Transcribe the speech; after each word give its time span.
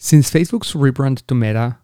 Since 0.00 0.30
Facebook's 0.30 0.74
rebrand 0.74 1.26
to 1.26 1.34
Meta, 1.34 1.78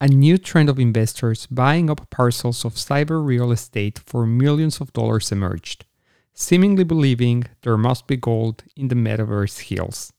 a 0.00 0.06
new 0.06 0.38
trend 0.38 0.68
of 0.68 0.78
investors 0.78 1.48
buying 1.50 1.90
up 1.90 2.08
parcels 2.10 2.64
of 2.64 2.74
cyber 2.74 3.26
real 3.26 3.50
estate 3.50 3.98
for 3.98 4.24
millions 4.24 4.80
of 4.80 4.92
dollars 4.92 5.32
emerged, 5.32 5.84
seemingly 6.32 6.84
believing 6.84 7.42
there 7.62 7.76
must 7.76 8.06
be 8.06 8.16
gold 8.16 8.62
in 8.76 8.86
the 8.86 8.94
metaverse 8.94 9.58
hills. 9.62 10.12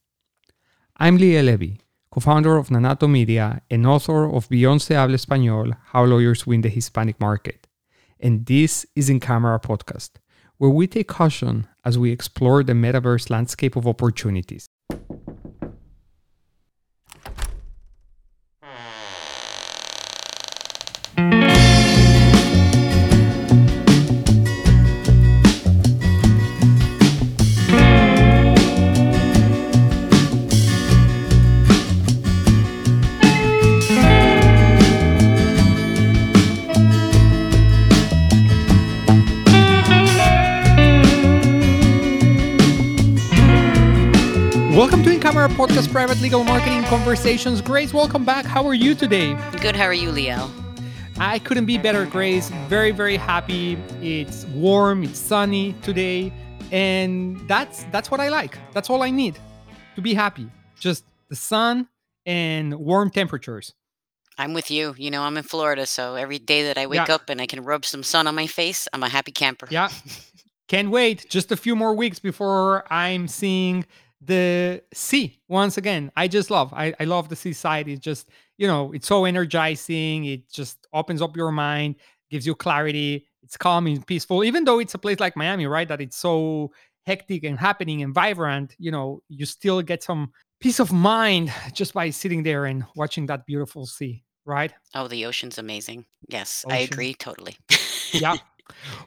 I'm 0.97 1.17
Liel 1.17 1.45
Levy, 1.45 1.79
co 2.11 2.19
founder 2.19 2.57
of 2.57 2.67
Nanato 2.67 3.09
Media 3.09 3.61
and 3.71 3.87
author 3.87 4.25
of 4.25 4.49
Beyond 4.49 4.81
Se 4.81 4.95
Habla 4.95 5.15
Español 5.15 5.77
How 5.93 6.03
Lawyers 6.03 6.45
Win 6.45 6.63
the 6.63 6.69
Hispanic 6.69 7.17
Market. 7.21 7.65
And 8.19 8.45
this 8.45 8.85
is 8.93 9.09
In 9.09 9.21
Camera 9.21 9.57
Podcast, 9.57 10.09
where 10.57 10.69
we 10.69 10.85
take 10.85 11.07
caution 11.07 11.65
as 11.85 11.97
we 11.97 12.11
explore 12.11 12.61
the 12.61 12.73
metaverse 12.73 13.29
landscape 13.29 13.77
of 13.77 13.87
opportunities. 13.87 14.67
Podcast 45.57 45.91
Private 45.91 46.21
Legal 46.21 46.43
Marketing 46.43 46.83
Conversations. 46.83 47.61
Grace, 47.61 47.93
welcome 47.93 48.23
back. 48.23 48.45
How 48.45 48.65
are 48.67 48.73
you 48.75 48.93
today? 48.93 49.33
Good. 49.61 49.75
How 49.75 49.85
are 49.85 49.93
you, 49.93 50.09
Liel? 50.09 50.49
I 51.17 51.39
couldn't 51.39 51.65
be 51.65 51.77
better, 51.79 52.05
Grace. 52.05 52.49
Very, 52.67 52.91
very 52.91 53.17
happy. 53.17 53.73
It's 54.01 54.45
warm, 54.47 55.03
it's 55.03 55.17
sunny 55.17 55.73
today, 55.81 56.31
and 56.71 57.39
that's 57.47 57.83
that's 57.85 58.11
what 58.11 58.19
I 58.19 58.29
like. 58.29 58.57
That's 58.73 58.89
all 58.89 59.01
I 59.01 59.09
need 59.09 59.39
to 59.95 60.01
be 60.01 60.13
happy. 60.13 60.47
Just 60.79 61.03
the 61.29 61.35
sun 61.35 61.87
and 62.25 62.75
warm 62.75 63.09
temperatures. 63.09 63.73
I'm 64.37 64.53
with 64.53 64.69
you. 64.69 64.93
You 64.97 65.09
know, 65.09 65.23
I'm 65.23 65.37
in 65.37 65.43
Florida, 65.43 65.87
so 65.87 66.13
every 66.15 66.37
day 66.37 66.63
that 66.65 66.77
I 66.77 66.85
wake 66.85 67.07
Yeah. 67.07 67.15
up 67.15 67.29
and 67.29 67.41
I 67.41 67.47
can 67.47 67.63
rub 67.63 67.83
some 67.83 68.03
sun 68.03 68.27
on 68.27 68.35
my 68.35 68.45
face, 68.45 68.87
I'm 68.93 69.01
a 69.01 69.09
happy 69.09 69.31
camper. 69.31 69.67
Yeah. 69.71 69.89
Can't 70.67 70.91
wait. 70.91 71.27
Just 71.29 71.51
a 71.51 71.57
few 71.57 71.75
more 71.75 71.95
weeks 71.95 72.19
before 72.19 72.83
I'm 72.93 73.27
seeing 73.27 73.85
the 74.21 74.81
sea 74.93 75.39
once 75.47 75.77
again. 75.77 76.11
I 76.15 76.27
just 76.27 76.49
love. 76.49 76.73
I, 76.73 76.93
I 76.99 77.05
love 77.05 77.29
the 77.29 77.35
seaside. 77.35 77.87
It's 77.87 78.01
just, 78.01 78.29
you 78.57 78.67
know, 78.67 78.91
it's 78.93 79.07
so 79.07 79.25
energizing. 79.25 80.25
It 80.25 80.49
just 80.51 80.87
opens 80.93 81.21
up 81.21 81.37
your 81.37 81.51
mind, 81.51 81.95
gives 82.29 82.45
you 82.45 82.55
clarity. 82.55 83.27
It's 83.43 83.57
calm 83.57 83.87
and 83.87 84.05
peaceful. 84.05 84.43
Even 84.43 84.63
though 84.63 84.79
it's 84.79 84.93
a 84.93 84.97
place 84.97 85.19
like 85.19 85.35
Miami, 85.35 85.67
right? 85.67 85.87
That 85.87 86.01
it's 86.01 86.17
so 86.17 86.71
hectic 87.05 87.43
and 87.43 87.57
happening 87.57 88.03
and 88.03 88.13
vibrant, 88.13 88.75
you 88.77 88.91
know, 88.91 89.21
you 89.29 89.45
still 89.45 89.81
get 89.81 90.03
some 90.03 90.31
peace 90.59 90.79
of 90.79 90.91
mind 90.91 91.53
just 91.73 91.93
by 91.93 92.09
sitting 92.09 92.43
there 92.43 92.65
and 92.65 92.83
watching 92.95 93.27
that 93.27 93.45
beautiful 93.45 93.85
sea, 93.85 94.23
right? 94.45 94.73
Oh, 94.93 95.07
the 95.07 95.25
ocean's 95.25 95.57
amazing. 95.57 96.05
Yes, 96.27 96.65
I 96.69 96.79
agree 96.79 97.13
totally. 97.13 97.57
yeah. 98.11 98.35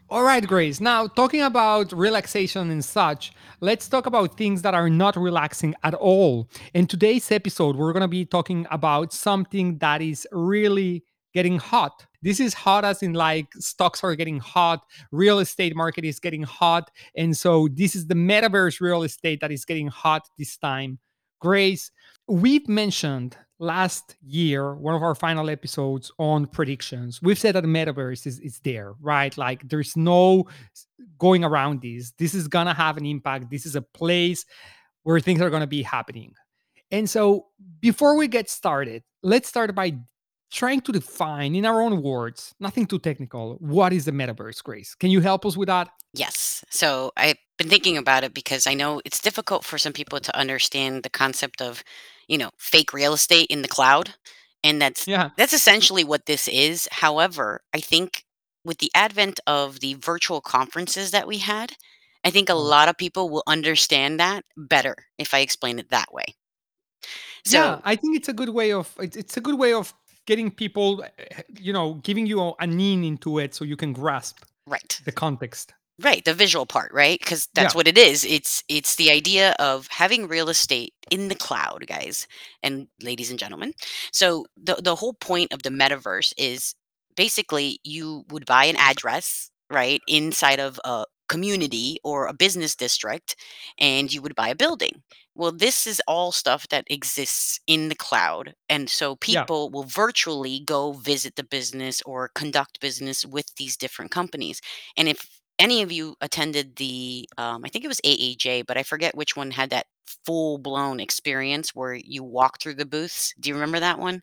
All 0.08 0.22
right, 0.22 0.47
Grace. 0.47 0.80
Now, 0.80 1.06
talking 1.06 1.42
about 1.42 1.92
relaxation 1.92 2.70
and 2.70 2.84
such, 2.84 3.33
let's 3.61 3.89
talk 3.89 4.06
about 4.06 4.36
things 4.36 4.62
that 4.62 4.75
are 4.75 4.91
not 4.91 5.16
relaxing 5.16 5.75
at 5.83 5.94
all. 5.94 6.48
In 6.75 6.86
today's 6.86 7.30
episode, 7.30 7.77
we're 7.77 7.92
going 7.92 8.03
to 8.03 8.08
be 8.08 8.25
talking 8.25 8.66
about 8.70 9.12
something 9.12 9.78
that 9.78 10.03
is 10.03 10.27
really 10.33 11.05
getting 11.33 11.58
hot. 11.58 12.06
This 12.22 12.41
is 12.41 12.55
hot 12.55 12.84
as 12.84 13.03
in 13.03 13.14
like 13.14 13.47
stocks 13.55 14.03
are 14.05 14.14
getting 14.14 14.41
hot, 14.41 14.84
real 15.11 15.38
estate 15.38 15.75
market 15.75 16.05
is 16.05 16.20
getting 16.20 16.43
hot, 16.43 16.91
and 17.16 17.37
so 17.37 17.69
this 17.72 17.94
is 17.94 18.06
the 18.06 18.15
metaverse 18.15 18.81
real 18.81 19.04
estate 19.04 19.41
that 19.41 19.53
is 19.53 19.65
getting 19.65 19.88
hot 19.88 20.28
this 20.38 20.56
time. 20.56 20.99
Grace, 21.41 21.91
we've 22.28 22.69
mentioned 22.69 23.37
last 23.60 24.16
year, 24.26 24.75
one 24.75 24.94
of 24.94 25.03
our 25.03 25.15
final 25.15 25.50
episodes 25.50 26.10
on 26.19 26.47
predictions, 26.47 27.21
we've 27.22 27.38
said 27.38 27.54
that 27.54 27.60
the 27.60 27.69
metaverse 27.69 28.26
is, 28.26 28.41
is 28.41 28.59
there, 28.60 28.94
right? 29.00 29.37
Like 29.37 29.69
there's 29.69 29.97
no 29.97 30.47
going 31.19 31.44
around 31.44 31.82
this. 31.82 32.12
This 32.19 32.34
is 32.34 32.49
gonna 32.49 32.75
have 32.75 32.97
an 32.97 33.06
impact. 33.06 33.50
This 33.50 33.66
is 33.66 33.76
a 33.76 33.82
place 33.82 34.47
where 35.03 35.20
things 35.20 35.41
are 35.41 35.50
gonna 35.50 35.66
be 35.66 35.82
happening. 35.82 36.32
And 36.91 37.09
so 37.09 37.47
before 37.81 38.16
we 38.16 38.26
get 38.26 38.50
started, 38.50 39.04
let's 39.22 39.49
start 39.49 39.75
by 39.75 39.99
trying 40.50 40.81
to 40.81 40.91
define 40.91 41.54
in 41.54 41.65
our 41.65 41.81
own 41.81 42.03
words, 42.03 42.54
nothing 42.59 42.87
too 42.87 42.99
technical, 42.99 43.56
what 43.60 43.93
is 43.93 44.06
the 44.06 44.10
metaverse, 44.10 44.65
Grace? 44.65 44.97
Can 44.97 45.10
you 45.10 45.20
help 45.20 45.47
us 45.47 45.56
with 45.56 45.69
that? 45.69 45.88
yes. 46.12 46.65
So 46.70 47.12
I've 47.16 47.37
been 47.56 47.69
thinking 47.69 47.97
about 47.97 48.25
it 48.25 48.34
because 48.34 48.66
I 48.66 48.75
know 48.75 49.00
it's 49.04 49.20
difficult 49.20 49.65
for 49.65 49.78
some 49.78 49.93
people 49.93 50.19
to 50.20 50.37
understand 50.37 51.03
the 51.03 51.10
concept 51.10 51.62
of, 51.62 51.84
you 52.30 52.38
know, 52.38 52.50
fake 52.58 52.92
real 52.94 53.12
estate 53.12 53.48
in 53.50 53.62
the 53.62 53.68
cloud. 53.68 54.14
And 54.62 54.80
that's 54.80 55.06
Yeah. 55.06 55.30
that's 55.36 55.52
essentially 55.52 56.04
what 56.04 56.26
this 56.26 56.48
is. 56.48 56.88
However, 56.92 57.60
I 57.74 57.80
think 57.80 58.24
with 58.64 58.78
the 58.78 58.91
advent 58.94 59.41
of 59.46 59.80
the 59.80 59.94
virtual 59.94 60.40
conferences 60.40 61.10
that 61.10 61.26
we 61.26 61.38
had, 61.38 61.72
I 62.24 62.30
think 62.30 62.48
a 62.48 62.52
Oh. 62.52 62.60
lot 62.60 62.88
of 62.88 62.96
people 62.96 63.30
will 63.30 63.42
understand 63.46 64.20
that 64.20 64.44
better 64.56 64.94
if 65.19 65.34
I 65.34 65.40
explain 65.40 65.78
it 65.78 65.90
that 65.90 66.12
way. 66.12 66.26
So 67.44 67.56
yeah, 67.58 67.80
I 67.84 67.96
think 67.96 68.16
it's 68.16 68.28
a 68.28 68.32
good 68.32 68.50
way 68.50 68.72
of 68.72 68.94
it's, 69.00 69.36
a 69.36 69.40
good 69.40 69.58
way 69.58 69.72
of 69.72 69.92
getting 70.26 70.50
people, 70.50 71.02
eh, 71.19 71.42
you 71.58 71.72
know, 71.72 71.94
giving 72.04 72.26
you 72.26 72.40
a, 72.40 72.52
an 72.60 72.78
in 72.78 73.02
into 73.04 73.38
it 73.38 73.54
so 73.54 73.64
you 73.64 73.76
can 73.76 73.92
grasp 73.92 74.44
right. 74.66 75.00
the 75.04 75.12
context. 75.12 75.72
Right, 76.00 76.25
the 76.25 76.34
visual 76.34 76.66
part, 76.66 76.93
right? 76.94 77.19
Because 77.19 77.49
that's 77.55 77.72
Yeah. 77.72 77.75
what 77.75 77.88
it 77.88 77.99
is. 77.99 78.25
It's 78.25 78.62
it's 78.69 78.97
the 78.97 79.11
idea 79.11 79.55
of 79.59 79.88
having 79.91 80.28
real 80.28 80.49
estate 80.49 80.94
in 81.11 81.28
the 81.28 81.34
cloud, 81.34 81.84
guys 81.87 82.27
and 82.62 82.88
ladies 83.03 83.31
and 83.31 83.38
gentlemen. 83.38 83.75
So 84.12 84.47
the 84.56 84.77
the 84.83 84.97
whole 84.97 85.15
point 85.15 85.53
of 85.53 85.62
the 85.62 85.71
metaverse 85.71 86.33
is 86.38 86.75
basically 87.16 87.81
you 87.84 88.25
would 88.31 88.47
buy 88.47 88.65
an 88.66 88.77
address, 88.77 89.50
right, 89.71 90.00
inside 90.06 90.61
of 90.61 90.81
a 90.84 91.05
community 91.28 91.99
or 92.05 92.27
a 92.27 92.32
business 92.34 92.75
district, 92.77 93.37
and 93.78 94.12
you 94.12 94.22
would 94.22 94.34
buy 94.37 94.49
a 94.49 94.55
building. 94.56 95.03
Well, 95.34 95.53
this 95.53 95.87
is 95.87 96.03
all 96.06 96.32
stuff 96.32 96.69
that 96.69 96.84
exists 96.91 97.61
in 97.67 97.88
the 97.88 97.94
cloud. 97.94 98.55
And 98.69 98.91
so 98.91 99.17
Yeah. 99.27 99.47
people 99.47 99.71
will 99.71 99.84
virtually 99.84 100.61
go 100.61 100.93
visit 100.93 101.37
the 101.37 101.44
business 101.44 102.03
or 102.06 102.31
conduct 102.34 102.81
business 102.81 103.25
with 103.25 103.55
these 103.56 103.77
different 103.77 104.11
companies. 104.11 104.61
And 104.97 105.09
if 105.09 105.39
any 105.60 105.82
of 105.82 105.93
you 105.93 106.16
attended 106.21 106.76
the, 106.76 107.28
um, 107.38 107.62
I 107.65 107.69
think 107.69 107.84
it 107.84 107.88
was 107.88 108.00
AAJ, 108.04 108.66
but 108.66 108.76
I 108.76 108.82
forget 108.82 109.15
which 109.16 109.37
one 109.37 109.50
had 109.50 109.71
that 109.71 109.87
full 110.26 110.59
blown 110.59 110.98
experience 111.00 111.75
where 111.75 111.94
you 111.94 112.25
walk 112.25 112.60
through 112.60 112.75
the 112.75 112.84
booths. 112.87 113.32
Do 113.38 113.48
you 113.48 113.54
remember 113.54 113.78
that 113.81 113.99
one? 113.99 114.22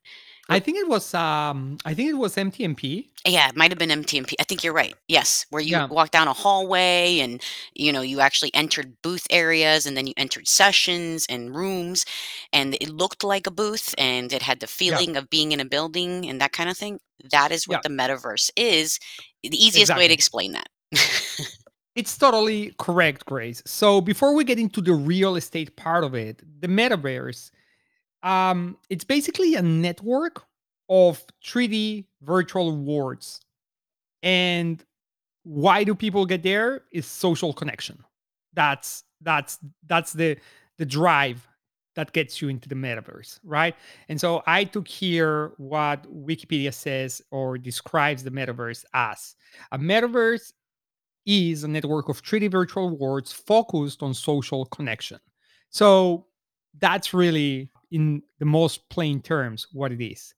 I 0.49 0.59
think 0.59 0.77
it 0.77 0.87
was 0.87 1.13
um 1.13 1.77
I 1.85 1.93
think 1.93 2.09
it 2.09 2.13
was 2.17 2.35
MTMP. 2.35 3.07
Yeah, 3.25 3.49
it 3.49 3.55
might 3.57 3.71
have 3.71 3.77
been 3.77 3.89
MTMP. 3.91 4.33
I 4.39 4.43
think 4.43 4.63
you're 4.63 4.73
right. 4.73 4.95
Yes, 5.09 5.45
where 5.49 5.61
you 5.61 5.71
Yeah. 5.71 5.87
walk 5.87 6.11
down 6.11 6.27
a 6.29 6.33
hallway 6.33 7.19
and 7.19 7.41
you 7.73 7.91
know 7.91 8.01
you 8.01 8.21
actually 8.21 8.53
entered 8.53 8.95
booth 9.01 9.27
areas 9.29 9.85
and 9.85 9.97
then 9.97 10.07
you 10.07 10.13
entered 10.17 10.47
sessions 10.47 11.25
and 11.29 11.53
rooms 11.55 12.05
and 12.53 12.75
it 12.79 12.89
looked 12.89 13.23
like 13.25 13.45
a 13.47 13.51
booth 13.51 13.93
and 13.97 14.31
it 14.31 14.41
had 14.41 14.59
the 14.61 14.67
feeling 14.67 15.17
of 15.17 15.29
being 15.29 15.51
in 15.51 15.59
a 15.59 15.65
building 15.65 16.27
and 16.29 16.39
that 16.39 16.53
kind 16.53 16.69
of 16.69 16.77
thing. 16.77 16.99
That 17.31 17.51
is 17.51 17.67
what 17.67 17.81
Yeah. 17.83 17.89
the 17.89 17.89
metaverse 17.95 18.49
is. 18.55 18.99
The 19.43 19.63
easiest 19.65 19.95
way 19.95 20.07
to 20.07 20.13
explain 20.13 20.53
that. 20.53 20.67
It's 21.97 22.15
totally 22.15 22.75
correct, 22.77 23.25
Grace. 23.25 23.63
So 23.65 24.01
before 24.01 24.35
we 24.35 24.43
get 24.43 24.59
into 24.59 24.81
the 24.81 24.93
real 24.93 25.35
estate 25.35 25.75
part 25.77 26.03
of 26.03 26.13
it, 26.13 26.43
the 26.61 26.67
metaverse, 26.67 27.49
um, 28.21 28.77
it's 28.91 29.03
basically 29.03 29.55
a 29.55 29.63
network 29.63 30.43
of 30.89 31.25
3D 31.43 32.05
virtual 32.21 32.77
worlds. 32.77 33.41
And 34.21 34.85
why 35.41 35.83
do 35.83 35.95
people 35.95 36.27
get 36.27 36.43
there? 36.43 36.83
Is 36.91 37.07
social 37.07 37.51
connection. 37.51 38.03
That's 38.53 39.03
that's 39.21 39.57
that's 39.87 40.13
the 40.13 40.37
the 40.77 40.85
drive 40.85 41.47
that 41.95 42.13
gets 42.13 42.43
you 42.43 42.49
into 42.49 42.69
the 42.69 42.75
metaverse, 42.75 43.39
right? 43.43 43.75
And 44.07 44.21
so 44.21 44.43
I 44.45 44.65
took 44.65 44.87
here 44.87 45.53
what 45.57 46.03
Wikipedia 46.13 46.71
says 46.71 47.23
or 47.31 47.57
describes 47.57 48.23
the 48.23 48.29
metaverse 48.29 48.85
as. 48.93 49.35
A 49.71 49.79
metaverse 49.79 50.53
is 51.27 51.63
a 51.63 51.67
network 51.67 52.09
of 52.09 52.23
3D 52.23 52.49
virtual 52.49 52.97
worlds 52.97 53.31
focused 53.31 54.01
on 54.01 54.15
social 54.15 54.65
connection. 54.65 55.19
So 55.69 56.25
that's 56.79 57.13
really, 57.13 57.69
in 57.91 58.23
the 58.39 58.45
most 58.45 58.89
plain 58.89 59.21
terms, 59.21 59.67
what 59.73 59.91
it 59.91 60.03
is. 60.03 60.33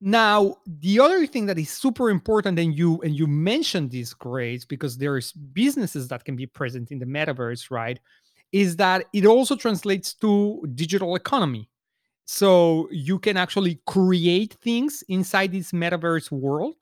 Now, 0.00 0.56
the 0.66 1.00
other 1.00 1.26
thing 1.26 1.46
that 1.46 1.58
is 1.58 1.70
super 1.70 2.08
important, 2.08 2.58
and 2.58 2.72
you 2.76 3.00
and 3.02 3.16
you 3.16 3.26
mentioned 3.26 3.90
this, 3.90 4.14
Grace, 4.14 4.64
because 4.64 4.96
there's 4.96 5.32
businesses 5.32 6.08
that 6.08 6.24
can 6.24 6.36
be 6.36 6.46
present 6.46 6.90
in 6.90 6.98
the 7.00 7.04
metaverse, 7.04 7.70
right? 7.70 7.98
Is 8.52 8.76
that 8.76 9.06
it 9.12 9.26
also 9.26 9.56
translates 9.56 10.14
to 10.14 10.64
digital 10.74 11.16
economy. 11.16 11.68
So 12.24 12.88
you 12.92 13.18
can 13.18 13.36
actually 13.36 13.80
create 13.86 14.54
things 14.62 15.02
inside 15.08 15.52
this 15.52 15.72
metaverse 15.72 16.30
world 16.30 16.76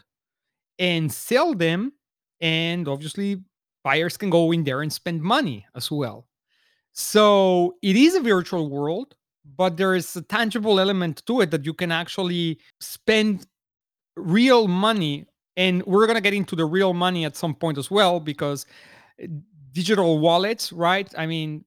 and 0.79 1.11
sell 1.11 1.55
them. 1.55 1.93
And 2.41 2.89
obviously, 2.89 3.43
buyers 3.83 4.17
can 4.17 4.31
go 4.31 4.53
in 4.53 4.65
there 4.65 4.83
and 4.83 4.93
spend 4.93 5.23
money 5.23 5.67
as 5.75 5.91
well. 5.91 6.27
So 6.93 7.77
it 7.83 7.95
is 7.97 8.15
a 8.15 8.21
virtual 8.21 8.71
world, 8.71 9.15
but 9.57 9.77
there 9.77 9.95
is 9.95 10.17
a 10.17 10.23
tangible 10.23 10.81
element 10.81 11.23
to 11.27 11.43
it 11.43 11.51
that 11.51 11.65
you 11.65 11.75
can 11.75 11.93
actually 11.93 12.59
spend 12.81 13.47
real 14.17 14.67
money. 14.67 15.27
And 15.57 15.85
we're 15.87 16.07
going 16.07 16.17
to 16.17 16.23
get 16.23 16.35
into 16.35 16.57
the 16.57 16.65
real 16.65 16.95
money 16.95 17.25
at 17.25 17.37
some 17.37 17.55
point 17.55 17.79
as 17.79 17.91
well, 17.91 18.19
because 18.19 18.67
eh, 19.21 19.27
digital 19.73 20.19
wallets, 20.19 20.73
right? 20.73 21.11
I 21.17 21.27
mean, 21.27 21.65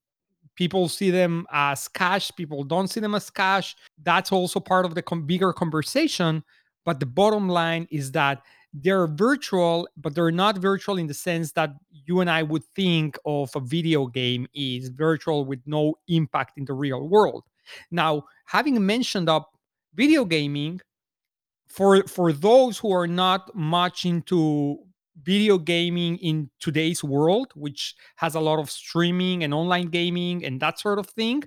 people 0.56 0.90
see 0.90 1.10
them 1.10 1.48
as 1.52 1.88
cash, 1.88 2.32
people 2.36 2.64
don't 2.64 2.90
see 2.90 3.00
them 3.00 3.16
as 3.16 3.30
cash. 3.30 3.76
That's 4.04 4.32
also 4.32 4.60
part 4.60 4.86
of 4.86 4.94
the 4.94 5.02
com- 5.02 5.26
bigger 5.26 5.54
conversation. 5.54 6.44
But 6.86 7.00
the 7.00 7.06
bottom 7.06 7.48
line 7.48 7.88
is 7.92 8.12
that 8.14 8.42
they're 8.74 9.08
virtual, 9.08 9.88
but 9.98 10.14
they're 10.14 10.32
not 10.32 10.58
virtual 10.58 10.98
in 10.98 11.08
the 11.08 11.14
sense 11.14 11.52
that 11.54 11.72
you 11.92 12.20
and 12.22 12.30
I 12.30 12.44
would 12.44 12.64
think 12.76 13.18
of 13.26 13.52
a 13.56 13.60
video 13.60 14.06
game 14.06 14.48
is 14.54 14.90
virtual 14.90 15.46
with 15.46 15.60
no 15.66 15.96
impact 16.08 16.58
in 16.58 16.66
the 16.66 16.74
real 16.74 17.08
world. 17.08 17.44
Now, 17.92 18.24
having 18.46 18.84
mentioned 18.86 19.30
up 19.30 19.52
video 19.96 20.26
gaming, 20.26 20.82
for 21.68 22.04
for 22.04 22.34
those 22.34 22.78
who 22.78 22.92
are 22.92 23.08
not 23.08 23.56
much 23.56 24.06
into 24.06 24.80
video 25.22 25.58
gaming 25.58 26.18
in 26.18 26.50
today's 26.60 27.04
world, 27.04 27.52
which 27.56 27.96
has 28.16 28.36
a 28.36 28.40
lot 28.40 28.60
of 28.60 28.70
streaming 28.70 29.44
and 29.44 29.54
online 29.54 29.88
gaming 29.88 30.46
and 30.46 30.60
that 30.62 30.80
sort 30.80 31.00
of 31.00 31.08
thing, 31.08 31.44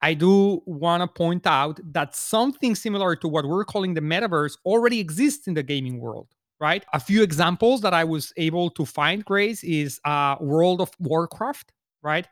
I 0.00 0.14
do 0.14 0.62
want 0.66 1.02
to 1.02 1.08
point 1.08 1.46
out 1.46 1.80
that 1.92 2.14
something 2.14 2.74
similar 2.74 3.16
to 3.16 3.28
what 3.28 3.46
we're 3.46 3.64
calling 3.64 3.94
the 3.94 4.00
metaverse 4.00 4.56
already 4.64 5.00
exists 5.00 5.48
in 5.48 5.54
the 5.54 5.62
gaming 5.62 5.98
world 5.98 6.28
right? 6.60 6.84
A 6.92 7.00
few 7.00 7.22
examples 7.22 7.80
that 7.82 7.94
I 7.94 8.04
was 8.04 8.32
able 8.36 8.70
to 8.70 8.84
find, 8.84 9.24
Grace, 9.24 9.62
is 9.64 10.00
uh, 10.04 10.36
World 10.40 10.80
of 10.80 10.90
Warcraft, 10.98 11.72
right? 12.02 12.26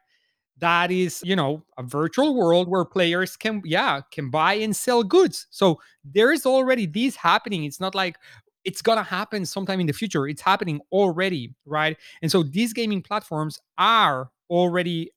That 0.59 0.91
is, 0.91 1.21
you 1.25 1.37
know, 1.37 1.63
a 1.77 1.83
virtual 1.83 2.35
world 2.35 2.69
where 2.69 2.85
players 2.85 3.37
can, 3.37 3.63
yeah, 3.65 4.01
can 4.11 4.31
buy 4.31 4.55
and 4.55 4.75
sell 4.75 5.03
goods. 5.03 5.47
So 5.51 5.81
there 6.05 6.33
is 6.33 6.47
already 6.47 6.87
this 6.87 7.15
happening. 7.15 7.65
It's 7.65 7.81
not 7.81 7.95
like 7.95 8.17
it's 8.65 8.83
gonna 8.83 9.03
happen 9.03 9.47
sometime 9.47 9.81
in 9.81 9.87
the 9.87 9.93
future. 9.93 10.27
It's 10.27 10.43
happening 10.43 10.81
already, 10.91 11.55
right? 11.67 11.97
And 12.23 12.31
so 12.31 12.43
these 12.43 12.73
gaming 12.73 13.03
platforms 13.03 13.61
are 13.79 14.31
already 14.51 15.11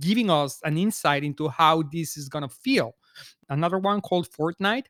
giving 0.00 0.30
us 0.30 0.60
an 0.64 0.76
insight 0.76 1.22
into 1.22 1.48
how 1.48 1.82
this 1.92 2.16
is 2.16 2.28
gonna 2.28 2.48
feel. 2.48 2.94
Another 3.48 3.78
one 3.78 4.00
called 4.00 4.28
Fortnite, 4.30 4.86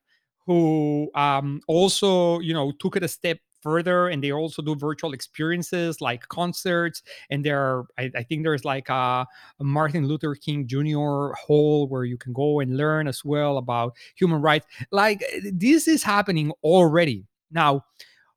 who 0.46 1.11
um, 1.14 1.61
also, 1.67 2.38
you 2.38 2.55
know, 2.55 2.72
took 2.79 2.96
it 2.96 3.02
a 3.02 3.08
step 3.08 3.38
further 3.62 4.08
and 4.08 4.23
they 4.23 4.32
also 4.32 4.62
do 4.62 4.75
virtual 4.75 5.12
experiences 5.12 6.00
like 6.00 6.29
concerts 6.29 7.03
and 7.31 7.44
there 7.44 7.61
are 7.61 7.87
i, 7.99 8.11
I 8.14 8.23
think 8.23 8.44
there's 8.44 8.64
like 8.64 8.88
a, 8.88 9.26
a, 9.61 9.64
martin 9.64 10.06
luther 10.06 10.35
king 10.35 10.67
jr 10.67 11.32
hall 11.35 11.88
where 11.88 12.05
you 12.05 12.17
can 12.17 12.32
go 12.32 12.61
and 12.61 12.76
learn 12.76 13.08
as 13.08 13.25
well 13.25 13.58
about 13.58 13.94
human 14.17 14.41
rights. 14.41 14.67
Like 14.91 15.23
eh, 15.32 15.50
this 15.53 15.88
is 15.88 16.03
happening 16.03 16.53
already. 16.62 17.25
Now 17.50 17.85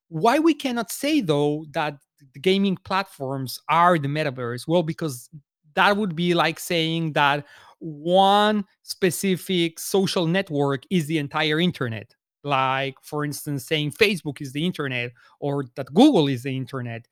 why 0.08 0.40
we 0.40 0.54
cannot 0.54 0.92
say 0.92 1.22
though 1.22 1.66
that 1.72 1.98
the 2.34 2.40
gaming 2.40 2.78
platforms 2.84 3.60
are 3.70 3.98
the 3.98 4.08
metaverse? 4.08 4.68
Well 4.68 4.84
because 4.84 5.30
that 5.76 5.98
would 5.98 6.16
be 6.16 6.34
like 6.34 6.60
saying 6.60 7.14
that 7.14 7.46
one 7.80 8.66
specific 8.84 9.80
social 9.80 10.26
network 10.26 10.84
is 10.90 11.08
the 11.08 11.18
entire 11.18 11.60
internet 11.60 12.14
like 12.44 12.96
for 13.04 13.26
instance 13.26 13.66
saying 13.66 13.92
facebook 13.92 14.42
is 14.42 14.54
the 14.54 14.66
internet 14.66 15.12
or 15.40 15.66
that 15.76 15.94
google 15.94 16.28
is 16.28 16.44
the 16.44 16.56
internet 16.56 17.06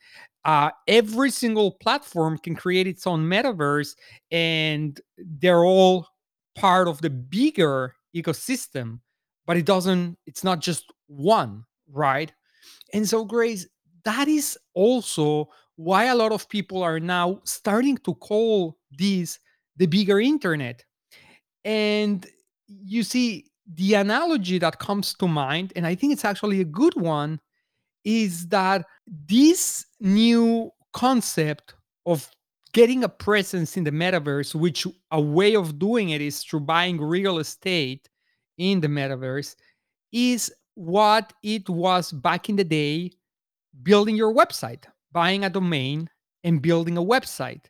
uh, 0.46 0.70
every 0.88 1.30
single 1.30 1.72
platform 1.72 2.38
can 2.38 2.56
create 2.56 2.88
its 2.88 3.06
own 3.06 3.22
metaverse 3.22 3.96
and 4.32 5.02
they're 5.18 5.66
all 5.66 6.08
part 6.56 6.88
of 6.88 7.02
the 7.02 7.10
bigger 7.10 7.94
ecosystem 8.16 9.00
but 9.46 9.58
it 9.58 9.66
doesn't 9.66 10.18
it's 10.26 10.44
not 10.44 10.60
just 10.60 10.92
one 11.08 11.66
right? 11.92 12.32
And 12.94 13.08
so 13.08 13.26
grace 13.26 13.68
that 14.04 14.28
is 14.28 14.58
also 14.74 15.50
why 15.76 16.06
a 16.06 16.16
lot 16.16 16.32
of 16.32 16.48
people 16.50 16.82
are 16.82 17.00
now 17.00 17.42
starting 17.44 17.98
to 17.98 18.16
call 18.16 18.78
this 18.92 19.40
the 19.76 19.86
bigger 19.86 20.20
internet. 20.20 20.84
And 21.66 22.26
you 22.68 23.04
see 23.04 23.48
the 23.74 23.96
analogy 23.96 24.60
that 24.60 24.80
comes 24.80 25.14
to 25.16 25.28
mind, 25.28 25.74
and 25.76 25.86
I 25.86 25.96
think 25.96 26.14
it's 26.14 26.26
actually 26.26 26.62
a 26.62 26.66
good 26.66 26.96
one, 26.96 27.40
is 28.06 28.48
that 28.48 28.86
this 29.06 29.86
new 30.00 30.72
concept 30.94 31.76
of 32.06 32.30
getting 32.74 33.04
a 33.04 33.10
presence 33.10 33.76
in 33.76 33.84
the 33.84 33.92
metaverse, 33.92 34.56
which 34.56 34.88
a 35.12 35.20
way 35.20 35.56
of 35.56 35.80
doing 35.80 36.10
it 36.10 36.22
is 36.22 36.44
through 36.44 36.62
buying 36.62 37.02
real 37.02 37.40
estate 37.40 38.10
in 38.58 38.80
the 38.80 38.88
metaverse, 38.88 39.56
is 40.12 40.54
what 40.76 41.34
it 41.44 41.68
was 41.68 42.12
back 42.12 42.50
in 42.50 42.56
the 42.56 42.64
day 42.64 43.12
building 43.84 44.16
your 44.16 44.34
website, 44.34 44.86
buying 45.12 45.44
a 45.44 45.50
domain 45.50 46.10
and 46.44 46.62
building 46.62 46.98
a 46.98 47.04
website. 47.04 47.66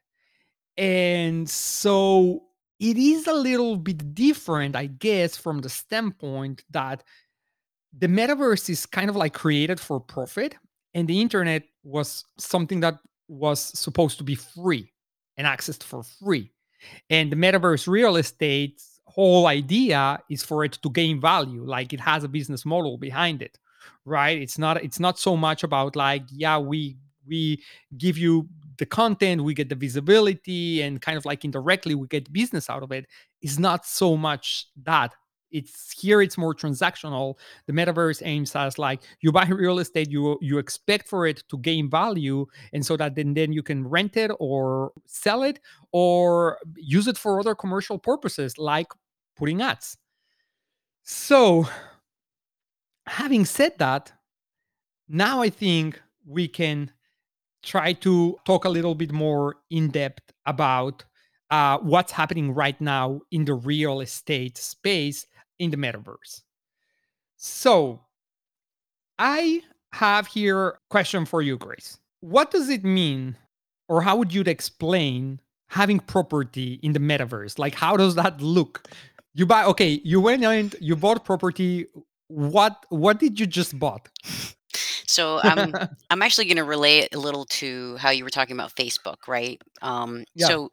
And 0.78 1.50
so 1.50 2.44
it 2.80 2.98
is 2.98 3.28
a 3.28 3.34
little 3.34 3.78
bit 3.78 4.14
different, 4.14 4.76
I 4.76 4.88
guess, 4.88 5.38
from 5.38 5.62
the 5.62 5.70
standpoint 5.70 6.64
that 6.72 7.04
the 7.98 8.08
metaverse 8.08 8.70
is 8.70 8.86
kind 8.86 9.10
of 9.10 9.16
like 9.16 9.34
created 9.34 9.80
for 9.80 10.00
profit, 10.00 10.56
and 10.94 11.08
the 11.08 11.22
internet 11.22 11.64
was 11.84 12.24
something 12.38 12.80
that 12.82 12.96
was 13.28 13.60
supposed 13.60 14.18
to 14.20 14.24
be 14.24 14.36
free 14.36 14.92
and 15.38 15.48
accessed 15.48 15.84
for 15.84 16.04
free. 16.04 16.52
And 17.10 17.32
the 17.32 17.36
metaverse 17.36 17.88
real 17.88 18.16
estate's 18.18 19.02
whole 19.06 19.48
idea 19.48 20.20
is 20.30 20.44
for 20.44 20.64
it 20.64 20.74
to 20.74 20.90
gain 20.90 21.20
value, 21.20 21.64
like 21.66 21.94
it 21.94 22.00
has 22.00 22.24
a 22.24 22.28
business 22.28 22.66
model 22.66 22.98
behind 22.98 23.42
it, 23.42 23.58
right? 24.06 24.40
It's 24.40 24.58
not 24.58 24.84
it's 24.84 25.00
not 25.00 25.18
so 25.18 25.36
much 25.36 25.64
about 25.64 25.96
like, 25.96 26.24
yeah, 26.32 26.60
we 26.60 26.98
we 27.28 27.64
give 27.98 28.18
you 28.18 28.48
the 28.78 28.86
content, 28.86 29.44
we 29.44 29.54
get 29.54 29.70
the 29.70 29.76
visibility, 29.76 30.82
and 30.82 31.02
kind 31.02 31.18
of 31.18 31.26
like 31.26 31.46
indirectly 31.46 31.96
we 31.96 32.08
get 32.08 32.32
business 32.32 32.70
out 32.70 32.84
of 32.84 32.92
it. 32.92 33.08
Is 33.42 33.60
not 33.60 33.86
so 33.86 34.18
much 34.18 34.68
that. 34.84 35.14
It's 35.50 35.92
here. 35.92 36.22
It's 36.22 36.38
more 36.38 36.54
transactional. 36.54 37.36
The 37.68 37.74
metaverse 37.74 38.22
aims 38.26 38.54
as 38.54 38.78
like 38.78 39.02
you 39.22 39.32
buy 39.32 39.46
real 39.50 39.80
estate, 39.80 40.12
you 40.12 40.38
you 40.42 40.58
expect 40.58 41.08
for 41.08 41.26
it 41.26 41.44
to 41.50 41.58
gain 41.60 41.90
value, 41.90 42.46
and 42.74 42.86
so 42.86 42.98
that 42.98 43.16
then 43.16 43.34
then 43.34 43.54
you 43.54 43.64
can 43.64 43.88
rent 43.88 44.18
it 44.18 44.32
or 44.40 44.92
sell 45.06 45.44
it 45.44 45.60
or 45.92 46.58
use 46.76 47.08
it 47.08 47.18
for 47.18 47.40
other 47.40 47.56
commercial 47.56 47.98
purposes 47.98 48.58
like 48.58 48.88
putting 49.38 49.62
ads. 49.62 49.98
So, 51.04 51.70
having 53.06 53.46
said 53.46 53.78
that, 53.78 54.12
now 55.08 55.42
I 55.42 55.50
think 55.50 56.02
we 56.26 56.50
can 56.50 56.92
try 57.68 57.92
to 57.92 58.38
talk 58.46 58.66
a 58.66 58.70
little 58.70 58.96
bit 58.96 59.12
more 59.12 59.58
in 59.70 59.90
depth 59.90 60.32
about 60.46 61.04
uh, 61.52 61.78
what's 61.80 62.12
happening 62.12 62.54
right 62.54 62.80
now 62.80 63.20
in 63.32 63.46
the 63.46 63.54
real 63.54 64.00
estate 64.00 64.58
space 64.58 65.28
in 65.60 65.72
the 65.72 65.78
metaverse. 65.78 66.42
So, 67.36 68.02
I 69.20 69.62
have 69.94 70.28
here 70.28 70.70
a 70.70 70.78
question 70.90 71.26
for 71.26 71.42
you, 71.42 71.58
Grace. 71.58 72.00
What 72.22 72.52
does 72.52 72.70
it 72.70 72.84
mean, 72.84 73.36
or 73.88 74.02
how 74.02 74.16
would 74.16 74.34
you 74.34 74.42
explain 74.42 75.42
having 75.70 76.00
property 76.00 76.80
in 76.82 76.94
the 76.94 77.00
metaverse? 77.00 77.60
Like, 77.60 77.76
how 77.76 77.98
does 77.98 78.16
that 78.16 78.42
look? 78.42 78.88
You 79.34 79.46
buy, 79.46 79.66
okay, 79.66 80.02
you 80.04 80.22
went 80.22 80.44
and 80.44 80.76
you 80.80 80.96
bought 80.96 81.26
property. 81.26 81.86
What 82.28 82.86
what 82.90 83.20
did 83.20 83.40
you 83.40 83.46
just 83.46 83.78
bought? 83.78 84.10
So 85.08 85.40
I'm 85.40 85.76
I'm 86.10 86.22
actually 86.22 86.46
going 86.46 86.58
to 86.58 86.64
relate 86.64 87.14
a 87.14 87.20
little 87.20 87.46
to 87.46 87.98
how 87.98 88.12
you 88.12 88.24
were 88.24 88.30
talking 88.30 88.56
about 88.56 88.76
Facebook, 88.76 89.28
right? 89.28 89.62
Um, 89.82 90.26
yeah. 90.36 90.56
so 90.56 90.70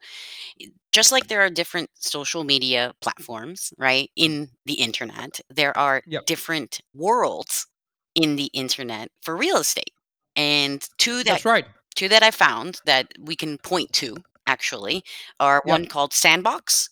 just 0.91 1.11
like 1.11 1.27
there 1.27 1.41
are 1.41 1.49
different 1.49 1.89
social 1.95 2.43
media 2.43 2.93
platforms, 3.01 3.73
right, 3.77 4.09
in 4.15 4.49
the 4.65 4.73
internet, 4.75 5.39
there 5.49 5.77
are 5.77 6.03
Yep. 6.05 6.25
different 6.25 6.81
worlds 6.93 7.67
in 8.15 8.35
the 8.35 8.45
internet 8.53 9.09
for 9.21 9.35
real 9.35 9.57
estate. 9.57 9.91
And 10.35 10.87
two 10.97 11.23
that 11.23 11.41
That's 11.41 11.45
right. 11.45 11.65
two 11.95 12.09
that 12.09 12.23
I 12.23 12.31
found 12.31 12.79
that 12.85 13.07
we 13.19 13.35
can 13.35 13.57
point 13.59 13.93
to 13.93 14.17
actually 14.47 15.03
are 15.39 15.61
one 15.65 15.85
called 15.85 16.13
Sandbox. 16.13 16.89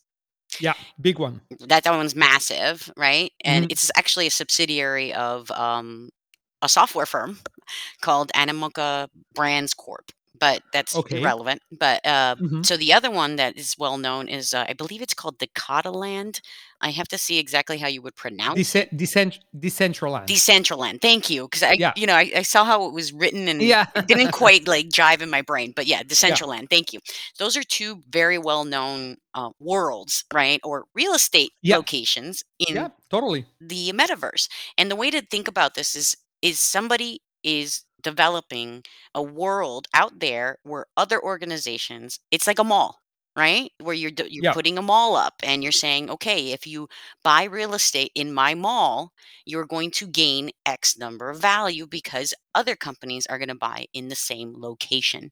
Yeah. 0.59 0.73
Big 0.99 1.19
one. 1.19 1.41
That 1.67 1.83
that 1.83 1.91
one's 1.95 2.15
massive, 2.15 2.91
right? 2.97 3.31
And 3.43 3.65
Mhm. 3.65 3.69
it's 3.69 3.91
actually 3.95 4.27
a 4.27 4.31
subsidiary 4.31 5.13
of 5.13 5.51
um, 5.51 6.09
a 6.63 6.69
software 6.69 7.05
firm 7.05 7.37
called 8.01 8.31
Animoca 8.33 9.07
Brands 9.35 9.73
Corp. 9.73 10.11
But 10.39 10.63
that's 10.73 10.95
Okay. 10.95 11.21
irrelevant. 11.21 11.61
But 11.71 12.05
uh, 12.05 12.35
Mhm. 12.35 12.65
so 12.65 12.75
the 12.75 12.91
other 12.91 13.11
one 13.11 13.35
that 13.37 13.55
is 13.55 13.77
well 13.77 13.97
known 13.97 14.27
is 14.27 14.53
uh, 14.53 14.65
I 14.67 14.73
believe 14.73 15.01
it's 15.01 15.13
called 15.13 15.37
the 15.39 15.47
Cataland 15.47 16.39
I 16.85 16.89
have 16.91 17.07
to 17.09 17.17
see 17.17 17.37
exactly 17.39 17.77
how 17.77 17.87
you 17.87 18.01
would 18.01 18.17
pronounce 18.17 18.59
Dece- 18.59 18.89
decent- 18.97 19.39
Decentraland. 19.57 20.27
Decentraland. 20.27 20.99
Thank 21.01 21.29
you, 21.29 21.43
because 21.47 21.63
I, 21.63 21.73
Yeah. 21.79 21.93
you 21.95 22.05
know, 22.05 22.13
I, 22.15 22.29
I 22.35 22.41
saw 22.41 22.65
how 22.65 22.85
it 22.87 22.91
was 22.93 23.13
written 23.13 23.47
and 23.47 23.61
yeah. 23.61 23.85
it 23.95 24.05
didn't 24.07 24.33
quite 24.33 24.67
like 24.67 24.89
jive 24.89 25.21
in 25.21 25.29
my 25.29 25.41
brain. 25.41 25.71
But 25.73 25.85
yeah, 25.91 26.03
Decentraland. 26.03 26.69
Thank 26.69 26.91
you. 26.91 26.99
Those 27.37 27.55
are 27.55 27.63
two 27.63 28.03
very 28.09 28.37
well 28.37 28.65
known 28.65 29.15
uh, 29.33 29.51
worlds, 29.61 30.25
right, 30.33 30.59
or 30.65 30.83
real 30.93 31.13
estate 31.13 31.53
Yeah. 31.61 31.77
locations 31.77 32.43
in 32.59 32.75
yeah, 32.75 32.89
totally. 33.09 33.45
the 33.61 33.93
metaverse. 33.93 34.49
And 34.77 34.91
the 34.91 34.97
way 34.97 35.09
to 35.09 35.21
think 35.21 35.47
about 35.47 35.75
this 35.75 35.95
is 35.95 36.17
is 36.43 36.59
somebody 36.61 37.21
is 37.43 37.85
developing 38.03 38.83
a 39.15 39.23
world 39.23 39.87
out 39.95 40.19
there 40.21 40.59
where 40.63 40.87
other 40.97 41.23
organizations, 41.23 42.19
it's 42.31 42.47
like 42.47 42.59
a 42.59 42.65
mall, 42.65 42.99
right? 43.37 43.71
Where 43.81 43.95
you're 43.95 44.11
d- 44.11 44.27
you're 44.29 44.43
Yeah. 44.43 44.55
putting 44.57 44.77
a 44.77 44.83
mall 44.83 45.15
up 45.17 45.35
and 45.43 45.63
you're 45.63 45.73
saying, 45.73 46.11
"Okay, 46.11 46.51
if 46.53 46.67
you 46.67 46.89
buy 47.23 47.45
real 47.45 47.73
estate 47.75 48.11
in 48.15 48.33
my 48.33 48.55
mall, 48.55 49.13
you're 49.45 49.65
going 49.67 49.91
to 49.93 50.07
gain 50.07 50.51
X 50.67 50.97
number 50.97 51.29
of 51.31 51.39
value 51.41 51.87
because 51.87 52.33
other 52.55 52.75
companies 52.77 53.27
are 53.27 53.39
going 53.39 53.49
to 53.49 53.55
buy 53.55 53.87
in 53.93 54.09
the 54.09 54.15
same 54.15 54.53
location." 54.57 55.31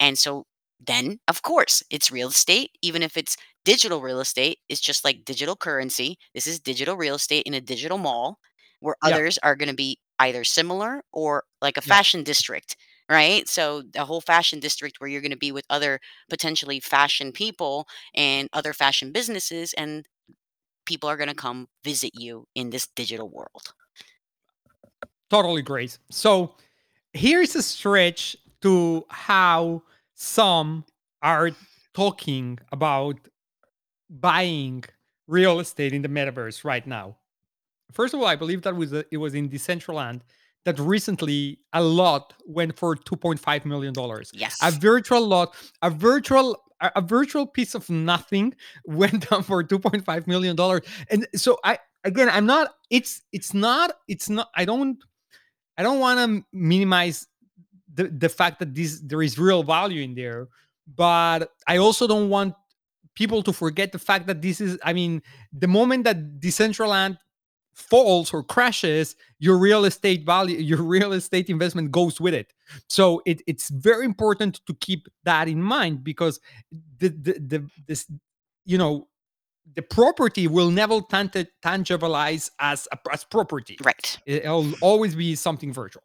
And 0.00 0.18
so 0.18 0.46
then, 0.80 1.20
of 1.28 1.42
course, 1.42 1.82
it's 1.90 2.10
real 2.10 2.28
estate, 2.28 2.70
even 2.82 3.02
if 3.02 3.16
it's 3.16 3.36
digital 3.64 4.00
real 4.02 4.20
estate, 4.20 4.58
it's 4.68 4.80
just 4.80 5.04
like 5.04 5.24
digital 5.24 5.56
currency. 5.56 6.18
This 6.34 6.46
is 6.46 6.60
digital 6.60 6.96
real 6.96 7.16
estate 7.16 7.44
in 7.46 7.54
a 7.54 7.60
digital 7.60 7.98
mall 7.98 8.38
where 8.80 8.96
Yeah. 9.02 9.20
others 9.20 9.38
are 9.42 9.56
going 9.56 9.68
to 9.68 9.74
be 9.74 9.98
either 10.20 10.44
similar 10.44 11.02
or 11.12 11.44
like 11.62 11.78
a 11.78 11.82
Yeah. 11.84 11.96
fashion 11.96 12.24
district, 12.24 12.76
right? 13.10 13.48
So 13.48 13.82
the 13.82 14.06
whole 14.06 14.22
fashion 14.22 14.60
district 14.60 15.00
where 15.00 15.10
you're 15.10 15.22
going 15.22 15.32
to 15.32 15.38
be 15.38 15.52
with 15.52 15.66
other 15.70 16.00
potentially 16.30 16.80
fashion 16.80 17.32
people 17.32 17.88
and 18.14 18.48
other 18.52 18.74
fashion 18.74 19.12
businesses 19.12 19.74
and 19.74 20.06
people 20.86 21.08
are 21.10 21.16
going 21.18 21.28
to 21.30 21.34
come 21.36 21.68
visit 21.84 22.12
you 22.14 22.46
in 22.54 22.70
this 22.70 22.88
digital 22.96 23.28
world. 23.30 23.74
Totally 25.30 25.62
great. 25.62 25.98
So 26.10 26.54
here's 27.12 27.54
a 27.56 27.62
stretch 27.62 28.36
to 28.62 29.04
how 29.10 29.82
some 30.14 30.84
are 31.22 31.52
talking 31.94 32.58
about 32.72 33.16
buying 34.10 34.84
real 35.28 35.60
estate 35.60 35.94
in 35.94 36.02
the 36.02 36.08
metaverse 36.08 36.64
right 36.64 36.86
now. 36.86 37.16
First 37.92 38.14
of 38.14 38.20
all, 38.20 38.26
I 38.26 38.36
believe 38.36 38.62
that 38.62 38.76
was 38.76 38.92
uh, 38.92 39.02
it 39.10 39.16
was 39.18 39.34
in 39.34 39.48
Decentraland 39.48 40.20
that 40.64 40.78
recently 40.78 41.58
a 41.72 41.82
lot 41.82 42.34
went 42.46 42.78
for 42.78 42.94
2.5 42.94 43.64
million 43.64 43.92
dollars. 43.92 44.30
Yes. 44.34 44.58
A 44.62 44.70
virtual 44.70 45.26
lot, 45.26 45.54
a 45.82 45.90
virtual 45.90 46.62
a 46.80 46.90
a 46.96 47.00
virtual 47.00 47.46
piece 47.46 47.74
of 47.74 47.88
nothing 47.90 48.54
went 48.84 49.28
down 49.28 49.42
for 49.42 49.62
2.5 49.62 50.26
million 50.26 50.56
dollars. 50.56 50.82
And 51.10 51.26
so 51.34 51.58
I 51.64 51.78
again 52.04 52.28
I'm 52.28 52.46
not 52.46 52.74
it's 52.90 53.22
it's 53.32 53.54
not 53.54 53.92
it's 54.08 54.28
not 54.28 54.48
I 54.54 54.64
don't 54.64 55.02
I 55.76 55.82
don't 55.82 55.98
want 55.98 56.18
to 56.18 56.44
minimize 56.52 57.26
the 57.94 58.08
the 58.08 58.28
fact 58.28 58.58
that 58.60 58.74
this 58.74 59.00
there 59.00 59.22
is 59.22 59.38
real 59.38 59.62
value 59.62 60.02
in 60.02 60.14
there, 60.14 60.48
but 60.94 61.50
I 61.66 61.78
also 61.78 62.06
don't 62.06 62.28
want 62.28 62.54
people 63.14 63.42
to 63.42 63.52
forget 63.52 63.92
the 63.92 63.98
fact 63.98 64.26
that 64.26 64.40
this 64.42 64.60
is 64.60 64.78
I 64.82 64.92
mean 64.92 65.22
the 65.52 65.68
moment 65.68 66.04
that 66.04 66.40
Decentraland 66.40 67.18
falls 67.80 68.32
or 68.32 68.42
crashes, 68.42 69.16
your 69.38 69.58
real 69.58 69.84
estate 69.84 70.24
value, 70.24 70.58
your 70.70 70.82
real 70.82 71.12
estate 71.12 71.48
investment 71.50 71.90
goes 71.90 72.20
with 72.20 72.34
it. 72.34 72.52
So 72.88 73.22
it, 73.26 73.42
it's 73.46 73.68
very 73.70 74.04
important 74.04 74.60
to 74.66 74.74
keep 74.74 75.08
that 75.24 75.48
in 75.48 75.62
mind 75.62 76.04
because 76.04 76.40
the 76.98 77.08
the, 77.08 77.32
the 77.40 77.70
this 77.86 78.10
you 78.64 78.78
know 78.78 79.08
the 79.74 79.82
property 79.82 80.48
will 80.48 80.70
never 80.70 81.00
tant- 81.10 81.46
tangibilize 81.62 82.50
as 82.58 82.88
a, 82.92 82.98
as 83.12 83.24
property. 83.24 83.76
right. 83.84 84.18
It'll 84.26 84.72
always 84.80 85.14
be 85.14 85.36
something 85.36 85.72
virtual. 85.72 86.02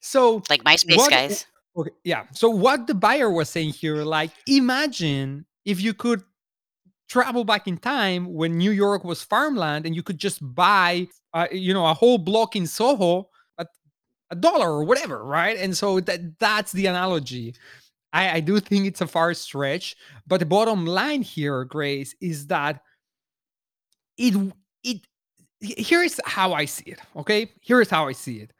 So 0.00 0.42
Like 0.50 0.64
MySpace, 0.64 0.96
What- 0.96 1.10
guys. 1.10 1.46
Okay, 1.76 1.90
yeah. 2.04 2.24
So 2.32 2.48
what 2.50 2.86
the 2.86 2.94
buyer 2.94 3.28
was 3.30 3.48
saying 3.50 3.70
here, 3.70 4.04
like, 4.04 4.30
imagine 4.46 5.44
if 5.64 5.80
you 5.80 5.92
could 5.92 6.22
travel 7.08 7.44
back 7.44 7.68
in 7.68 7.76
time 7.76 8.32
when 8.32 8.56
New 8.56 8.70
York 8.70 9.04
was 9.04 9.22
farmland 9.22 9.86
and 9.86 9.94
you 9.94 10.02
could 10.02 10.18
just 10.18 10.40
buy, 10.54 11.06
uh, 11.32 11.46
you 11.52 11.74
know, 11.74 11.86
a 11.86 11.94
whole 11.94 12.18
block 12.18 12.56
in 12.56 12.66
Soho 12.66 13.28
at 13.58 13.68
a 14.30 14.36
dollar 14.36 14.70
or 14.70 14.84
whatever, 14.84 15.24
right? 15.24 15.56
And 15.58 15.76
so 15.76 16.00
that 16.00 16.38
that's 16.38 16.72
the 16.72 16.86
analogy. 16.86 17.54
I, 18.12 18.36
I 18.36 18.40
do 18.40 18.60
think 18.60 18.86
it's 18.86 19.00
a 19.00 19.06
far 19.06 19.34
stretch, 19.34 19.96
but 20.26 20.38
the 20.40 20.46
bottom 20.46 20.86
line 20.86 21.22
here, 21.22 21.64
Grace, 21.64 22.14
is 22.20 22.46
that 22.46 22.80
it 24.16 24.34
it 24.84 24.98
here's 25.60 26.20
how 26.24 26.52
I 26.52 26.64
see 26.64 26.90
it. 26.90 27.00
Okay, 27.16 27.50
here's 27.60 27.90
how 27.90 28.06
I 28.06 28.12
see 28.12 28.38
it. 28.38 28.52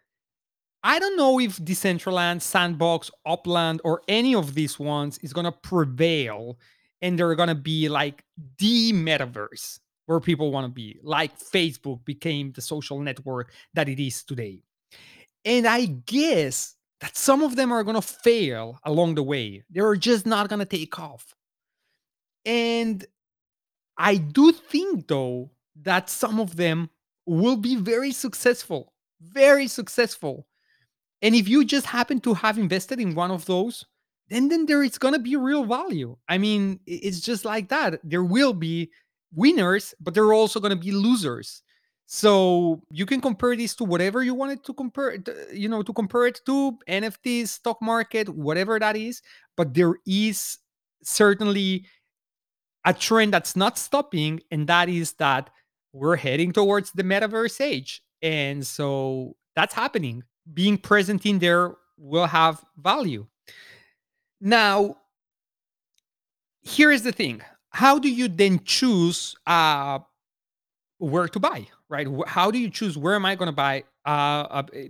I 0.82 0.98
don't 0.98 1.16
know 1.16 1.40
if 1.40 1.56
Decentraland, 1.58 2.42
Sandbox, 2.42 3.10
Upland, 3.24 3.80
or 3.84 4.02
any 4.06 4.34
of 4.34 4.54
these 4.54 4.78
ones 4.78 5.18
is 5.18 5.32
gonna 5.32 5.52
prevail, 5.52 6.58
and 7.04 7.18
they're 7.18 7.34
gonna 7.34 7.54
be 7.54 7.90
like 7.90 8.24
the 8.58 8.90
metaverse 8.94 9.78
where 10.06 10.20
people 10.20 10.50
want 10.50 10.64
to 10.64 10.72
be, 10.72 10.98
like 11.02 11.38
Facebook 11.38 12.02
became 12.06 12.50
the 12.52 12.62
social 12.62 12.98
network 12.98 13.52
that 13.74 13.90
it 13.90 14.00
is 14.00 14.24
today. 14.24 14.62
And 15.44 15.66
I 15.66 15.84
guess 15.84 16.76
that 17.00 17.14
some 17.14 17.42
of 17.42 17.56
them 17.56 17.70
are 17.72 17.84
gonna 17.84 18.00
fail 18.00 18.80
along 18.84 19.16
the 19.16 19.22
way. 19.22 19.62
They're 19.68 19.96
just 19.96 20.24
not 20.24 20.48
gonna 20.48 20.64
take 20.64 20.98
off. 20.98 21.34
And 22.46 23.04
I 23.98 24.16
do 24.16 24.50
think 24.52 25.06
though 25.06 25.50
that 25.82 26.08
some 26.08 26.40
of 26.40 26.56
them 26.56 26.88
will 27.26 27.56
be 27.56 27.76
very 27.76 28.12
successful, 28.12 28.94
very 29.20 29.68
successful. 29.68 30.46
And 31.20 31.34
if 31.34 31.50
you 31.50 31.66
just 31.66 31.84
happen 31.84 32.20
to 32.20 32.32
have 32.32 32.56
invested 32.56 32.98
in 32.98 33.14
one 33.14 33.30
of 33.30 33.44
those, 33.44 33.84
then 34.34 34.48
then 34.48 34.66
there 34.66 34.82
is 34.82 34.98
going 34.98 35.14
to 35.14 35.20
be 35.20 35.36
real 35.36 35.64
value. 35.64 36.16
I 36.28 36.38
mean, 36.38 36.80
it's 36.86 37.20
just 37.20 37.44
like 37.44 37.68
that. 37.68 38.00
There 38.02 38.24
will 38.24 38.52
be 38.52 38.90
winners, 39.34 39.94
but 40.00 40.14
there 40.14 40.24
are 40.24 40.34
also 40.34 40.60
going 40.60 40.70
to 40.70 40.76
be 40.76 40.92
losers. 40.92 41.62
So 42.06 42.82
you 42.90 43.06
can 43.06 43.20
compare 43.20 43.56
this 43.56 43.74
to 43.76 43.84
whatever 43.84 44.22
you 44.22 44.34
wanted 44.34 44.64
to 44.64 44.74
compare, 44.74 45.16
you 45.52 45.68
know, 45.68 45.82
to 45.82 45.92
compare 45.92 46.26
it 46.26 46.40
to 46.46 46.78
NFTs, 46.88 47.48
stock 47.48 47.80
market, 47.80 48.28
whatever 48.28 48.78
that 48.78 48.96
is. 48.96 49.22
But 49.56 49.72
there 49.74 49.94
is 50.06 50.58
certainly 51.02 51.86
a 52.84 52.92
trend 52.92 53.32
that's 53.32 53.56
not 53.56 53.78
stopping, 53.78 54.40
and 54.50 54.66
that 54.66 54.88
is 54.88 55.12
that 55.14 55.48
we're 55.92 56.16
heading 56.16 56.52
towards 56.52 56.92
the 56.92 57.02
metaverse 57.02 57.60
age. 57.60 58.02
And 58.20 58.66
so 58.66 59.36
that's 59.56 59.74
happening. 59.74 60.24
Being 60.52 60.76
present 60.76 61.24
in 61.24 61.38
there 61.38 61.76
will 61.96 62.26
have 62.26 62.62
value. 62.76 63.26
Now, 64.44 64.98
here 66.60 66.92
is 66.92 67.02
the 67.02 67.12
thing 67.12 67.40
how 67.70 67.98
do 67.98 68.08
you 68.08 68.28
then 68.28 68.60
choose 68.64 69.34
uh, 69.48 69.98
where 70.98 71.26
to 71.26 71.40
buy, 71.40 71.66
right? 71.88 72.06
How 72.26 72.52
do 72.52 72.58
you 72.58 72.70
choose 72.70 72.96
where 72.96 73.16
am 73.16 73.26
I 73.26 73.34
going 73.34 73.48
to 73.48 73.52
buy 73.52 73.82
uh, 74.06 74.62
a, 74.62 74.88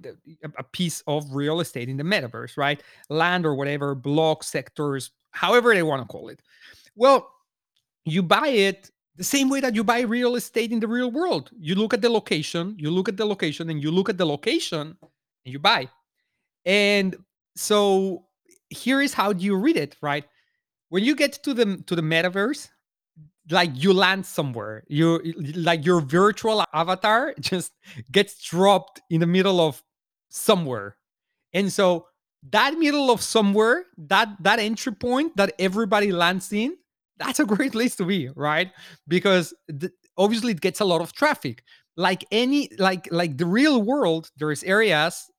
a- 0.58 0.62
piece 0.64 1.02
of 1.06 1.24
real 1.34 1.60
estate 1.60 1.88
in 1.88 1.96
the 1.96 2.02
metaverse, 2.02 2.58
right? 2.58 2.82
Land 3.08 3.46
or 3.46 3.54
whatever, 3.54 3.94
block 3.94 4.42
sectors, 4.42 5.12
however 5.30 5.72
they 5.72 5.82
want 5.82 6.02
to 6.02 6.08
call 6.08 6.28
it. 6.28 6.40
Well, 6.94 7.30
you 8.04 8.22
buy 8.22 8.48
it 8.48 8.90
the 9.16 9.24
same 9.24 9.48
way 9.48 9.60
that 9.60 9.74
you 9.74 9.82
buy 9.82 10.00
real 10.00 10.34
estate 10.34 10.72
in 10.72 10.80
the 10.80 10.88
real 10.88 11.10
world. 11.10 11.50
You 11.58 11.74
look 11.76 11.94
at 11.94 12.02
the 12.02 12.10
location, 12.10 12.74
you 12.76 12.90
look 12.90 13.08
at 13.08 13.16
the 13.16 13.24
location, 13.24 13.70
and 13.70 13.82
you 13.82 13.90
look 13.92 14.10
at 14.10 14.18
the 14.18 14.26
location, 14.26 14.96
and 15.00 15.52
you 15.52 15.58
buy. 15.58 15.88
And 16.66 17.16
so 17.56 18.26
here 18.70 19.00
is 19.00 19.14
how 19.14 19.30
you 19.32 19.56
read 19.56 19.76
it, 19.76 19.96
right? 20.02 20.24
When 20.88 21.04
you 21.04 21.14
get 21.14 21.32
to 21.44 21.54
the 21.54 21.82
to 21.86 21.96
the 21.96 22.02
metaverse, 22.02 22.68
like 23.50 23.70
you 23.74 23.92
land 23.92 24.26
somewhere, 24.26 24.84
you 24.88 25.20
like 25.54 25.84
your 25.84 26.00
virtual 26.00 26.64
avatar 26.72 27.34
just 27.40 27.72
gets 28.10 28.42
dropped 28.42 29.00
in 29.10 29.20
the 29.20 29.26
middle 29.26 29.60
of 29.60 29.82
somewhere. 30.28 30.96
And 31.52 31.72
so 31.72 32.06
that 32.50 32.78
middle 32.78 33.10
of 33.10 33.20
somewhere, 33.20 33.84
that 33.96 34.28
that 34.40 34.58
entry 34.58 34.94
point 34.94 35.36
that 35.36 35.54
everybody 35.58 36.12
lands 36.12 36.52
in, 36.52 36.76
that's 37.16 37.40
a 37.40 37.44
great 37.44 37.72
place 37.72 37.96
to 37.96 38.04
be, 38.04 38.28
right? 38.34 38.70
Because 39.06 39.54
obviously 40.16 40.52
it 40.52 40.60
gets 40.60 40.80
a 40.80 40.84
lot 40.84 41.00
of 41.00 41.12
traffic. 41.12 41.62
Like 41.96 42.24
any 42.32 42.70
like 42.78 43.08
like 43.10 43.38
the 43.38 43.46
real 43.46 43.80
world, 43.82 44.30
there's 44.36 44.64
areas 44.64 45.30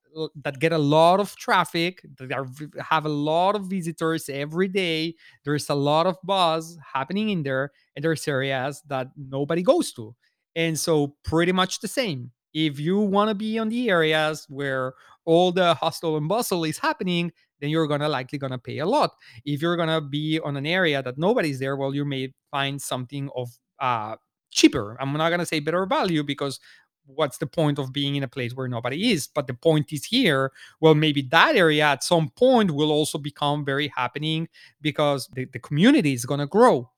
that 0.43 0.59
get 0.59 0.71
a 0.71 0.77
lot 0.77 1.19
of 1.19 1.35
traffic, 1.35 2.01
that 2.17 2.31
are, 2.31 2.47
have 2.81 3.05
a 3.05 3.09
lot 3.09 3.55
of 3.55 3.65
visitors 3.65 4.29
every 4.29 4.67
day. 4.67 5.15
There's 5.43 5.69
a 5.69 5.75
lot 5.75 6.07
of 6.07 6.15
buzz 6.23 6.77
happening 6.93 7.29
in 7.29 7.43
there, 7.43 7.71
and 7.95 8.03
there's 8.03 8.27
areas 8.27 8.81
that 8.87 9.09
nobody 9.17 9.61
goes 9.61 9.91
to. 9.93 10.15
And 10.55 10.79
so 10.79 11.15
pretty 11.23 11.51
much 11.51 11.81
the 11.81 11.87
same. 11.87 12.31
If 12.53 12.79
you 12.79 12.99
want 12.99 13.29
to 13.29 13.35
be 13.35 13.59
on 13.59 13.69
the 13.69 13.89
areas 13.89 14.45
where 14.49 14.93
all 15.25 15.51
the 15.51 15.73
hustle 15.73 16.15
and 16.17 16.29
bustle 16.29 16.63
is 16.63 16.77
happening, 16.77 17.31
then 17.59 17.69
you're 17.69 17.87
gonna 17.87 18.09
likely 18.09 18.37
gonna 18.37 18.57
pay 18.57 18.79
a 18.79 18.85
lot. 18.85 19.11
If 19.43 19.61
you're 19.61 19.77
gonna 19.77 20.01
be 20.01 20.39
on 20.39 20.55
an 20.55 20.65
area 20.65 21.01
that 21.03 21.17
nobody's 21.17 21.59
there, 21.59 21.75
well, 21.75 21.93
you 21.93 22.05
may 22.05 22.33
find 22.51 22.81
something 22.81 23.29
of 23.35 23.49
uh, 23.79 24.15
cheaper. 24.51 24.97
I'm 24.99 25.13
not 25.13 25.29
gonna 25.29 25.45
say 25.45 25.59
better 25.59 25.85
value 25.85 26.23
because 26.23 26.59
what's 27.05 27.37
the 27.37 27.47
point 27.47 27.79
of 27.79 27.93
being 27.93 28.15
in 28.15 28.23
a 28.23 28.27
place 28.27 28.53
where 28.53 28.67
nobody 28.67 29.11
is? 29.11 29.27
But 29.27 29.47
the 29.47 29.53
point 29.53 29.91
is 29.93 30.05
here, 30.05 30.51
well, 30.79 30.95
maybe 30.95 31.21
that 31.23 31.55
area 31.55 31.85
at 31.85 32.03
some 32.03 32.29
point 32.29 32.71
will 32.71 32.91
also 32.91 33.17
become 33.17 33.65
very 33.65 33.87
happening 33.95 34.47
because 34.81 35.27
the, 35.33 35.45
the 35.45 35.59
community 35.59 36.13
is 36.13 36.25
gonna 36.25 36.47
grow. 36.47 36.89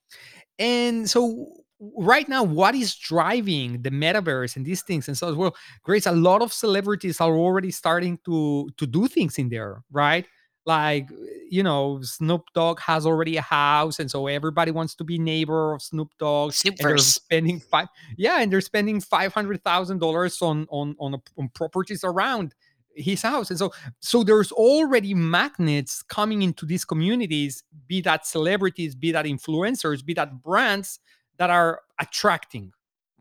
And 0.60 1.10
so 1.10 1.48
right 1.80 2.28
now 2.28 2.44
what 2.44 2.74
is 2.74 2.96
driving 2.96 3.82
the 3.84 3.92
metaverse 3.92 4.56
and 4.56 4.66
these 4.66 4.82
things 4.82 5.08
and 5.08 5.16
so 5.16 5.32
well 5.36 5.56
grace 5.84 6.08
a 6.08 6.12
lot 6.12 6.42
of 6.42 6.52
celebrities 6.52 7.22
are 7.22 7.36
already 7.36 7.70
starting 7.70 8.18
to 8.26 8.68
to 8.78 8.88
do 8.88 9.08
things 9.08 9.38
in 9.38 9.48
there 9.50 9.84
right 9.92 10.26
like 10.68 11.10
you 11.50 11.64
know 11.64 12.00
snoop 12.02 12.44
dogg 12.54 12.80
has 12.80 13.06
already 13.06 13.38
a 13.38 13.42
house 13.42 14.00
and 14.00 14.12
so 14.12 14.28
everybody 14.28 14.70
wants 14.70 14.94
to 14.94 15.04
be 15.04 15.18
neighbor 15.18 15.74
of 15.74 15.82
snoop 15.82 16.12
dogg 16.20 16.54
and 16.66 16.78
they're 16.78 16.98
spending 16.98 17.60
five 17.60 17.88
yeah 18.18 18.42
and 18.42 18.52
they're 18.52 18.62
spending 18.62 19.00
five 19.00 19.34
hundred 19.34 19.64
thousand 19.64 20.00
dollars 20.00 20.42
on 20.42 20.68
on 20.70 20.96
on, 21.00 21.14
a, 21.16 21.18
on 21.38 21.50
properties 21.56 22.04
around 22.04 22.54
his 22.96 23.22
house 23.22 23.50
and 23.50 23.58
so 23.58 23.72
so 24.00 24.24
there's 24.24 24.52
already 24.52 25.14
magnets 25.14 26.04
coming 26.04 26.42
into 26.42 26.66
these 26.66 26.84
communities 26.84 27.64
be 27.88 28.02
that 28.02 28.28
celebrities 28.28 28.94
be 28.94 29.12
that 29.12 29.26
influencers 29.26 30.06
be 30.06 30.14
that 30.14 30.44
brands 30.44 31.00
that 31.38 31.50
are 31.50 31.82
attracting 32.00 32.72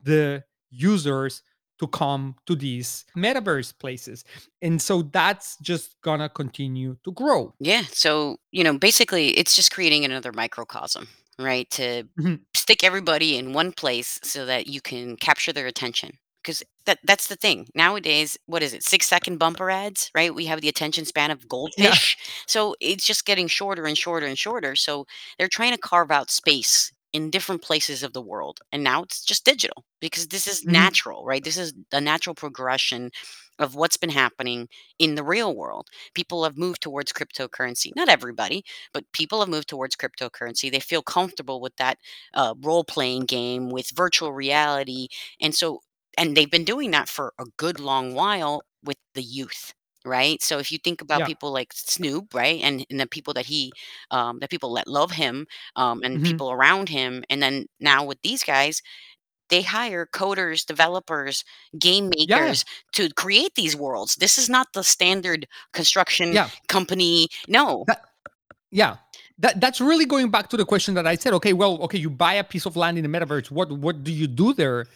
the 0.03 0.43
users 0.71 1.43
to 1.79 1.87
come 1.89 2.37
to 2.47 2.55
these 2.55 3.05
metaverse 3.17 3.79
places. 3.79 4.25
And 4.63 4.81
so 4.81 5.03
that's 5.03 5.57
just 5.59 6.01
gonna 6.03 6.29
continue 6.29 6.97
to 7.05 7.13
grow. 7.13 7.55
Yeah. 7.61 7.83
So, 7.91 8.39
you 8.53 8.65
know, 8.65 8.79
basically 8.79 9.29
it's 9.39 9.55
just 9.57 9.71
creating 9.73 10.05
another 10.05 10.33
microcosm, 10.33 11.09
right? 11.39 11.69
To 11.73 12.05
Mhm. 12.19 12.41
stick 12.55 12.83
everybody 12.85 13.37
in 13.37 13.53
one 13.53 13.73
place 13.73 14.19
so 14.23 14.47
that 14.47 14.67
you 14.67 14.81
can 14.81 15.17
capture 15.17 15.53
their 15.53 15.67
attention. 15.67 16.19
Because 16.43 16.63
that 16.85 17.01
that's 17.03 17.27
the 17.27 17.35
thing. 17.35 17.67
Nowadays, 17.75 18.39
what 18.47 18.63
is 18.63 18.73
it? 18.73 18.85
Six 18.85 19.07
second 19.09 19.39
bumper 19.39 19.69
ads, 19.69 20.11
right? 20.15 20.33
We 20.33 20.47
have 20.47 20.61
the 20.61 20.69
attention 20.69 21.05
span 21.05 21.33
of 21.33 21.41
Yeah. 21.43 21.49
goldfish. 21.49 22.17
So 22.47 22.77
it's 22.81 23.05
just 23.05 23.25
getting 23.27 23.49
shorter 23.49 23.85
and 23.85 23.99
shorter 23.99 24.27
and 24.27 24.39
shorter. 24.39 24.77
So 24.77 25.07
they're 25.39 25.49
trying 25.49 25.73
to 25.73 25.79
carve 25.79 26.13
out 26.13 26.31
space 26.31 26.93
in 27.13 27.31
different 27.31 27.63
places 27.63 28.03
of 28.03 28.13
the 28.13 28.23
world. 28.23 28.61
And 28.73 28.83
now 28.85 29.03
it's 29.03 29.25
just 29.25 29.45
digital 29.45 29.85
because 30.01 30.29
this 30.29 30.47
is 30.47 30.65
Mhm. 30.67 30.73
natural, 30.73 31.25
right? 31.25 31.43
This 31.45 31.57
is 31.59 31.75
the 31.91 32.01
natural 32.01 32.35
progression 32.35 33.11
of 33.59 33.75
what's 33.75 33.97
been 33.97 34.11
happening 34.11 34.69
in 34.99 35.15
the 35.15 35.23
real 35.25 35.55
world 35.55 35.89
people 36.15 36.45
have 36.45 36.57
moved 36.59 36.81
towards 36.83 37.13
cryptocurrency. 37.13 37.93
Not 37.97 38.09
everybody, 38.09 38.65
but 38.93 39.05
people 39.13 39.41
have 39.41 39.49
moved 39.49 39.69
towards 39.69 39.97
cryptocurrency. 39.97 40.71
They 40.71 40.81
feel 40.81 41.03
comfortable 41.03 41.61
with 41.61 41.77
that 41.77 41.99
uh, 42.35 42.55
role 42.61 42.85
playing 42.85 43.25
game, 43.27 43.71
with 43.71 43.91
virtual 43.95 44.33
reality. 44.33 45.09
And 45.41 45.55
so, 45.55 45.81
and 46.19 46.37
they've 46.37 46.51
been 46.51 46.65
doing 46.65 46.91
that 46.93 47.09
for 47.09 47.33
a 47.39 47.45
good 47.57 47.81
long 47.81 48.15
while 48.15 48.63
with 48.83 48.97
the 49.15 49.23
youth. 49.23 49.73
Right. 50.07 50.41
So 50.41 50.59
if 50.59 50.71
you 50.71 50.79
think 50.79 51.03
about 51.03 51.21
Yeah. 51.21 51.27
people 51.27 51.53
like 51.53 51.73
Snoop, 51.75 52.33
right, 52.33 52.61
and, 52.63 52.87
and 52.91 53.01
the 53.01 53.07
people 53.09 53.35
that 53.35 53.47
he, 53.47 53.73
um, 54.13 54.39
the 54.41 54.49
people 54.49 54.73
that 54.75 54.87
love 54.87 55.11
him, 55.11 55.47
um, 55.75 56.03
and 56.05 56.21
Mhm. 56.21 56.25
people 56.25 56.51
around 56.53 56.89
him, 56.89 57.25
and 57.29 57.43
then 57.43 57.67
now 57.81 58.05
with 58.05 58.19
these 58.23 58.45
guys, 58.45 58.83
they 59.49 59.63
hire 59.63 60.07
coders, 60.07 60.65
developers, 60.65 61.45
game 61.79 62.11
Yeah. 62.27 62.51
makers 62.51 62.65
to 62.93 63.11
create 63.15 63.55
these 63.57 63.77
worlds. 63.77 64.15
This 64.17 64.39
is 64.39 64.49
not 64.49 64.69
the 64.75 64.83
standard 64.85 65.47
construction 65.73 66.33
Yeah. 66.33 66.51
company. 66.69 67.29
No. 67.49 67.85
That 67.87 68.03
yeah. 68.71 68.97
That 69.39 69.61
that's 69.61 69.81
really 69.81 70.07
going 70.07 70.31
back 70.31 70.49
to 70.51 70.57
the 70.57 70.65
question 70.65 70.95
that 70.95 71.07
I 71.07 71.17
said. 71.17 71.33
Okay, 71.35 71.53
well, 71.53 71.79
okay, 71.83 71.99
you 71.99 72.11
buy 72.11 72.35
a 72.35 72.45
piece 72.45 72.65
of 72.67 72.77
land 72.77 72.97
in 72.99 73.05
the 73.05 73.11
metaverse. 73.19 73.51
What 73.51 73.71
what 73.73 74.03
do 74.05 74.13
you 74.13 74.27
do 74.27 74.55
there? 74.55 74.87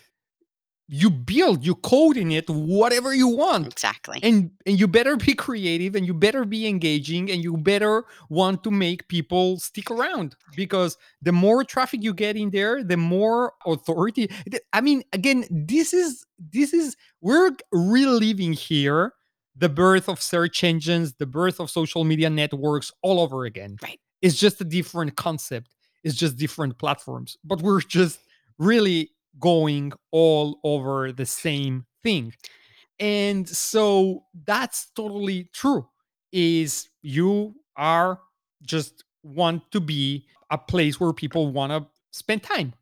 You 0.93 1.09
build, 1.09 1.65
you 1.65 1.77
code 1.77 2.17
in 2.17 2.33
it 2.33 2.51
whatever 2.51 3.15
you 3.15 3.29
want. 3.29 3.69
Exactly. 3.69 4.19
And 4.25 4.51
and 4.67 4.79
you 4.79 4.89
better 4.89 5.17
be 5.17 5.35
creative 5.35 5.95
and 5.95 6.05
you 6.05 6.13
better 6.13 6.45
be 6.45 6.67
engaging 6.67 7.31
and 7.31 7.45
you 7.45 7.57
better 7.57 8.05
want 8.29 8.65
to 8.65 8.73
make 8.73 9.07
people 9.07 9.61
stick 9.61 9.89
around 9.89 10.35
because 10.57 10.99
the 11.23 11.31
more 11.31 11.63
traffic 11.63 12.03
you 12.03 12.13
get 12.13 12.37
in 12.37 12.51
there, 12.51 12.83
the 12.83 12.97
more 12.97 13.53
authority. 13.67 14.29
I 14.73 14.81
mean, 14.81 15.05
again, 15.13 15.45
this 15.49 15.95
is 15.95 16.27
this 16.39 16.75
is 16.75 16.97
we're 17.21 17.53
reliving 17.71 18.53
here 18.53 19.13
the 19.55 19.69
birth 19.69 20.09
of 20.09 20.21
search 20.21 20.65
engines, 20.65 21.15
the 21.15 21.27
birth 21.27 21.61
of 21.61 21.71
social 21.71 22.03
media 22.03 22.31
networks 22.31 22.91
all 23.03 23.21
over 23.21 23.45
again. 23.45 23.77
Right. 23.81 24.01
It's 24.23 24.37
just 24.37 24.61
a 24.61 24.65
different 24.65 25.17
concept. 25.17 25.77
It's 26.03 26.17
just 26.17 26.37
different 26.37 26.79
platforms, 26.79 27.37
but 27.45 27.63
we're 27.63 27.81
just 27.83 28.19
really 28.59 29.11
going 29.39 29.93
all 30.11 30.61
over 30.65 31.13
the 31.13 31.27
same 31.27 31.87
thing. 32.03 32.35
And 32.99 33.49
so 33.49 34.25
that's 34.45 34.91
totally 34.91 35.49
true. 35.53 35.89
Is 36.33 36.89
you 37.03 37.55
are 37.77 38.21
just 38.63 39.05
want 39.23 39.71
to 39.73 39.81
be 39.81 40.27
a 40.51 40.59
place 40.59 41.01
where 41.01 41.13
people 41.13 41.53
want 41.53 41.73
to 41.73 41.87
spend 42.13 42.43
time. 42.43 42.75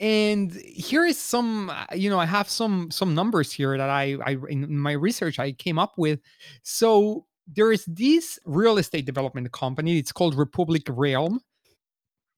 And 0.00 0.52
here 0.52 1.04
is 1.04 1.18
some, 1.18 1.70
uh, 1.70 1.86
you 1.94 2.10
know, 2.10 2.18
I 2.18 2.26
have 2.26 2.48
some 2.48 2.90
some 2.90 3.14
numbers 3.14 3.52
here 3.52 3.78
that 3.78 3.88
I, 3.88 4.16
I 4.24 4.36
in 4.48 4.76
my 4.76 4.92
research 4.92 5.38
I 5.38 5.52
came 5.52 5.78
up 5.78 5.94
with. 5.96 6.20
So 6.62 7.26
there 7.46 7.70
is 7.70 7.84
this 7.84 8.38
real 8.44 8.78
estate 8.78 9.04
development 9.04 9.52
company. 9.52 9.98
It's 9.98 10.12
called 10.12 10.34
Republic 10.34 10.82
Realm. 10.88 11.40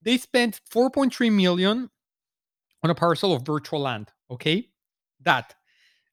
They 0.03 0.19
spent 0.19 0.61
4.3 0.71 1.33
million 1.33 1.91
on 2.83 2.91
a 2.91 2.95
parcel 2.95 3.33
of 3.33 3.43
virtual 3.43 3.81
land. 3.81 4.13
Okay, 4.31 4.69
that 5.23 5.55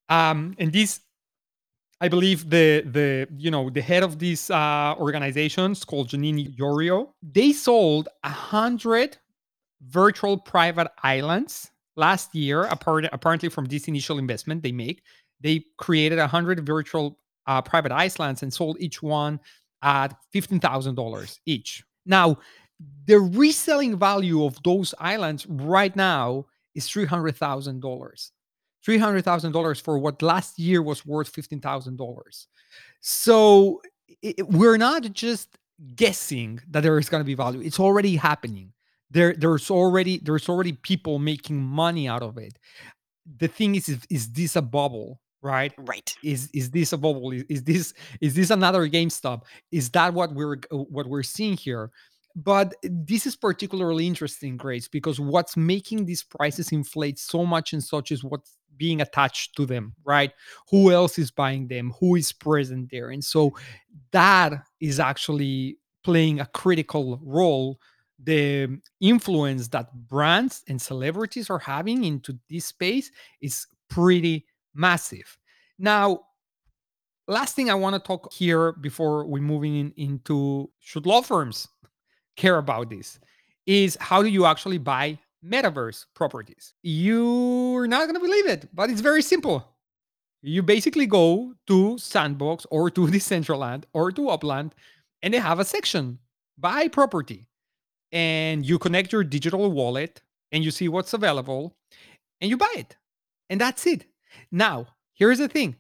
um, 0.09 0.55
and 0.57 0.71
this, 0.71 0.99
I 2.01 2.07
believe 2.07 2.49
the 2.49 2.81
the 2.85 3.27
you 3.37 3.51
know 3.51 3.69
the 3.69 3.81
head 3.81 4.03
of 4.03 4.19
these 4.19 4.49
uh, 4.49 4.95
organizations 4.97 5.83
called 5.83 6.09
Janine 6.09 6.55
Yorio, 6.57 7.09
they 7.21 7.53
sold 7.53 8.09
a 8.23 8.29
hundred 8.29 9.17
virtual 9.87 10.37
private 10.37 10.89
islands 11.03 11.71
last 11.95 12.33
year. 12.35 12.63
Apart, 12.65 13.05
apparently, 13.11 13.49
from 13.49 13.65
this 13.65 13.87
initial 13.87 14.17
investment 14.17 14.63
they 14.63 14.71
make, 14.71 15.03
they 15.41 15.63
created 15.77 16.19
a 16.19 16.27
hundred 16.27 16.65
virtual 16.65 17.19
uh, 17.47 17.61
private 17.61 17.91
islands 17.91 18.43
and 18.43 18.53
sold 18.53 18.77
each 18.79 19.01
one 19.01 19.39
at 19.81 20.15
fifteen 20.31 20.59
thousand 20.59 20.95
dollars 20.95 21.39
each. 21.45 21.83
Now, 22.05 22.37
the 23.05 23.19
reselling 23.19 23.97
value 23.97 24.43
of 24.45 24.61
those 24.63 24.93
islands 24.99 25.45
right 25.47 25.95
now 25.95 26.45
is 26.75 26.87
three 26.89 27.05
hundred 27.05 27.35
thousand 27.37 27.81
dollars. 27.81 28.31
Three 28.83 28.97
hundred 28.97 29.23
thousand 29.23 29.53
dollars 29.53 29.79
for 29.79 29.97
what 29.97 30.21
last 30.21 30.59
year 30.59 30.81
was 30.81 31.05
worth 31.05 31.29
fifteen 31.29 31.61
thousand 31.61 31.97
dollars. 31.97 32.47
So 33.01 33.81
i- 34.23 34.33
i- 34.39 34.43
we're 34.43 34.77
not 34.77 35.11
just 35.13 35.57
guessing 35.95 36.59
that 36.69 36.81
there 36.83 36.97
is 36.99 37.09
going 37.09 37.21
to 37.21 37.25
be 37.25 37.35
value; 37.35 37.61
it's 37.61 37.79
already 37.79 38.15
happening. 38.15 38.73
There, 39.11 39.33
there's 39.33 39.69
already 39.69 40.17
there's 40.19 40.49
already 40.49 40.73
people 40.73 41.19
making 41.19 41.61
money 41.61 42.07
out 42.07 42.23
of 42.23 42.37
it. 42.37 42.57
The 43.37 43.47
thing 43.47 43.75
is, 43.75 43.87
is, 43.89 43.99
is 44.09 44.31
this 44.33 44.55
a 44.55 44.61
bubble, 44.61 45.21
right? 45.41 45.73
Right. 45.77 46.13
Is 46.23 46.49
is 46.53 46.71
this 46.71 46.93
a 46.93 46.97
bubble? 46.97 47.31
Is, 47.31 47.43
is 47.49 47.63
this 47.63 47.93
is 48.21 48.33
this 48.35 48.49
another 48.49 48.87
GameStop? 48.89 49.43
Is 49.71 49.89
that 49.91 50.13
what 50.13 50.33
we're 50.33 50.57
what 50.71 51.07
we're 51.07 51.23
seeing 51.23 51.55
here? 51.57 51.91
But 52.35 52.73
this 52.83 53.25
is 53.27 53.35
particularly 53.35 54.07
interesting, 54.07 54.57
Grace, 54.57 54.87
because 54.87 55.19
what's 55.19 55.55
making 55.55 56.05
these 56.05 56.23
prices 56.23 56.71
inflate 56.71 57.19
so 57.19 57.45
much 57.45 57.73
and 57.73 57.83
such 57.83 58.11
is 58.11 58.23
what's 58.23 58.57
being 58.75 59.01
attached 59.01 59.55
to 59.55 59.67
them, 59.67 59.93
right? 60.03 60.31
Who 60.71 60.91
else 60.91 61.19
is 61.19 61.29
buying 61.29 61.67
them? 61.67 61.93
Who 61.99 62.15
is 62.15 62.31
present 62.31 62.89
there? 62.89 63.09
And 63.09 63.23
so 63.23 63.55
that 64.11 64.65
is 64.79 64.99
actually 64.99 65.77
playing 66.03 66.39
a 66.39 66.47
critical 66.47 67.19
role. 67.23 67.79
The 68.23 68.79
influence 68.99 69.67
that 69.69 69.93
brands 70.07 70.63
and 70.67 70.81
celebrities 70.81 71.49
are 71.51 71.59
having 71.59 72.03
into 72.03 72.39
this 72.49 72.65
space 72.65 73.11
is 73.41 73.67
pretty 73.89 74.45
massive. 74.73 75.37
Now, 75.77 76.21
last 77.27 77.55
thing 77.55 77.69
I 77.69 77.75
want 77.75 77.95
to 77.95 77.99
talk 77.99 78.33
here 78.33 78.71
before 78.71 79.25
we 79.27 79.39
moving 79.39 79.75
in, 79.75 79.93
into 79.97 80.71
should 80.79 81.05
law 81.05 81.21
firms 81.21 81.67
care 82.35 82.57
about 82.57 82.89
this 82.89 83.19
is 83.65 83.97
how 83.99 84.21
do 84.21 84.29
you 84.29 84.45
actually 84.45 84.77
buy 84.77 85.17
metaverse 85.45 86.05
properties? 86.13 86.73
You're 86.81 87.87
not 87.87 88.05
going 88.07 88.15
to 88.15 88.19
believe 88.19 88.47
it, 88.47 88.69
but 88.73 88.89
it's 88.89 89.01
very 89.01 89.21
simple. 89.21 89.67
You 90.41 90.61
basically 90.61 91.05
go 91.05 91.53
to 91.67 91.97
Sandbox 91.97 92.65
or 92.69 92.89
to 92.91 93.07
Decentraland 93.07 93.85
or 93.93 94.11
to 94.11 94.29
Upland, 94.29 94.75
and 95.21 95.33
they 95.33 95.39
have 95.39 95.59
a 95.59 95.65
section 95.65 96.19
buy 96.57 96.87
property. 96.87 97.47
And 98.11 98.65
you 98.65 98.77
connect 98.77 99.11
your 99.11 99.23
digital 99.23 99.71
wallet 99.71 100.21
and 100.51 100.63
you 100.63 100.69
see 100.69 100.87
what's 100.87 101.13
available 101.13 101.75
and 102.39 102.49
you 102.49 102.57
buy 102.57 102.73
it. 102.77 102.95
And 103.49 103.59
that's 103.59 103.87
it. 103.87 104.05
Now, 104.51 104.87
here's 105.13 105.39
the 105.39 105.47
thing 105.47 105.75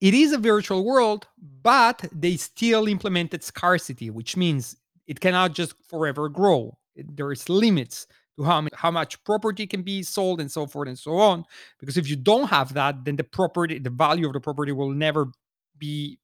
it 0.00 0.12
is 0.12 0.32
a 0.32 0.38
virtual 0.38 0.84
world, 0.84 1.26
but 1.62 2.04
they 2.12 2.36
still 2.36 2.86
implemented 2.88 3.42
scarcity, 3.42 4.10
which 4.10 4.36
means 4.36 4.76
it 5.06 5.20
cannot 5.20 5.54
just 5.54 5.74
forever 5.88 6.28
grow. 6.28 6.76
There's 6.96 7.48
limits 7.48 8.06
to 8.36 8.44
how, 8.44 8.66
how 8.74 8.90
much 8.90 9.22
property 9.24 9.66
can 9.66 9.82
be 9.82 10.02
sold 10.02 10.40
and 10.40 10.50
so 10.50 10.66
forth 10.66 10.88
and 10.88 10.98
so 10.98 11.16
on. 11.18 11.44
Because 11.78 11.96
if 11.96 12.08
you 12.08 12.16
don't 12.16 12.48
have 12.48 12.74
that, 12.74 13.04
then 13.04 13.16
the 13.16 13.24
property, 13.24 13.78
the 13.78 13.90
value 13.90 14.26
of 14.26 14.32
the 14.32 14.40
property 14.40 14.72
will 14.72 14.90
never 14.90 15.30
be 15.78 16.18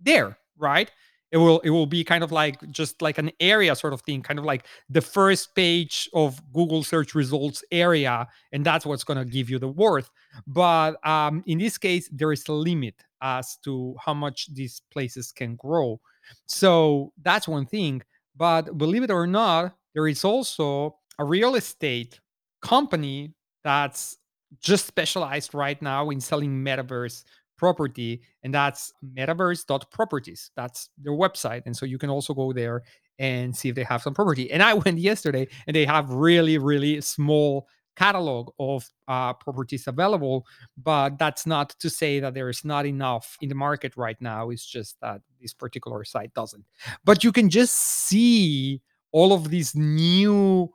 there, 0.00 0.38
right? 0.56 0.90
It 1.30 1.36
will 1.36 1.60
it 1.60 1.70
will 1.70 1.86
be 1.86 2.04
kind 2.04 2.24
of 2.24 2.32
like 2.32 2.56
just 2.70 3.02
like 3.02 3.18
an 3.18 3.30
area 3.38 3.76
sort 3.76 3.92
of 3.92 4.00
thing, 4.00 4.22
kind 4.22 4.38
of 4.38 4.46
like 4.46 4.64
the 4.88 5.02
first 5.02 5.54
page 5.54 6.08
of 6.14 6.40
Google 6.54 6.82
search 6.82 7.14
results 7.14 7.62
area, 7.70 8.26
and 8.52 8.64
that's 8.64 8.86
what's 8.86 9.04
going 9.04 9.18
to 9.18 9.26
give 9.26 9.50
you 9.50 9.58
the 9.58 9.68
worth. 9.68 10.10
But 10.46 11.04
um, 11.06 11.42
in 11.46 11.58
this 11.58 11.76
case, 11.76 12.08
there 12.10 12.32
is 12.32 12.48
a 12.48 12.52
limit 12.52 12.94
as 13.20 13.58
to 13.64 13.94
how 14.02 14.14
much 14.14 14.54
these 14.54 14.80
places 14.90 15.30
can 15.30 15.56
grow. 15.56 16.00
So 16.46 17.12
that's 17.22 17.48
one 17.48 17.66
thing. 17.66 18.02
But 18.36 18.78
believe 18.78 19.02
it 19.02 19.10
or 19.10 19.26
not, 19.26 19.74
there 19.94 20.06
is 20.06 20.24
also 20.24 20.96
a 21.18 21.24
real 21.24 21.54
estate 21.56 22.20
company 22.62 23.34
that's 23.64 24.16
just 24.60 24.86
specialized 24.86 25.54
right 25.54 25.80
now 25.82 26.10
in 26.10 26.20
selling 26.20 26.64
metaverse 26.64 27.24
property 27.56 28.22
and 28.44 28.54
that's 28.54 28.92
metaverse.properties 29.16 30.50
that's 30.56 30.90
their 31.02 31.12
website 31.12 31.62
and 31.66 31.76
so 31.76 31.84
you 31.84 31.98
can 31.98 32.08
also 32.08 32.32
go 32.32 32.52
there 32.52 32.82
and 33.18 33.54
see 33.54 33.68
if 33.68 33.74
they 33.74 33.82
have 33.82 34.00
some 34.00 34.14
property 34.14 34.50
and 34.50 34.62
i 34.62 34.72
went 34.84 34.98
yesterday 34.98 35.46
and 35.66 35.74
they 35.74 35.84
have 35.84 36.08
really 36.10 36.56
really 36.56 37.00
small 37.00 37.66
catalog 38.02 38.44
of 38.58 38.88
uh, 39.08 39.32
properties 39.44 39.86
available 39.86 40.46
but 40.90 41.18
that's 41.18 41.44
not 41.46 41.68
to 41.80 41.88
say 41.90 42.20
that 42.20 42.34
there 42.34 42.48
is 42.48 42.64
not 42.64 42.84
enough 42.86 43.36
in 43.40 43.48
the 43.48 43.54
market 43.54 43.92
right 43.96 44.20
now 44.20 44.50
it's 44.50 44.66
just 44.66 44.96
that 45.00 45.20
this 45.40 45.54
particular 45.54 46.04
site 46.04 46.32
doesn't. 46.34 46.64
But 47.04 47.24
you 47.24 47.32
can 47.32 47.50
just 47.50 47.74
see 47.74 48.82
all 49.12 49.32
of 49.32 49.50
these 49.50 49.74
new 49.74 50.70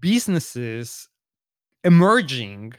businesses 0.00 1.08
emerging 1.84 2.74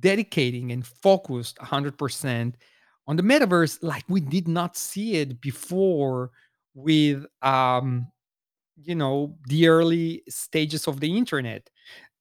dedicating 0.00 0.72
and 0.72 0.84
focused 0.86 1.56
100% 1.58 2.54
on 3.06 3.16
the 3.16 3.22
metaverse 3.22 3.78
like 3.82 4.04
we 4.08 4.20
did 4.20 4.48
not 4.48 4.76
see 4.76 5.16
it 5.16 5.40
before 5.40 6.32
with 6.74 7.24
um 7.42 8.08
you 8.82 8.94
know 8.94 9.36
the 9.46 9.68
early 9.68 10.22
stages 10.28 10.86
of 10.86 11.00
the 11.00 11.16
internet. 11.16 11.70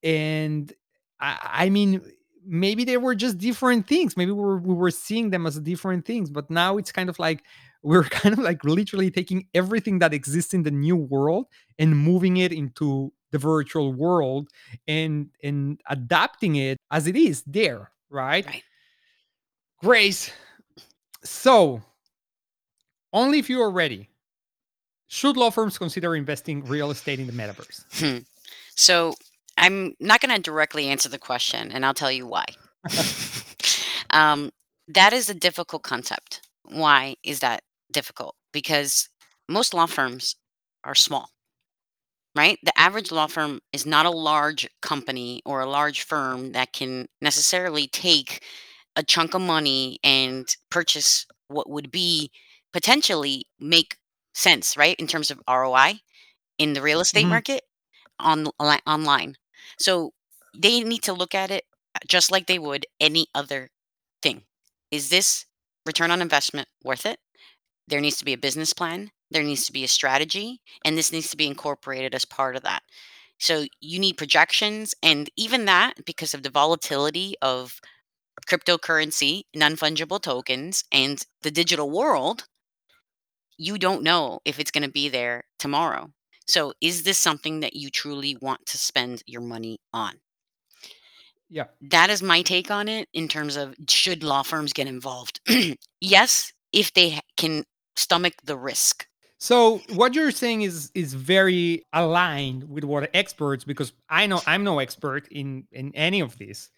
And 0.03 0.71
i, 1.19 1.65
I 1.65 1.69
mean 1.69 2.01
maybe 2.47 2.84
they 2.84 2.97
were 2.97 3.15
just 3.15 3.38
different 3.38 3.88
things 3.88 4.15
maybe 4.15 4.32
we 4.32 4.41
were, 4.41 4.58
we 4.60 4.73
were 4.75 4.91
seeing 4.91 5.32
them 5.32 5.45
as 5.47 5.60
different 5.60 6.06
things 6.06 6.30
but 6.30 6.49
now 6.49 6.78
it's 6.78 6.91
kind 6.91 7.10
of 7.10 7.17
like 7.19 7.43
we're 7.84 8.04
kind 8.04 8.34
of 8.34 8.39
like 8.39 8.63
literally 8.63 9.12
taking 9.12 9.47
everything 9.54 9.99
that 9.99 10.13
exists 10.13 10.54
in 10.54 10.63
the 10.63 10.71
new 10.71 10.95
world 10.95 11.45
and 11.78 11.95
moving 11.95 12.38
it 12.38 12.51
into 12.51 13.12
the 13.32 13.38
virtual 13.38 13.93
world 13.93 14.47
and 14.88 15.30
and 15.43 15.80
adapting 15.89 16.56
it 16.56 16.78
as 16.91 17.06
it 17.08 17.15
is 17.15 17.43
there 17.47 17.91
right, 18.10 18.45
Right. 18.45 18.63
grace 19.82 20.32
so 21.23 21.82
only 23.13 23.39
if 23.39 23.49
you 23.49 23.62
are 23.62 23.71
ready 23.71 24.10
should 25.08 25.38
law 25.38 25.49
firms 25.49 25.78
consider 25.78 26.15
investing 26.15 26.63
real 26.65 26.91
estate 26.91 27.19
in 27.19 27.28
the 27.28 27.34
metaverse 27.34 27.84
Hmm. 27.99 28.19
So 28.75 29.15
I'm 29.57 29.93
not 29.99 30.21
going 30.21 30.35
to 30.35 30.41
directly 30.41 30.87
answer 30.87 31.09
the 31.09 31.19
question, 31.19 31.71
and 31.71 31.85
I'll 31.85 31.93
tell 31.93 32.11
you 32.11 32.27
why. 32.27 32.45
um, 34.11 34.51
that 34.87 35.13
is 35.13 35.29
a 35.29 35.33
difficult 35.33 35.83
concept. 35.83 36.41
Why 36.63 37.15
is 37.23 37.39
that 37.39 37.61
difficult? 37.91 38.35
Because 38.51 39.09
most 39.47 39.73
law 39.73 39.85
firms 39.85 40.35
are 40.83 40.95
small, 40.95 41.29
right? 42.35 42.57
The 42.63 42.77
average 42.77 43.11
law 43.11 43.27
firm 43.27 43.59
is 43.71 43.85
not 43.85 44.05
a 44.05 44.09
large 44.11 44.67
company 44.81 45.41
or 45.45 45.61
a 45.61 45.69
large 45.69 46.03
firm 46.03 46.51
that 46.51 46.73
can 46.73 47.07
necessarily 47.21 47.87
take 47.87 48.43
a 48.95 49.03
chunk 49.03 49.33
of 49.33 49.41
money 49.41 49.99
and 50.03 50.47
purchase 50.71 51.25
what 51.47 51.69
would 51.69 51.91
be 51.91 52.31
potentially 52.73 53.45
make 53.59 53.97
sense, 54.33 54.77
right? 54.77 54.95
In 54.99 55.07
terms 55.07 55.31
of 55.31 55.41
ROI 55.47 55.99
in 56.57 56.73
the 56.73 56.81
real 56.81 56.99
estate 57.01 57.25
Mhm. 57.25 57.29
market 57.29 57.63
on 58.19 58.47
online. 58.87 59.35
So 59.80 60.13
they 60.58 60.82
need 60.82 61.04
to 61.04 61.13
look 61.13 61.36
at 61.36 61.51
it 61.51 61.65
uh, 61.95 61.99
just 62.08 62.32
like 62.32 62.47
they 62.47 62.60
would 62.60 62.86
any 62.99 63.28
other 63.36 63.69
thing. 64.21 64.43
Is 64.91 65.10
this 65.10 65.45
return 65.86 66.12
on 66.12 66.21
investment 66.21 66.67
worth 66.84 67.06
it? 67.06 67.19
There 67.88 68.01
needs 68.01 68.17
to 68.17 68.25
be 68.25 68.34
a 68.34 68.38
business 68.38 68.73
plan, 68.73 69.12
there 69.32 69.43
needs 69.43 69.65
to 69.65 69.73
be 69.73 69.84
a 69.84 69.88
strategy, 69.88 70.62
and 70.84 70.97
this 70.97 71.12
needs 71.12 71.30
to 71.30 71.38
be 71.38 71.47
incorporated 71.47 72.15
as 72.15 72.25
part 72.25 72.56
of 72.56 72.63
that. 72.63 72.84
So 73.39 73.65
you 73.82 73.99
need 73.99 74.17
projections, 74.17 74.95
and 75.04 75.30
even 75.38 75.65
that, 75.65 76.06
because 76.06 76.34
of 76.34 76.43
the 76.43 76.49
volatility 76.49 77.36
of 77.41 77.80
cryptocurrency, 78.47 79.43
non 79.56 79.75
fungible 79.75 80.21
tokens, 80.21 80.84
and 80.91 81.25
the 81.41 81.51
digital 81.51 81.89
world, 81.89 82.45
you 83.58 83.78
don't 83.78 84.04
know 84.04 84.39
if 84.45 84.60
it's 84.60 84.71
going 84.71 84.84
to 84.84 84.91
be 84.91 85.10
there 85.10 85.45
tomorrow. 85.60 86.12
So, 86.47 86.73
is 86.81 87.03
this 87.03 87.17
something 87.17 87.62
that 87.62 87.75
you 87.75 87.89
truly 87.89 88.38
want 88.41 88.65
to 88.67 88.77
spend 88.77 89.23
your 89.25 89.41
money 89.41 89.79
on? 89.93 90.13
yeah 91.49 91.65
That 91.81 92.10
is 92.10 92.21
my 92.21 92.41
take 92.41 92.71
on 92.71 92.88
it 92.88 93.08
in 93.13 93.27
terms 93.27 93.55
of 93.55 93.75
should 93.89 94.23
law 94.23 94.43
firms 94.43 94.73
get 94.73 94.88
involved? 94.88 95.39
yes, 96.01 96.53
if 96.71 96.93
they 96.93 97.12
ha- 97.12 97.21
can 97.38 97.63
stomach 97.95 98.34
the 98.43 98.58
risk. 98.58 99.08
So 99.38 99.81
what 99.93 100.13
you're 100.15 100.31
saying 100.31 100.62
is 100.63 100.91
is 100.93 101.13
very 101.13 101.86
aligned 101.93 102.69
with 102.69 102.84
what 102.84 103.10
experts 103.13 103.63
because 103.63 103.93
I 104.10 104.27
know 104.27 104.41
I'm 104.47 104.63
no 104.63 104.79
expert 104.79 105.27
in 105.29 105.67
in 105.71 105.93
any 105.95 106.21
of 106.21 106.38
this, 106.38 106.69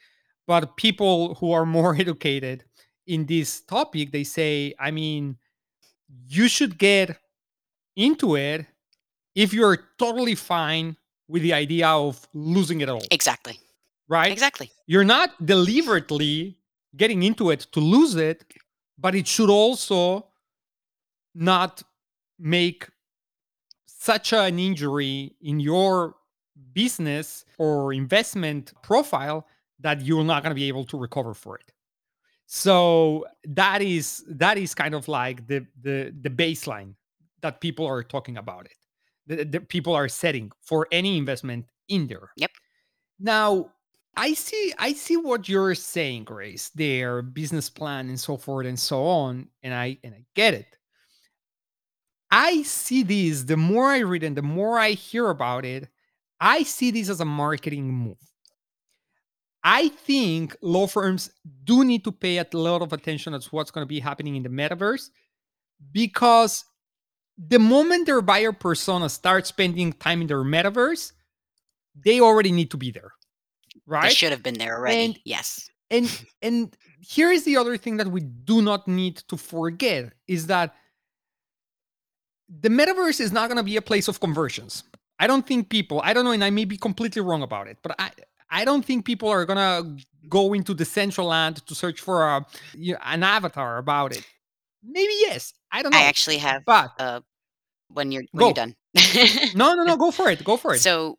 but 0.47 0.75
people 0.77 1.35
who 1.35 1.51
are 1.51 1.65
more 1.77 1.95
educated 1.95 2.63
in 3.05 3.25
this 3.25 3.61
topic 3.61 4.11
they 4.11 4.23
say 4.23 4.73
I 4.79 4.91
mean 4.91 5.37
you 6.27 6.47
should 6.47 6.77
get 6.77 7.17
into 7.95 8.35
it 8.35 8.65
if 9.43 9.53
you're 9.53 9.77
totally 9.97 10.35
fine 10.35 10.97
with 11.27 11.41
the 11.43 11.53
idea 11.53 11.87
of 11.87 12.27
losing 12.33 12.81
it 12.81 12.89
all, 12.89 13.03
Exactly. 13.11 13.55
right? 14.09 14.31
Exactly. 14.31 14.69
You're 14.87 15.03
not 15.17 15.29
deliberately 15.45 16.57
getting 16.95 17.21
into 17.23 17.51
it 17.51 17.61
to 17.73 17.79
lose 17.79 18.15
it, 18.15 18.39
but 18.97 19.13
it 19.15 19.27
should 19.27 19.49
also 19.49 20.25
not 21.35 21.83
make 22.39 22.87
such 23.85 24.33
an 24.33 24.57
injury 24.59 25.35
in 25.41 25.59
your 25.59 26.15
business 26.73 27.45
or 27.57 27.93
investment 27.93 28.73
profile 28.81 29.45
that 29.79 30.01
you're 30.01 30.23
not 30.23 30.41
going 30.43 30.51
to 30.55 30.55
be 30.63 30.67
able 30.67 30.85
to 30.85 30.97
recover 30.97 31.33
for 31.33 31.55
it 31.57 31.71
so 32.49 33.25
that 33.45 33.81
is 33.81 34.23
that 34.29 34.57
is 34.57 34.73
kind 34.73 34.95
of 34.95 35.07
like 35.07 35.45
the 35.47 35.59
the 35.81 36.13
the 36.21 36.29
baseline 36.29 36.93
that 37.41 37.59
people 37.59 37.85
are 37.85 38.01
talking 38.03 38.37
about 38.37 38.65
it 38.65 38.77
the, 39.27 39.43
the 39.43 39.59
people 39.61 39.93
are 39.95 40.07
setting 40.09 40.51
for 40.61 40.87
any 40.91 41.17
investment 41.17 41.65
in 41.89 42.07
there 42.07 42.31
Yep. 42.37 42.51
now 43.19 43.71
i 44.15 44.33
see 44.33 44.73
i 44.79 44.93
see 44.93 45.17
what 45.17 45.47
you're 45.47 45.75
saying 45.75 46.23
grace 46.23 46.69
their 46.69 47.21
business 47.21 47.69
plan 47.69 48.09
and 48.09 48.19
so 48.19 48.37
forth 48.37 48.65
and 48.65 48.79
so 48.79 49.05
on 49.05 49.47
and 49.63 49.73
i 49.73 49.97
and 50.03 50.13
i 50.15 50.23
get 50.35 50.53
it 50.53 50.67
I 52.29 52.63
see 52.63 53.03
these, 53.03 53.45
the 53.45 53.57
more 53.57 53.87
I 53.87 53.99
read 53.99 54.23
and 54.23 54.35
the 54.35 54.41
more 54.41 54.77
I 54.77 54.91
hear 54.91 55.29
about 55.29 55.63
it, 55.65 55.87
I 56.39 56.63
see 56.63 56.91
this 56.91 57.09
as 57.09 57.21
a 57.21 57.25
marketing 57.25 57.91
move. 57.91 58.17
I 59.63 59.89
think 59.89 60.55
law 60.61 60.87
firms 60.87 61.31
do 61.63 61.83
need 61.83 62.03
to 62.05 62.11
pay 62.11 62.37
a 62.37 62.47
lot 62.53 62.81
of 62.81 62.93
attention 62.93 63.33
to 63.33 63.49
what's 63.51 63.71
going 63.71 63.83
to 63.83 63.87
be 63.89 63.99
happening 63.99 64.35
in 64.35 64.43
the 64.43 64.49
metaverse 64.49 65.09
because 65.91 66.65
the 67.37 67.59
moment 67.59 68.05
their 68.05 68.21
buyer 68.21 68.51
persona 68.51 69.09
starts 69.09 69.49
spending 69.49 69.93
time 69.93 70.21
in 70.21 70.27
their 70.27 70.43
metaverse, 70.43 71.11
they 72.03 72.19
already 72.19 72.51
need 72.51 72.71
to 72.71 72.77
be 72.77 72.91
there. 72.91 73.13
Right? 73.85 74.09
They 74.09 74.13
should 74.13 74.31
have 74.31 74.43
been 74.43 74.57
there 74.57 74.77
already. 74.77 75.05
And- 75.05 75.19
yes. 75.23 75.69
and 75.89 76.25
and 76.41 76.75
here 76.99 77.31
is 77.31 77.43
the 77.43 77.57
other 77.57 77.77
thing 77.77 77.97
that 77.97 78.07
we 78.07 78.21
do 78.21 78.61
not 78.61 78.87
need 78.87 79.17
to 79.29 79.37
forget 79.37 80.13
is 80.27 80.47
that 80.47 80.75
the 82.49 82.69
metaverse 82.69 83.19
is 83.19 83.31
not 83.31 83.47
going 83.49 83.57
to 83.57 83.63
be 83.63 83.77
a 83.77 83.81
place 83.81 84.07
of 84.07 84.19
conversions 84.19 84.83
i 85.19 85.27
don't 85.27 85.45
think 85.47 85.69
people 85.69 86.01
i 86.03 86.13
don't 86.13 86.25
know 86.25 86.31
and 86.31 86.43
i 86.43 86.49
may 86.49 86.65
be 86.65 86.77
completely 86.77 87.21
wrong 87.21 87.41
about 87.41 87.67
it 87.67 87.77
but 87.81 87.95
i 87.99 88.09
i 88.49 88.65
don't 88.65 88.83
think 88.85 89.05
people 89.05 89.29
are 89.29 89.45
going 89.45 89.57
to 89.57 90.03
go 90.27 90.53
into 90.53 90.75
Decentraland 90.75 91.63
to 91.65 91.73
search 91.73 92.01
for 92.01 92.27
a, 92.27 92.45
you 92.73 92.93
know, 92.93 92.99
an 93.05 93.23
avatar 93.23 93.77
about 93.77 94.11
it 94.11 94.25
maybe 94.83 95.13
yes 95.19 95.53
i 95.71 95.81
don't 95.83 95.93
know 95.93 95.99
I 95.99 96.03
actually 96.03 96.37
have 96.39 96.63
but 96.65 96.91
uh 96.99 97.21
when 97.89 98.11
you're 98.11 98.23
when 98.31 98.45
Go. 98.45 98.47
you're 98.47 98.53
done. 98.53 98.75
no 99.53 99.75
no 99.75 99.83
no 99.83 99.97
go 99.97 100.11
for 100.11 100.29
it 100.29 100.43
go 100.43 100.57
for 100.57 100.75
it 100.75 100.85
So, 100.85 101.17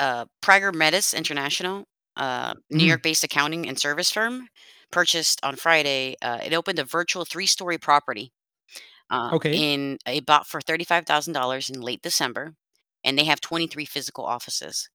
uh, 0.00 0.26
Prager 0.42 0.74
Metis 0.74 1.14
International, 1.14 1.84
uh, 2.16 2.54
New 2.70 2.84
Mhm. 2.84 2.86
York-based 2.86 3.24
accounting 3.24 3.68
and 3.68 3.78
service 3.78 4.10
firm, 4.10 4.48
purchased 4.92 5.40
on 5.42 5.56
Friday. 5.56 6.16
Uh, 6.22 6.38
it 6.44 6.52
opened 6.54 6.78
a 6.78 6.84
virtual 6.84 7.24
three-story 7.24 7.78
property 7.78 8.32
uh, 9.10 9.32
Okay. 9.32 9.64
in 9.64 9.98
a 10.06 10.20
bought 10.20 10.46
for 10.46 10.60
thirty-five 10.60 11.06
thousand 11.06 11.34
dollars 11.34 11.70
in 11.70 11.80
late 11.80 12.02
December, 12.02 12.54
and 13.04 13.18
they 13.18 13.24
have 13.24 13.40
twenty-three 13.40 13.86
physical 13.86 14.24
offices. 14.26 14.88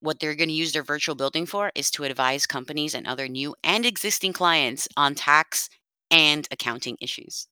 what 0.00 0.20
they're 0.20 0.34
going 0.36 0.48
to 0.48 0.54
use 0.54 0.72
their 0.72 0.82
virtual 0.84 1.14
building 1.14 1.46
for 1.46 1.72
is 1.74 1.90
to 1.90 2.04
advise 2.04 2.46
companies 2.46 2.94
and 2.94 3.06
other 3.06 3.28
new 3.28 3.54
and 3.64 3.86
existing 3.86 4.32
clients 4.32 4.88
on 4.96 5.14
tax 5.14 5.68
and 6.10 6.46
accounting 6.52 6.96
issues. 7.00 7.46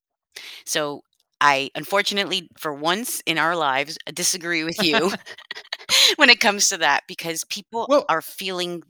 So 0.65 1.01
I 1.41 1.69
unfortunately, 1.75 2.49
for 2.57 2.73
once 2.73 3.21
in 3.25 3.37
our 3.37 3.55
lives, 3.55 3.97
disagree 4.13 4.63
with 4.63 4.81
you 4.81 5.11
when 6.17 6.29
it 6.29 6.39
comes 6.39 6.69
to 6.69 6.77
that 6.77 7.03
because 7.07 7.43
people 7.45 7.89
well, 7.89 8.09
are 8.09 8.21
feeling 8.21 8.83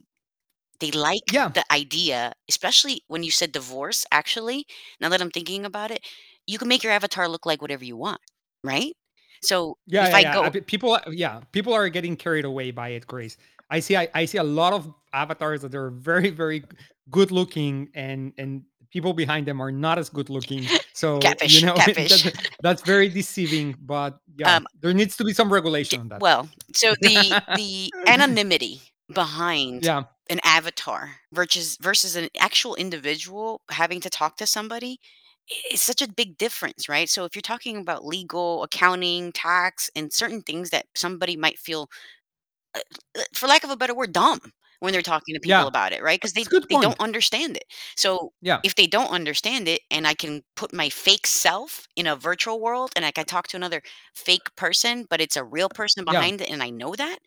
they 0.80 0.92
like 0.92 1.34
yeah, 1.34 1.54
the 1.54 1.64
idea, 1.72 2.34
especially 2.50 3.04
when 3.08 3.24
you 3.24 3.32
said 3.32 3.52
divorce, 3.52 4.06
actually, 4.12 4.66
now 5.00 5.10
that 5.10 5.22
I'm 5.22 5.32
thinking 5.32 5.66
about 5.66 5.92
it, 5.92 6.02
you 6.48 6.58
can 6.58 6.68
make 6.68 6.84
your 6.84 6.92
avatar 6.94 7.28
look 7.28 7.46
like 7.46 7.62
whatever 7.62 7.84
you 7.86 7.98
want, 7.98 8.22
right? 8.64 8.94
So 9.42 9.78
Yeah, 9.88 10.08
if 10.08 10.14
yeah, 10.14 10.16
I 10.16 10.24
yeah. 10.24 10.40
I 10.42 10.50
go 10.50 10.52
people, 10.52 10.98
yeah, 11.12 11.42
people 11.52 11.74
are 11.74 11.90
getting 11.90 12.16
carried 12.16 12.46
away 12.46 12.72
by 12.72 12.90
it, 12.90 13.08
Grace. 13.08 13.38
I 13.70 13.80
see, 13.80 13.96
I, 13.96 14.08
I 14.14 14.26
see 14.26 14.38
a 14.38 14.44
lot 14.44 14.74
of 14.74 14.94
avatars 15.14 15.62
that 15.62 15.74
are 15.76 15.90
very, 15.92 16.30
very 16.30 16.64
good 17.10 17.32
looking, 17.32 17.90
and 17.94 18.34
and 18.38 18.64
people 18.92 19.14
behind 19.14 19.48
them 19.48 19.62
are 19.62 19.72
not 19.72 19.98
as 19.98 20.10
good 20.10 20.30
looking. 20.30 20.66
So 20.94 21.20
you 21.46 21.66
know 21.66 21.74
catfish. 21.76 22.24
that, 22.24 22.50
that's 22.62 22.82
very 22.84 23.10
deceiving. 23.10 23.76
But 23.82 24.20
yeah, 24.38 24.58
Um, 24.58 24.68
there 24.82 24.94
needs 24.94 25.16
to 25.18 25.24
be 25.24 25.34
some 25.34 25.52
regulation 25.52 26.00
on 26.00 26.10
that. 26.10 26.22
well, 26.22 26.50
so 26.74 26.94
the 27.02 27.42
the 27.56 27.94
anonymity 28.08 28.82
behind 29.14 29.84
yeah, 29.86 30.04
an 30.30 30.40
avatar 30.44 31.16
versus 31.34 31.78
versus 31.82 32.16
an 32.16 32.30
actual 32.40 32.76
individual 32.76 33.62
having 33.72 34.00
to 34.02 34.10
talk 34.10 34.38
to 34.38 34.46
somebody 34.48 35.00
i 35.50 35.74
is 35.74 35.82
such 35.82 36.02
a 36.02 36.08
big 36.08 36.38
difference, 36.38 36.88
right? 36.88 37.10
So 37.10 37.26
if 37.26 37.36
you're 37.36 37.42
talking 37.42 37.78
about 37.78 38.06
legal, 38.06 38.64
accounting, 38.64 39.32
tax, 39.34 39.90
and 39.96 40.14
certain 40.14 40.42
things 40.42 40.70
that 40.70 40.86
somebody 40.96 41.36
might 41.36 41.58
feel, 41.60 41.90
uh, 42.76 42.80
for 43.34 43.48
lack 43.48 43.64
of 43.64 43.70
a 43.70 43.76
better 43.76 43.96
word, 43.96 44.14
dumb 44.14 44.40
when 44.82 44.92
they're 44.92 45.02
talking 45.04 45.36
to 45.36 45.40
people 45.40 45.62
yeah, 45.62 45.68
about 45.68 45.94
it, 45.94 46.02
right? 46.02 46.20
Because 46.20 46.34
they 46.34 46.44
they 46.44 46.82
don't 46.82 47.00
understand 47.00 47.56
it. 47.56 47.66
So 47.96 48.34
Yeah, 48.42 48.60
if 48.64 48.76
they 48.76 48.88
don't 48.88 49.12
understand 49.12 49.68
it 49.68 49.82
and 49.90 50.06
I 50.06 50.16
can 50.16 50.44
put 50.56 50.74
my 50.74 50.90
fake 50.90 51.28
self 51.28 51.88
in 51.96 52.08
a 52.08 52.16
virtual 52.16 52.60
world 52.60 52.92
and 52.96 53.06
I 53.06 53.12
can 53.12 53.26
talk 53.26 53.48
to 53.50 53.58
another 53.58 53.82
fake 54.16 54.56
person, 54.56 55.06
but 55.10 55.22
it's 55.22 55.38
a 55.38 55.44
real 55.44 55.70
person 55.70 56.04
yeah. 56.06 56.12
behind 56.12 56.42
it 56.42 56.50
and 56.50 56.62
I 56.62 56.72
know 56.72 56.96
that, 56.96 57.20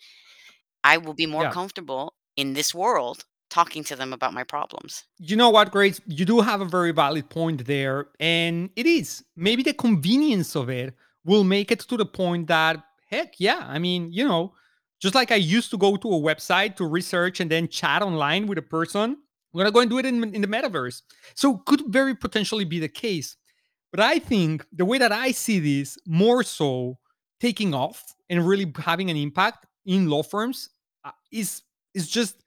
I 0.83 0.99
will 0.99 1.15
be 1.15 1.27
more 1.27 1.45
Yeah. 1.45 1.53
comfortable 1.53 2.15
in 2.37 2.55
this 2.55 2.75
world 2.75 3.25
talking 3.51 3.85
to 3.85 3.95
them 3.95 4.13
about 4.13 4.35
my 4.35 4.43
problems. 4.43 5.05
You 5.19 5.37
know 5.37 5.51
what, 5.51 5.71
Grace? 5.71 6.01
You 6.07 6.25
do 6.25 6.41
have 6.41 6.61
a 6.61 6.65
very 6.65 6.91
valid 6.93 7.31
point 7.31 7.67
there. 7.67 8.09
And 8.19 8.71
it 8.75 8.87
is. 8.87 9.25
Maybe 9.37 9.63
the 9.63 9.75
convenience 9.75 10.57
of 10.57 10.69
it 10.69 10.93
will 11.25 11.45
make 11.45 11.71
it 11.71 11.81
to 11.89 11.97
the 11.97 12.07
point 12.07 12.49
that, 12.49 12.83
heck, 13.07 13.35
yeah. 13.39 13.65
I 13.65 13.79
mean, 13.79 14.13
you 14.13 14.27
know, 14.27 14.55
just 15.01 15.15
like 15.15 15.31
I 15.31 15.37
used 15.37 15.71
to 15.71 15.79
go 15.79 15.97
to 15.97 16.09
a 16.09 16.21
website 16.21 16.77
to 16.77 16.87
research 16.87 17.41
and 17.41 17.51
then 17.51 17.69
chat 17.69 18.03
online 18.03 18.47
with 18.47 18.59
a 18.59 18.63
person, 18.63 19.11
I'm 19.13 19.59
going 19.59 19.67
to 19.67 19.73
go 19.73 19.81
and 19.81 19.91
do 19.91 19.99
it 19.99 20.07
in, 20.07 20.35
in 20.35 20.41
the 20.41 20.49
metaverse. 20.49 21.03
So, 21.35 21.59
could 21.59 21.83
very 21.89 22.15
potentially 22.15 22.65
be 22.65 22.81
the 22.81 22.89
case. 22.89 23.37
But 23.91 24.01
I 24.01 24.19
think 24.19 24.67
the 24.73 24.85
way 24.85 24.99
that 24.99 25.13
I 25.13 25.31
see 25.31 25.61
this 25.61 25.97
more 26.07 26.43
so 26.43 26.99
taking 27.41 27.75
off 27.75 28.03
and 28.29 28.47
really 28.47 28.73
having 28.77 29.11
an 29.11 29.17
impact 29.17 29.67
in 29.87 30.09
law 30.09 30.23
firms 30.23 30.71
uh, 31.05 31.13
is 31.31 31.63
is 31.95 32.09
just 32.09 32.43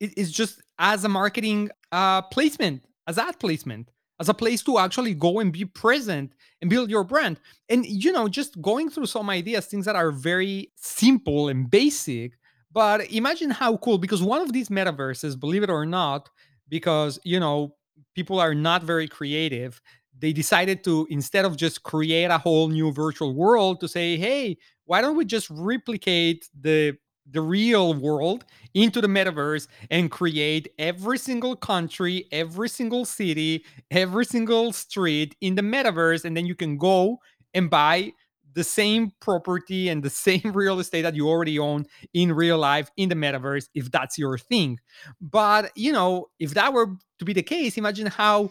it 0.00 0.16
is 0.18 0.32
just 0.32 0.60
as 0.78 1.04
a 1.04 1.08
marketing 1.08 1.70
uh, 1.92 2.22
placement, 2.22 2.84
as 3.06 3.18
ad 3.18 3.38
placement, 3.38 3.90
as 4.20 4.28
a 4.28 4.34
place 4.34 4.62
to 4.62 4.78
actually 4.78 5.14
go 5.14 5.40
and 5.40 5.52
be 5.52 5.64
present 5.64 6.32
and 6.60 6.70
build 6.70 6.90
your 6.90 7.04
brand. 7.04 7.40
And 7.68 7.84
you 7.84 8.12
know, 8.12 8.28
just 8.28 8.60
going 8.62 8.90
through 8.90 9.06
some 9.06 9.28
ideas, 9.30 9.66
things 9.66 9.86
that 9.86 9.96
are 9.96 10.10
very 10.10 10.72
simple 10.76 11.48
and 11.48 11.70
basic. 11.70 12.32
But 12.72 13.10
imagine 13.12 13.50
how 13.50 13.76
cool, 13.78 13.98
because 13.98 14.22
one 14.22 14.40
of 14.40 14.52
these 14.52 14.68
metaverses, 14.68 15.38
believe 15.38 15.62
it 15.62 15.70
or 15.70 15.86
not, 15.86 16.28
because 16.68 17.18
you 17.24 17.38
know, 17.40 17.74
people 18.14 18.40
are 18.40 18.54
not 18.54 18.82
very 18.82 19.08
creative. 19.08 19.80
They 20.16 20.32
decided 20.32 20.84
to 20.84 21.06
instead 21.10 21.44
of 21.44 21.56
just 21.56 21.82
create 21.82 22.30
a 22.30 22.38
whole 22.38 22.68
new 22.68 22.92
virtual 22.92 23.34
world 23.34 23.80
to 23.80 23.88
say, 23.88 24.16
hey, 24.16 24.58
why 24.86 25.00
don't 25.00 25.16
we 25.16 25.24
just 25.24 25.48
replicate 25.50 26.48
the 26.58 26.96
the 27.30 27.40
real 27.40 27.94
world 27.94 28.44
into 28.74 29.00
the 29.00 29.08
metaverse 29.08 29.66
and 29.90 30.10
create 30.10 30.68
every 30.78 31.18
single 31.18 31.56
country, 31.56 32.26
every 32.32 32.68
single 32.68 33.04
city, 33.04 33.64
every 33.90 34.24
single 34.24 34.72
street 34.72 35.34
in 35.40 35.54
the 35.54 35.62
metaverse. 35.62 36.24
And 36.24 36.36
then 36.36 36.46
you 36.46 36.54
can 36.54 36.76
go 36.76 37.18
and 37.54 37.70
buy 37.70 38.12
the 38.54 38.64
same 38.64 39.12
property 39.20 39.88
and 39.88 40.02
the 40.02 40.10
same 40.26 40.52
real 40.52 40.78
estate 40.80 41.02
that 41.02 41.14
you 41.14 41.28
already 41.28 41.58
own 41.58 41.86
in 42.12 42.32
real 42.32 42.58
life 42.58 42.90
in 42.96 43.08
the 43.08 43.14
metaverse 43.14 43.68
if 43.74 43.90
that's 43.90 44.18
your 44.18 44.38
thing. 44.38 44.78
But, 45.20 45.72
you 45.76 45.92
know, 45.92 46.26
if 46.38 46.54
that 46.54 46.72
were 46.72 46.88
to 47.18 47.24
be 47.24 47.32
the 47.32 47.42
case, 47.42 47.76
imagine 47.76 48.06
how 48.06 48.50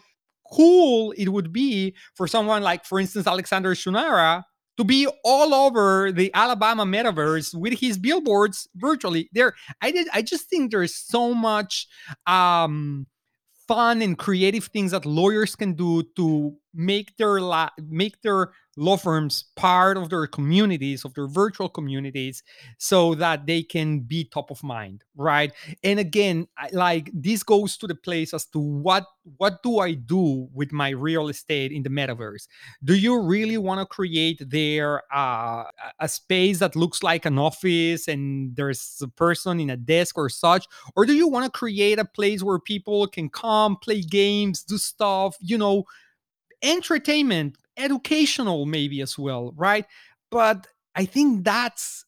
cool 0.52 1.12
it 1.18 1.30
would 1.30 1.52
be 1.52 1.96
for 2.16 2.28
someone 2.28 2.62
like, 2.64 2.86
for 2.86 3.00
instance, 3.00 3.28
Alexander 3.28 3.74
Shunnarah 3.74 4.44
to 4.78 4.84
be 4.84 5.08
all 5.24 5.54
over 5.54 6.12
the 6.12 6.32
Alabama 6.34 6.86
metaverse 6.86 7.54
with 7.54 7.80
his 7.80 7.98
billboards 7.98 8.68
virtually. 8.76 9.30
There, 9.34 9.54
I 9.82 9.92
did. 9.92 10.08
I 10.14 10.22
just 10.22 10.50
think 10.50 10.72
there's 10.72 10.96
so 10.96 11.34
much 11.34 11.88
um, 12.26 13.08
fun 13.68 14.02
and 14.02 14.18
creative 14.18 14.66
things 14.66 14.92
that 14.92 15.06
lawyers 15.06 15.56
can 15.56 15.74
do 15.74 16.04
to 16.16 16.56
make 16.74 17.16
their 17.18 17.40
la- 17.40 17.70
make 17.90 18.22
their 18.22 18.52
law 18.76 18.98
firms 18.98 19.46
part 19.56 19.98
of 19.98 20.10
their 20.10 20.26
communities 20.26 21.06
of 21.06 21.14
their 21.14 21.28
virtual 21.28 21.70
communities 21.70 22.42
so 22.80 23.14
that 23.14 23.46
they 23.46 23.62
can 23.62 24.00
be 24.00 24.24
top 24.24 24.50
of 24.50 24.64
mind 24.64 25.04
right? 25.16 25.52
And 25.84 26.00
again 26.00 26.48
I, 26.58 26.70
like 26.72 27.12
this 27.14 27.44
goes 27.44 27.78
to 27.78 27.88
the 27.88 27.96
place 27.96 28.34
as 28.34 28.46
to 28.48 28.60
what 28.60 29.06
what 29.38 29.64
do 29.64 29.80
i 29.80 29.94
do 29.94 30.50
with 30.54 30.72
my 30.74 30.90
real 30.90 31.30
estate 31.30 31.72
in 31.72 31.84
the 31.84 31.90
metaverse? 31.90 32.48
Do 32.84 32.96
you 32.96 33.22
really 33.22 33.58
want 33.58 33.80
to 33.80 33.86
create 33.86 34.42
there 34.50 35.04
uh, 35.14 35.66
a 36.00 36.08
space 36.08 36.60
that 36.60 36.76
looks 36.76 37.04
like 37.04 37.26
an 37.26 37.38
office 37.38 38.08
and 38.08 38.56
there's 38.56 39.00
a 39.02 39.08
person 39.08 39.60
in 39.60 39.70
a 39.70 39.78
desk 39.78 40.18
or 40.18 40.30
such? 40.30 40.68
Or 40.96 41.06
do 41.06 41.14
you 41.14 41.28
want 41.28 41.46
to 41.46 41.52
create 41.52 42.00
a 42.00 42.06
place 42.06 42.44
where 42.44 42.60
people 42.60 43.08
can 43.08 43.30
come 43.30 43.78
play 43.78 44.02
games 44.02 44.64
do 44.64 44.78
stuff 44.78 45.36
you 45.40 45.58
know 45.58 45.86
entertainment 46.64 47.58
educational 47.78 48.66
maybe 48.66 49.02
as 49.02 49.18
well 49.18 49.54
right? 49.56 49.86
But 50.32 50.68
i 50.96 51.06
think 51.06 51.44
that's 51.44 52.06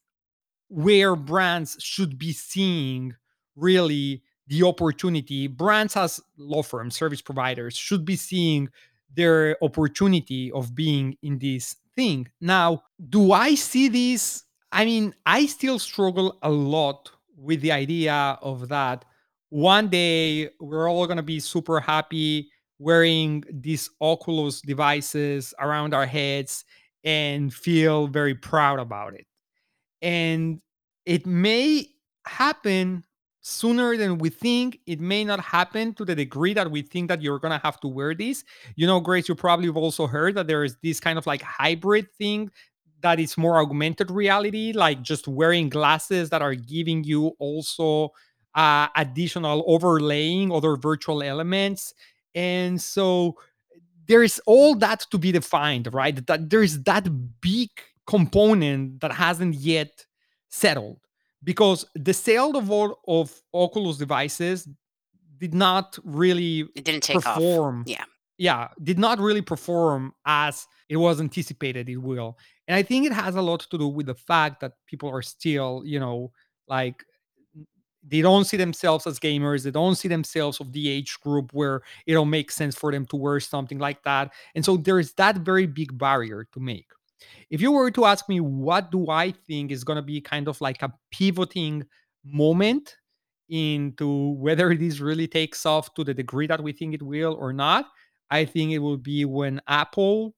where 0.70 1.16
brands 1.16 1.78
should 1.80 2.18
be 2.18 2.34
seeing 2.34 3.16
really 3.56 4.22
the 4.48 4.64
opportunity. 4.64 5.48
Brands 5.48 5.96
as 5.96 6.20
law 6.38 6.62
firms 6.62 6.96
service 6.96 7.22
providers 7.22 7.76
should 7.76 8.06
be 8.06 8.16
seeing 8.16 8.70
their 9.14 9.58
opportunity 9.64 10.52
of 10.52 10.76
being 10.76 11.18
in 11.24 11.40
this 11.40 11.76
thing. 11.96 12.28
Now 12.42 12.84
do 13.10 13.32
i 13.32 13.56
see 13.56 13.88
this? 13.88 14.44
I 14.72 14.86
mean 14.86 15.16
i 15.26 15.46
still 15.46 15.80
struggle 15.80 16.38
a 16.42 16.50
lot 16.50 17.12
with 17.38 17.62
the 17.62 17.72
idea 17.72 18.38
of 18.42 18.70
that. 18.70 19.06
One 19.50 19.88
day 19.90 20.50
we're 20.60 20.90
all 20.90 21.06
going 21.06 21.18
to 21.18 21.24
be 21.24 21.40
super 21.40 21.80
happy 21.80 22.50
wearing 22.80 23.44
these 23.50 23.90
oculus 24.02 24.62
devices 24.62 25.54
around 25.60 25.94
our 25.94 26.06
heads 26.06 26.66
and 27.04 27.54
feel 27.54 28.08
very 28.08 28.36
proud 28.36 28.80
about 28.80 29.14
it. 29.14 29.26
And 30.02 30.62
it 31.06 31.26
may 31.26 31.88
happen 32.28 33.04
sooner 33.42 33.96
than 33.96 34.18
we 34.18 34.30
think. 34.30 34.80
It 34.88 35.00
may 35.00 35.24
not 35.24 35.40
happen 35.40 35.94
to 35.96 36.06
the 36.06 36.16
degree 36.16 36.54
that 36.56 36.70
we 36.72 36.82
think 36.82 37.10
that 37.10 37.22
you're 37.22 37.40
gonna 37.40 37.62
have 37.64 37.80
to 37.82 37.88
wear 37.88 38.16
these. 38.16 38.44
You 38.76 38.88
know 38.88 39.00
grace 39.00 39.30
you 39.30 39.36
probably 39.36 39.68
have 39.68 39.78
also 39.78 40.08
heard 40.08 40.36
that 40.36 40.48
there 40.48 40.64
is 40.64 40.78
this 40.82 41.00
kind 41.00 41.18
of 41.18 41.28
like 41.28 41.44
hybrid 41.44 42.12
thing 42.18 42.50
that 43.02 43.20
is 43.20 43.38
more 43.38 43.60
augmented 43.60 44.10
reality 44.10 44.72
like 44.74 45.04
just 45.04 45.28
wearing 45.28 45.70
glasses 45.70 46.32
that 46.32 46.42
are 46.42 46.56
giving 46.56 47.04
you 47.04 47.36
also 47.38 48.10
uh, 48.56 48.88
additional 48.96 49.64
overlaying 49.68 50.52
other 50.52 50.76
virtual 50.76 51.22
elements 51.22 51.94
and 52.36 52.80
so 52.80 53.38
there's 54.08 54.40
all 54.46 54.76
that 54.76 55.08
to 55.10 55.18
be 55.18 55.32
defined, 55.32 55.92
right? 55.94 56.26
That 56.28 56.50
there's 56.50 56.84
that 56.84 57.08
big 57.42 57.70
component 58.06 59.00
that 59.02 59.12
hasn't 59.14 59.56
yet 59.56 60.06
settled 60.50 61.00
because 61.44 61.86
the 61.96 62.14
sale 62.14 62.56
of 62.56 62.70
all 62.70 63.00
of 63.08 63.42
Oculus 63.54 63.98
devices 63.98 64.68
did 65.38 65.54
not 65.54 65.98
really 66.04 66.66
It 66.76 66.86
didn't 66.86 67.04
take 67.04 67.26
off. 67.26 67.42
Yeah. 67.88 68.06
Yeah, 68.38 68.68
did 68.84 69.00
not 69.00 69.20
really 69.20 69.42
perform 69.42 70.14
as 70.26 70.68
it 70.90 70.98
was 70.98 71.22
anticipated 71.22 71.88
it 71.88 71.96
will. 71.96 72.38
And 72.68 72.76
I 72.76 72.84
think 72.84 73.06
it 73.06 73.14
has 73.14 73.38
a 73.38 73.42
lot 73.42 73.62
to 73.62 73.78
do 73.78 73.88
with 73.88 74.08
the 74.08 74.16
fact 74.16 74.60
that 74.60 74.74
people 74.88 75.10
are 75.10 75.22
still, 75.22 75.84
you 75.86 76.02
know, 76.02 76.34
like 76.68 77.06
they 78.08 78.22
don't 78.22 78.46
see 78.46 78.58
themselves 78.58 79.08
as 79.08 79.20
gamers. 79.20 79.64
They 79.64 79.72
don't 79.72 79.96
see 79.96 80.08
themselves 80.08 80.60
of 80.60 80.72
the 80.74 80.90
age 80.90 81.18
group 81.22 81.52
where 81.54 81.82
it'll 82.06 82.26
make 82.26 82.52
sense 82.52 82.76
for 82.76 82.92
them 82.92 83.06
to 83.08 83.16
wear 83.16 83.40
something 83.40 83.80
like 83.80 84.04
that. 84.04 84.32
And 84.54 84.64
so 84.64 84.78
there's 84.78 85.14
that 85.14 85.38
very 85.38 85.66
big 85.66 85.98
barrier 85.98 86.48
to 86.54 86.60
make. 86.60 86.88
If 87.50 87.62
you 87.62 87.72
were 87.72 87.92
to 87.92 88.06
ask 88.06 88.30
me 88.30 88.40
what 88.40 88.92
do 88.92 89.10
I 89.10 89.32
think 89.32 89.72
is 89.72 89.84
going 89.84 89.96
to 89.96 90.04
be 90.04 90.22
kind 90.22 90.48
of 90.48 90.60
like 90.62 90.82
a 90.82 90.94
pivoting 91.12 91.86
moment 92.24 92.96
into 93.50 94.34
whether 94.34 94.76
this 94.78 95.00
really 95.00 95.28
takes 95.28 95.66
off 95.66 95.94
to 95.96 96.04
the 96.04 96.14
degree 96.14 96.48
that 96.48 96.62
we 96.62 96.74
think 96.74 96.94
it 96.94 97.04
will 97.04 97.34
or 97.34 97.54
not, 97.54 97.88
I 98.30 98.46
think 98.46 98.72
it 98.72 98.80
will 98.80 98.98
be 98.98 99.26
when 99.26 99.62
Apple 99.68 100.36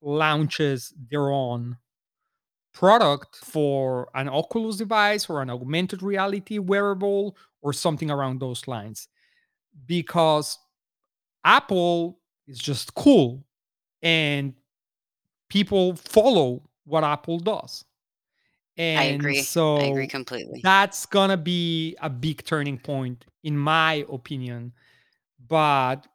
launches 0.00 0.92
their 1.10 1.30
own 1.30 1.76
product 2.76 3.36
for 3.36 4.06
an 4.14 4.28
Oculus 4.28 4.76
device 4.76 5.30
or 5.30 5.40
an 5.40 5.48
augmented 5.48 6.02
reality 6.02 6.58
wearable 6.58 7.34
or 7.62 7.72
something 7.72 8.10
around 8.10 8.38
those 8.38 8.68
lines. 8.68 9.08
Because 9.86 10.58
Apple 11.42 12.20
is 12.46 12.58
just 12.58 12.94
cool 12.94 13.46
and 14.02 14.52
people 15.48 15.96
follow 15.96 16.68
what 16.84 17.02
Apple 17.02 17.38
does. 17.38 17.84
I 18.78 19.04
agree. 19.04 19.40
So 19.40 19.78
I 19.78 19.84
agree 19.84 20.06
completely. 20.06 20.60
that's 20.62 21.06
gonna 21.06 21.38
be 21.38 21.96
a 22.02 22.10
big 22.10 22.44
turning 22.44 22.76
point, 22.76 23.24
in 23.42 23.56
my 23.56 24.04
opinion. 24.12 24.72
But 25.48 26.06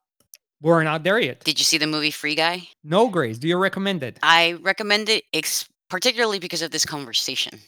we're 0.61 0.83
not 0.83 1.03
there 1.03 1.19
yet. 1.19 1.43
Did 1.43 1.57
you 1.57 1.65
see 1.65 1.79
the 1.79 1.87
movie 1.87 2.11
Free 2.11 2.35
Guy? 2.35 2.67
No, 2.83 3.09
Grace. 3.09 3.39
Do 3.39 3.47
you 3.47 3.57
recommend 3.57 4.03
it? 4.03 4.19
I 4.21 4.59
recommend 4.61 5.09
it 5.09 5.23
ex- 5.33 5.67
particularly 5.91 6.39
because 6.39 6.61
of 6.63 6.71
this 6.71 6.85
conversation. 6.85 7.59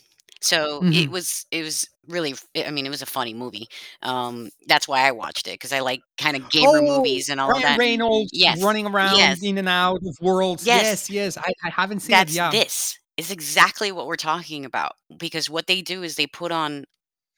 So 0.41 0.79
it 0.83 1.07
Mhm. 1.07 1.09
was 1.09 1.45
it 1.51 1.63
was 1.63 1.87
really 2.07 2.35
I 2.55 2.69
mean 2.71 2.85
it 2.85 2.89
was 2.89 3.01
a 3.01 3.05
funny 3.05 3.33
movie. 3.33 3.67
Um, 4.01 4.49
that's 4.67 4.87
why 4.87 5.01
I 5.07 5.11
watched 5.11 5.47
it 5.47 5.51
because 5.53 5.71
I 5.71 5.79
like 5.79 6.01
kind 6.17 6.35
of 6.35 6.49
gamer 6.49 6.79
Oh, 6.79 6.81
movies 6.97 7.29
and 7.29 7.39
all 7.39 7.49
of 7.49 7.53
Ryan 7.55 7.63
that. 7.63 7.79
Reynolds 7.79 8.31
Yes, 8.33 8.61
running 8.61 8.85
around 8.87 9.17
yes, 9.17 9.41
in 9.43 9.57
and 9.57 9.69
out 9.69 9.99
of 10.05 10.17
worlds. 10.21 10.65
yes. 10.65 10.83
Yes, 10.83 11.09
yes. 11.09 11.37
I, 11.37 11.53
I 11.63 11.69
haven't 11.69 12.01
seen 12.01 12.13
it. 12.15 12.17
That's 12.17 12.33
Yeah. 12.35 12.49
this. 12.51 12.97
Is 13.15 13.29
exactly 13.31 13.91
what 13.91 14.07
we're 14.07 14.15
talking 14.17 14.65
about 14.65 14.95
because 15.17 15.49
what 15.49 15.67
they 15.67 15.81
do 15.81 16.01
is 16.03 16.15
they 16.15 16.27
put 16.27 16.51
on 16.51 16.85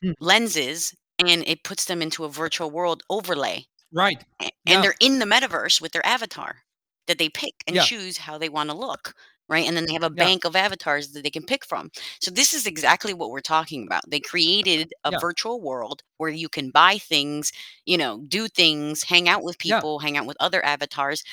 Hmm. 0.02 0.12
lenses 0.20 0.94
and 1.20 1.44
it 1.48 1.64
puts 1.64 1.86
them 1.86 2.02
into 2.02 2.24
a 2.26 2.30
virtual 2.30 2.72
world 2.72 3.04
overlay 3.10 3.66
Right. 3.92 4.18
a- 4.42 4.46
and 4.46 4.52
Yeah. 4.66 4.82
they're 4.82 4.96
in 5.00 5.20
the 5.20 5.26
metaverse 5.26 5.80
with 5.82 5.92
their 5.92 6.06
avatar 6.06 6.64
that 7.08 7.18
they 7.20 7.30
pick 7.30 7.54
and 7.68 7.76
Yeah. 7.76 7.86
choose 7.86 8.18
how 8.18 8.38
they 8.40 8.50
want 8.50 8.70
to 8.72 8.76
look 8.76 9.14
right 9.50 9.68
and 9.68 9.76
then 9.78 9.86
they 9.86 9.94
have 9.94 10.04
a 10.04 10.10
Yeah. 10.16 10.26
bank 10.26 10.46
of 10.46 10.56
avatars 10.56 11.12
that 11.14 11.24
they 11.24 11.30
can 11.30 11.46
pick 11.46 11.66
from 11.66 11.92
so 12.22 12.32
this 12.32 12.54
is 12.54 12.66
exactly 12.68 13.14
what 13.14 13.30
we're 13.32 13.42
talking 13.42 13.86
about 13.86 14.04
they 14.10 14.20
created 14.20 14.94
a 15.04 15.12
Yeah. 15.12 15.20
virtual 15.20 15.62
world 15.62 16.04
where 16.18 16.30
you 16.30 16.50
can 16.50 16.70
buy 16.72 16.98
things 16.98 17.52
you 17.86 17.98
know 17.98 18.22
do 18.28 18.48
things 18.48 19.04
hang 19.04 19.30
out 19.30 19.44
with 19.44 19.58
Yeah. 19.64 19.82
people 19.82 20.00
hang 20.00 20.18
out 20.18 20.26
with 20.26 20.38
other 20.40 20.64
avatars 20.66 21.24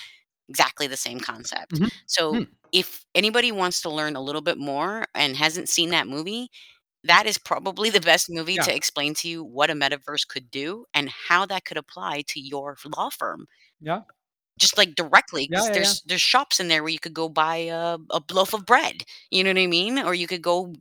exactly 0.49 0.87
the 0.87 0.97
same 0.97 1.21
concept 1.21 1.75
Mhm. 1.75 1.91
so 2.07 2.35
Hmm. 2.35 2.45
if 2.73 3.05
anybody 3.15 3.53
wants 3.53 3.81
to 3.83 3.91
learn 3.91 4.17
a 4.17 4.21
little 4.23 4.43
bit 4.43 4.59
more 4.59 5.07
and 5.15 5.37
hasn't 5.37 5.69
seen 5.69 5.91
that 5.91 6.07
movie 6.09 6.51
that 7.05 7.27
is 7.27 7.39
probably 7.39 7.91
the 7.91 8.01
best 8.01 8.29
movie 8.31 8.59
Yeah. 8.59 8.63
to 8.63 8.75
explain 8.75 9.15
to 9.17 9.29
you 9.29 9.45
what 9.45 9.71
a 9.71 9.75
metaverse 9.75 10.27
could 10.29 10.51
do 10.51 10.87
and 10.95 11.11
how 11.11 11.47
that 11.47 11.65
could 11.65 11.77
apply 11.79 12.23
to 12.29 12.41
your 12.41 12.77
law 12.97 13.11
firm 13.11 13.47
Yeah. 13.81 14.03
Just 14.59 14.77
like 14.79 14.95
directly 14.95 15.47
because 15.49 15.65
Yeah. 15.67 15.69
Yeah. 15.69 15.75
there's 15.75 16.03
there's 16.03 16.21
shops 16.21 16.61
in 16.61 16.69
there 16.69 16.83
where 16.83 16.93
you 16.93 16.99
could 17.01 17.15
go 17.15 17.29
buy 17.29 17.57
a, 17.57 17.99
a 18.11 18.23
loaf 18.33 18.53
of 18.55 18.67
bread 18.67 19.05
you 19.31 19.43
know 19.45 19.51
what 19.51 19.59
i 19.59 19.67
mean 19.67 19.99
or 19.99 20.15
you 20.15 20.27
could 20.27 20.43
go 20.43 20.75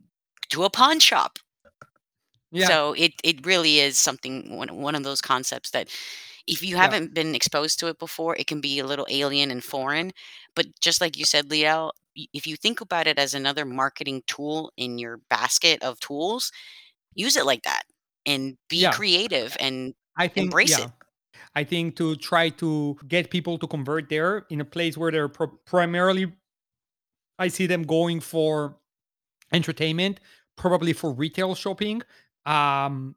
to 0.50 0.64
a 0.64 0.70
pawn 0.70 0.98
shop 1.00 1.38
Yeah. 2.50 2.66
so 2.68 2.92
it 2.96 3.12
it 3.24 3.44
really 3.46 3.78
is 3.80 3.98
something 3.98 4.56
one, 4.56 4.68
one 4.76 4.94
of 4.94 5.04
those 5.04 5.20
concepts 5.22 5.70
that 5.70 5.88
if 6.46 6.62
you 6.62 6.76
haven't 6.76 7.14
been 7.14 7.34
exposed 7.34 7.78
to 7.80 7.86
it 7.88 7.98
before 7.98 8.36
it 8.36 8.46
can 8.46 8.60
be 8.60 8.78
a 8.78 8.86
little 8.86 9.06
alien 9.10 9.50
and 9.50 9.64
foreign 9.64 10.12
but 10.54 10.66
just 10.80 11.00
like 11.00 11.16
you 11.16 11.24
said 11.24 11.48
Liel, 11.48 11.92
if 12.34 12.46
you 12.46 12.56
think 12.56 12.80
about 12.80 13.06
it 13.06 13.18
as 13.18 13.32
another 13.34 13.64
marketing 13.64 14.22
tool 14.26 14.70
in 14.76 14.98
your 14.98 15.18
basket 15.30 15.82
of 15.82 15.98
tools 16.00 16.52
use 17.14 17.36
it 17.36 17.46
like 17.46 17.62
that 17.62 17.82
and 18.26 18.56
be 18.68 18.78
Yeah. 18.78 18.92
creative 18.92 19.56
and 19.60 19.94
I 20.16 20.28
think, 20.28 20.44
embrace 20.46 20.78
yeah. 20.78 20.86
it 20.86 20.90
I 21.54 21.64
think 21.64 21.96
to 21.96 22.16
try 22.16 22.48
to 22.50 22.96
get 23.08 23.30
people 23.30 23.58
to 23.58 23.66
convert 23.66 24.08
there 24.08 24.46
in 24.48 24.60
a 24.60 24.64
place 24.64 24.96
where 24.96 25.10
they're 25.10 25.28
pro- 25.28 25.58
primarily, 25.66 26.32
I 27.38 27.48
see 27.48 27.66
them 27.66 27.82
going 27.82 28.20
for 28.20 28.78
entertainment, 29.52 30.20
probably 30.56 30.92
for 30.92 31.12
retail 31.12 31.54
shopping. 31.54 32.02
Um, 32.46 33.16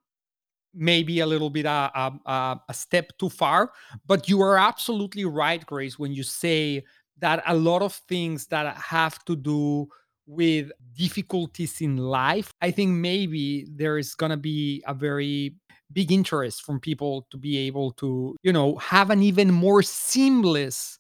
maybe 0.75 1.21
a 1.21 1.25
little 1.25 1.49
bit 1.49 1.65
uh, 1.65 1.89
um, 1.95 2.19
uh, 2.25 2.55
a 2.67 2.73
step 2.73 3.17
too 3.17 3.29
far. 3.29 3.71
But 4.05 4.27
you 4.27 4.41
are 4.41 4.57
absolutely 4.57 5.25
right, 5.25 5.65
Grace, 5.65 5.97
when 5.97 6.11
you 6.11 6.23
say 6.23 6.83
that 7.19 7.41
a 7.47 7.55
lot 7.55 7.81
of 7.81 7.93
things 7.93 8.47
that 8.47 8.75
have 8.75 9.23
to 9.25 9.35
do 9.35 9.87
with 10.27 10.71
difficulties 10.93 11.81
in 11.81 11.97
life, 11.97 12.51
I 12.61 12.71
think 12.71 12.91
maybe 12.91 13.67
there 13.69 13.97
is 13.97 14.15
going 14.15 14.31
to 14.31 14.37
be 14.37 14.83
a 14.87 14.93
very 14.93 15.55
big 15.93 16.11
interest 16.11 16.63
from 16.63 16.79
people 16.79 17.27
to 17.31 17.37
be 17.37 17.57
able 17.59 17.91
to, 17.93 18.35
you 18.43 18.51
know, 18.51 18.75
have 18.77 19.09
an 19.09 19.21
even 19.21 19.51
more 19.51 19.83
seamless 19.83 20.99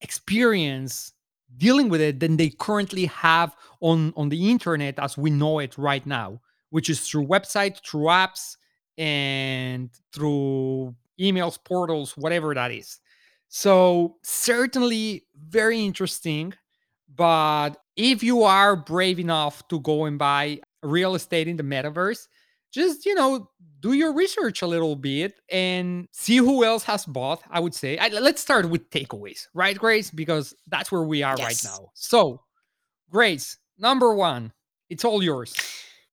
experience 0.00 1.12
dealing 1.56 1.88
with 1.88 2.00
it 2.00 2.20
than 2.20 2.36
they 2.36 2.50
currently 2.50 3.06
have 3.06 3.56
on 3.80 4.12
on 4.16 4.28
the 4.28 4.50
internet 4.50 4.98
as 4.98 5.16
we 5.16 5.30
know 5.30 5.58
it 5.58 5.76
right 5.78 6.06
now 6.06 6.40
which 6.70 6.90
is 6.90 7.00
through 7.00 7.26
websites 7.26 7.80
through 7.84 8.04
apps 8.04 8.56
and 8.98 9.90
through 10.12 10.94
emails 11.20 11.58
portals 11.62 12.16
whatever 12.16 12.54
that 12.54 12.70
is. 12.70 13.00
So 13.48 14.16
certainly 14.22 15.24
very 15.48 15.80
interesting 15.80 16.52
but 17.14 17.70
if 17.96 18.22
you 18.22 18.42
are 18.42 18.76
brave 18.76 19.18
enough 19.18 19.66
to 19.68 19.80
go 19.80 20.04
and 20.04 20.18
buy 20.18 20.60
real 20.82 21.14
estate 21.14 21.48
in 21.48 21.56
the 21.56 21.62
metaverse 21.62 22.26
just 22.72 23.04
you 23.06 23.14
know 23.14 23.48
do 23.80 23.92
your 23.92 24.12
research 24.12 24.62
a 24.62 24.66
little 24.66 24.96
bit 24.96 25.40
and 25.50 26.08
see 26.12 26.36
who 26.36 26.64
else 26.64 26.82
has 26.82 27.06
bought. 27.06 27.42
I 27.48 27.60
would 27.60 27.74
say. 27.74 27.96
I, 27.96 28.08
let's 28.08 28.42
start 28.42 28.68
with 28.68 28.90
takeaways, 28.90 29.46
right, 29.54 29.78
Grace? 29.78 30.10
Because 30.10 30.52
that's 30.66 30.90
where 30.90 31.02
we 31.04 31.22
are 31.22 31.36
right 31.36 31.60
now. 31.64 31.90
So, 31.94 32.42
Grace, 33.08 33.56
number 33.78 34.12
one, 34.14 34.52
it's 34.90 35.04
all 35.04 35.22
yours. 35.22 35.54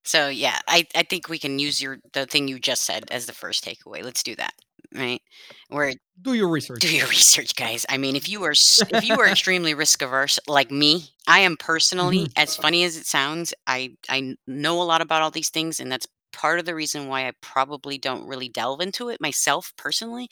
so 0.04 0.28
yeah 0.30 0.60
i 0.68 0.86
i 0.96 1.04
think 1.04 1.30
we 1.30 1.40
can 1.40 1.58
use 1.60 1.82
your 1.82 1.98
the 2.14 2.26
thing 2.26 2.48
you 2.48 2.60
just 2.60 2.84
said 2.84 3.06
as 3.12 3.26
the 3.26 3.34
first 3.34 3.64
takeaway 3.66 4.04
let's 4.04 4.22
do 4.24 4.36
that 4.36 4.54
right? 4.98 5.22
Where 5.70 5.94
Do 6.22 6.34
your 6.34 6.48
research. 6.58 6.82
do 6.82 6.96
your 6.96 7.08
research 7.08 7.56
guys. 7.56 7.86
I 7.90 7.98
mean 7.98 8.16
if 8.16 8.28
you 8.30 8.44
are 8.44 8.52
s- 8.52 8.84
if 8.90 9.04
you 9.04 9.20
are 9.20 9.28
extremely 9.34 9.74
risk 9.74 10.02
averse 10.02 10.40
like 10.48 10.72
me 10.72 11.10
i 11.28 11.40
am 11.40 11.58
personally 11.58 12.28
Mhm. 12.28 12.34
as 12.38 12.56
funny 12.56 12.84
as 12.84 12.98
it 12.98 13.06
sounds 13.06 13.54
i 13.68 13.96
i 14.10 14.18
n- 14.18 14.38
know 14.48 14.82
a 14.82 14.84
lot 14.86 15.02
about 15.02 15.22
all 15.22 15.32
these 15.32 15.50
things 15.50 15.80
and 15.80 15.92
that's 15.92 16.08
part 16.34 16.60
of 16.60 16.66
the 16.66 16.76
reason 16.76 17.08
why 17.08 17.28
i 17.28 17.32
probably 17.42 17.98
don't 17.98 18.28
really 18.28 18.50
delve 18.50 18.82
into 18.82 19.10
it 19.10 19.22
myself 19.22 19.74
personally. 19.78 20.28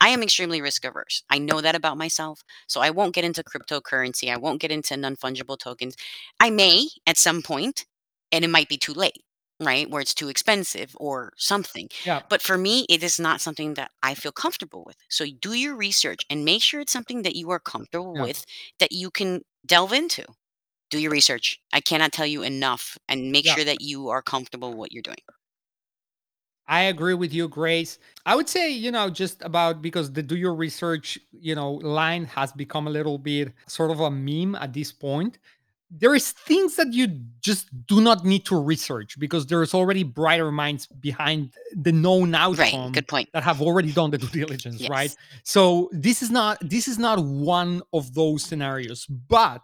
I 0.00 0.08
am 0.10 0.22
extremely 0.22 0.60
risk 0.60 0.84
averse. 0.84 1.22
I 1.30 1.38
know 1.38 1.60
that 1.60 1.74
about 1.76 1.96
myself 1.98 2.42
so 2.66 2.80
i 2.80 2.90
won't 2.90 3.14
get 3.14 3.24
into 3.24 3.42
cryptocurrency 3.44 4.32
i 4.32 4.36
won't 4.36 4.60
get 4.60 4.72
into 4.72 4.96
non-fungible 4.96 5.58
tokens. 5.58 5.96
I 6.40 6.50
may 6.50 6.88
at 7.06 7.16
some 7.18 7.42
point 7.42 7.86
and 8.32 8.44
it 8.44 8.48
might 8.50 8.68
be 8.68 8.78
too 8.78 8.94
late 8.94 9.22
right 9.60 9.88
where 9.90 10.00
it's 10.00 10.14
too 10.14 10.28
expensive 10.28 10.96
or 10.98 11.32
something 11.36 11.88
Yeah, 12.04 12.22
but 12.28 12.42
for 12.42 12.58
me, 12.58 12.86
it 12.88 13.02
is 13.02 13.20
not 13.20 13.40
something 13.40 13.74
that 13.74 13.90
I 14.02 14.14
feel 14.14 14.32
comfortable 14.32 14.84
with. 14.84 14.96
So 15.08 15.26
do 15.40 15.54
your 15.54 15.76
research 15.76 16.24
and 16.28 16.44
make 16.44 16.62
sure 16.62 16.80
it's 16.80 16.92
something 16.92 17.22
that 17.22 17.36
you 17.36 17.50
are 17.50 17.60
comfortable 17.60 18.14
yeah, 18.16 18.22
with 18.22 18.44
that 18.80 18.92
you 18.92 19.10
can 19.10 19.42
delve 19.66 19.92
into. 19.92 20.24
Do 20.90 20.98
your 20.98 21.10
research. 21.10 21.60
I 21.72 21.80
cannot 21.80 22.12
tell 22.12 22.26
you 22.26 22.42
enough 22.42 22.98
and 23.08 23.32
make 23.32 23.46
yeah. 23.46 23.54
sure 23.54 23.64
that 23.64 23.80
you 23.80 24.08
are 24.10 24.22
comfortable 24.22 24.70
with 24.70 24.78
what 24.78 24.92
you're 24.92 25.02
doing. 25.02 25.16
I 26.66 26.84
agree 26.84 27.14
with 27.14 27.34
you, 27.34 27.48
Grace. 27.48 27.98
I 28.24 28.34
would 28.34 28.48
say, 28.48 28.70
you 28.70 28.90
know, 28.90 29.10
just 29.10 29.42
about 29.42 29.82
because 29.82 30.12
the 30.12 30.22
do 30.22 30.34
your 30.34 30.54
research, 30.54 31.18
you 31.32 31.54
know, 31.54 31.72
line 31.72 32.24
has 32.26 32.52
become 32.52 32.86
a 32.86 32.90
little 32.90 33.18
bit 33.18 33.52
sort 33.66 33.90
of 33.90 34.00
a 34.00 34.10
meme 34.10 34.54
at 34.54 34.72
this 34.72 34.90
point. 34.90 35.38
There 35.90 36.14
is 36.14 36.32
things 36.32 36.76
that 36.76 36.92
you 36.92 37.20
just 37.40 37.68
do 37.86 38.00
not 38.00 38.24
need 38.24 38.44
to 38.46 38.60
research 38.60 39.18
because 39.18 39.46
there's 39.46 39.74
already 39.74 40.02
brighter 40.02 40.50
minds 40.50 40.86
behind 40.86 41.52
the 41.74 41.92
known 41.92 42.34
outcome 42.34 42.84
Right. 42.84 42.92
Good 42.92 43.08
point. 43.08 43.28
that 43.32 43.44
have 43.44 43.62
already 43.62 43.92
done 43.92 44.10
the 44.10 44.18
due 44.18 44.28
diligence, 44.28 44.88
right? 44.88 45.14
So 45.44 45.90
this 45.92 46.22
is 46.22 46.30
not 46.30 46.58
this 46.60 46.88
is 46.88 46.98
not 46.98 47.22
one 47.24 47.82
of 47.92 48.12
those 48.14 48.42
scenarios, 48.42 49.06
but 49.06 49.62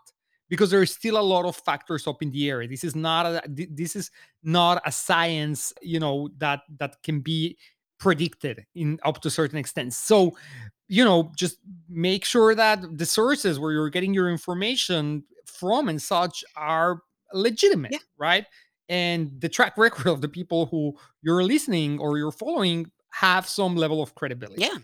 because 0.48 0.70
there 0.70 0.82
is 0.82 0.90
still 0.90 1.16
a 1.16 1.22
lot 1.22 1.46
of 1.46 1.56
factors 1.56 2.06
up 2.06 2.22
in 2.22 2.30
the 2.30 2.50
air. 2.50 2.66
This 2.66 2.84
is 2.84 2.94
not 2.94 3.26
a 3.26 3.42
this 3.48 3.96
is 3.96 4.10
not 4.42 4.82
a 4.84 4.92
science 4.92 5.72
you 5.82 6.00
know 6.00 6.28
that 6.38 6.60
that 6.78 7.02
can 7.02 7.20
be 7.20 7.56
predicted 7.98 8.64
in 8.74 8.98
up 9.04 9.20
to 9.20 9.28
a 9.28 9.30
certain 9.30 9.58
extent 9.58 9.92
so 9.92 10.34
you 10.88 11.04
know 11.04 11.30
just 11.36 11.58
make 11.88 12.24
sure 12.24 12.54
that 12.54 12.82
the 12.96 13.04
sources 13.04 13.58
where 13.58 13.72
you're 13.72 13.90
getting 13.90 14.14
your 14.14 14.30
information 14.30 15.22
from 15.50 15.88
and 15.88 16.00
such 16.00 16.44
are 16.56 17.02
legitimate 17.32 17.92
Yeah. 17.92 17.98
right 18.18 18.46
and 18.88 19.30
the 19.40 19.48
track 19.48 19.76
record 19.78 20.06
of 20.06 20.20
the 20.20 20.28
people 20.28 20.66
who 20.66 20.94
you're 21.22 21.44
listening 21.44 21.98
or 21.98 22.18
you're 22.18 22.32
following 22.32 22.90
have 23.12 23.46
some 23.48 23.74
level 23.76 24.00
of 24.02 24.14
credibility 24.14 24.62
Yeah. 24.62 24.78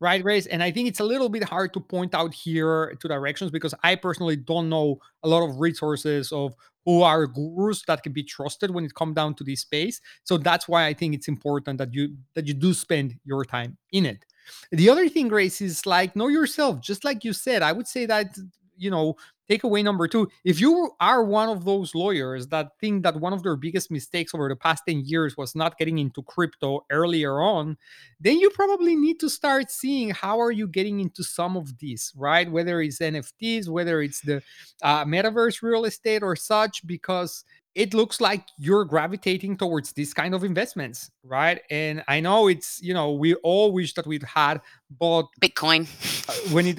right 0.00 0.22
grace 0.22 0.46
and 0.46 0.62
i 0.62 0.70
think 0.70 0.88
it's 0.88 1.00
a 1.00 1.04
little 1.04 1.28
bit 1.28 1.44
hard 1.44 1.72
to 1.74 1.80
point 1.80 2.14
out 2.14 2.32
here 2.32 2.94
to 3.00 3.08
directions 3.08 3.50
because 3.50 3.74
i 3.82 3.94
personally 3.96 4.36
don't 4.36 4.68
know 4.68 4.98
a 5.24 5.28
lot 5.28 5.42
of 5.48 5.58
resources 5.60 6.32
of 6.32 6.54
who 6.84 7.02
are 7.02 7.26
gurus 7.28 7.82
that 7.86 8.02
can 8.02 8.12
be 8.12 8.24
trusted 8.24 8.70
when 8.70 8.84
it 8.84 8.92
comes 8.94 9.14
down 9.14 9.32
to 9.36 9.44
this 9.44 9.60
space. 9.60 10.00
So 10.24 10.36
that's 10.36 10.66
why 10.66 10.86
I 10.86 10.92
think 10.94 11.14
it's 11.14 11.28
important 11.28 11.78
that 11.78 11.94
you 11.94 12.16
that 12.34 12.48
you 12.48 12.54
do 12.54 12.74
spend 12.74 13.14
your 13.24 13.44
time 13.44 13.78
in 13.92 14.04
it. 14.04 14.24
The 14.72 14.88
other 14.90 15.08
thing, 15.08 15.28
Grace, 15.28 15.60
is 15.60 15.86
like 15.86 16.16
know 16.16 16.26
yourself. 16.26 16.80
Just 16.80 17.04
like 17.04 17.22
you 17.22 17.32
said, 17.32 17.62
I 17.62 17.70
would 17.70 17.86
say 17.86 18.04
that 18.06 18.36
you 18.82 18.90
know 18.90 19.14
takeaway 19.50 19.82
number 19.82 20.08
two 20.08 20.28
if 20.44 20.60
you 20.60 20.90
are 21.00 21.24
one 21.24 21.48
of 21.48 21.64
those 21.64 21.94
lawyers 21.94 22.46
that 22.48 22.68
think 22.80 23.02
that 23.02 23.16
one 23.20 23.32
of 23.32 23.42
their 23.42 23.56
biggest 23.56 23.90
mistakes 23.90 24.34
over 24.34 24.48
the 24.48 24.56
past 24.56 24.82
10 24.88 25.02
years 25.04 25.36
was 25.36 25.54
not 25.54 25.76
getting 25.78 25.98
into 25.98 26.22
crypto 26.22 26.84
earlier 26.90 27.40
on 27.40 27.76
then 28.20 28.38
you 28.38 28.50
probably 28.50 28.96
need 28.96 29.18
to 29.20 29.28
start 29.28 29.70
seeing 29.70 30.10
how 30.10 30.40
are 30.40 30.52
you 30.52 30.66
getting 30.66 31.00
into 31.00 31.22
some 31.22 31.56
of 31.56 31.78
these 31.78 32.12
right? 32.16 32.50
Whether 32.50 32.80
it's 32.80 32.98
nfts 32.98 33.68
whether 33.68 34.00
it's 34.02 34.20
the 34.20 34.42
uh, 34.82 35.04
metaverse 35.04 35.62
real 35.62 35.84
estate 35.84 36.22
or 36.22 36.36
such 36.36 36.86
because 36.86 37.44
it 37.74 37.94
looks 37.94 38.20
like 38.20 38.46
you're 38.58 38.84
gravitating 38.84 39.56
towards 39.56 39.92
this 39.92 40.12
kind 40.12 40.34
of 40.34 40.44
investments, 40.44 41.10
right? 41.24 41.62
And 41.70 42.04
I 42.06 42.20
know 42.20 42.48
it's 42.48 42.80
you 42.82 42.94
know 42.94 43.12
we 43.12 43.34
all 43.36 43.72
wish 43.72 43.94
that 43.94 44.06
we'd 44.06 44.22
had 44.22 44.60
bought 44.90 45.28
Bitcoin 45.40 45.88
uh, 46.28 46.52
when 46.52 46.66
it 46.66 46.78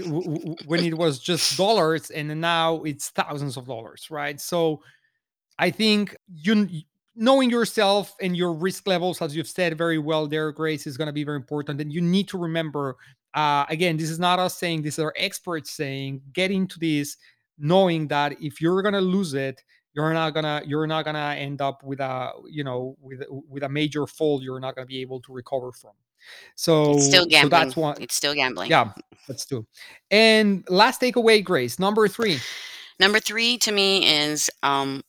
when 0.67 0.83
it 0.83 0.97
was 0.97 1.19
just 1.19 1.57
dollars, 1.57 2.11
and 2.11 2.39
now 2.39 2.83
it's 2.83 3.09
thousands 3.09 3.57
of 3.57 3.65
dollars, 3.65 4.07
right? 4.11 4.39
So 4.39 4.81
I 5.57 5.71
think 5.71 6.15
you 6.33 6.67
knowing 7.15 7.49
yourself 7.49 8.15
and 8.21 8.35
your 8.35 8.53
risk 8.53 8.87
levels, 8.87 9.21
as 9.21 9.35
you've 9.35 9.47
said 9.47 9.77
very 9.77 9.97
well 9.97 10.27
there, 10.27 10.51
Grace, 10.51 10.87
is 10.87 10.97
going 10.97 11.07
to 11.07 11.13
be 11.13 11.23
very 11.23 11.37
important. 11.37 11.79
And 11.79 11.93
you 11.93 12.01
need 12.01 12.27
to 12.29 12.37
remember, 12.37 12.97
uh, 13.33 13.65
again, 13.69 13.97
this 13.97 14.09
is 14.09 14.19
not 14.19 14.39
us 14.39 14.57
saying, 14.57 14.81
this 14.81 14.95
is 14.95 15.03
our 15.03 15.13
experts 15.15 15.71
saying, 15.71 16.21
get 16.33 16.49
into 16.49 16.79
this, 16.79 17.17
knowing 17.59 18.07
that 18.07 18.41
if 18.41 18.59
you're 18.59 18.81
going 18.81 18.95
to 18.95 19.01
lose 19.01 19.33
it, 19.33 19.61
you're 19.93 20.13
not 20.13 20.33
gonna 20.33 20.61
you're 20.65 20.87
not 20.87 21.05
gonna 21.05 21.35
end 21.37 21.61
up 21.61 21.83
with 21.83 21.99
a 21.99 22.31
you 22.47 22.63
know 22.63 22.97
with 23.01 23.23
with 23.29 23.63
a 23.63 23.69
major 23.69 24.07
fall 24.07 24.41
you're 24.41 24.59
not 24.59 24.75
gonna 24.75 24.87
be 24.87 25.01
able 25.01 25.21
to 25.21 25.33
recover 25.33 25.71
from. 25.71 25.91
So 26.55 26.93
it's 26.93 27.05
still 27.05 27.27
so 27.29 27.49
that's 27.49 27.75
one 27.75 28.01
it's 28.01 28.15
still 28.15 28.33
gambling. 28.33 28.69
Yeah 28.69 28.91
that's 29.27 29.45
two. 29.45 29.65
And 30.11 30.63
last 30.69 31.01
takeaway 31.01 31.43
grace 31.43 31.79
number 31.79 32.07
three. 32.07 32.39
Number 32.99 33.19
three 33.19 33.57
to 33.59 33.71
me 33.71 34.07
is 34.07 34.49
um 34.61 35.01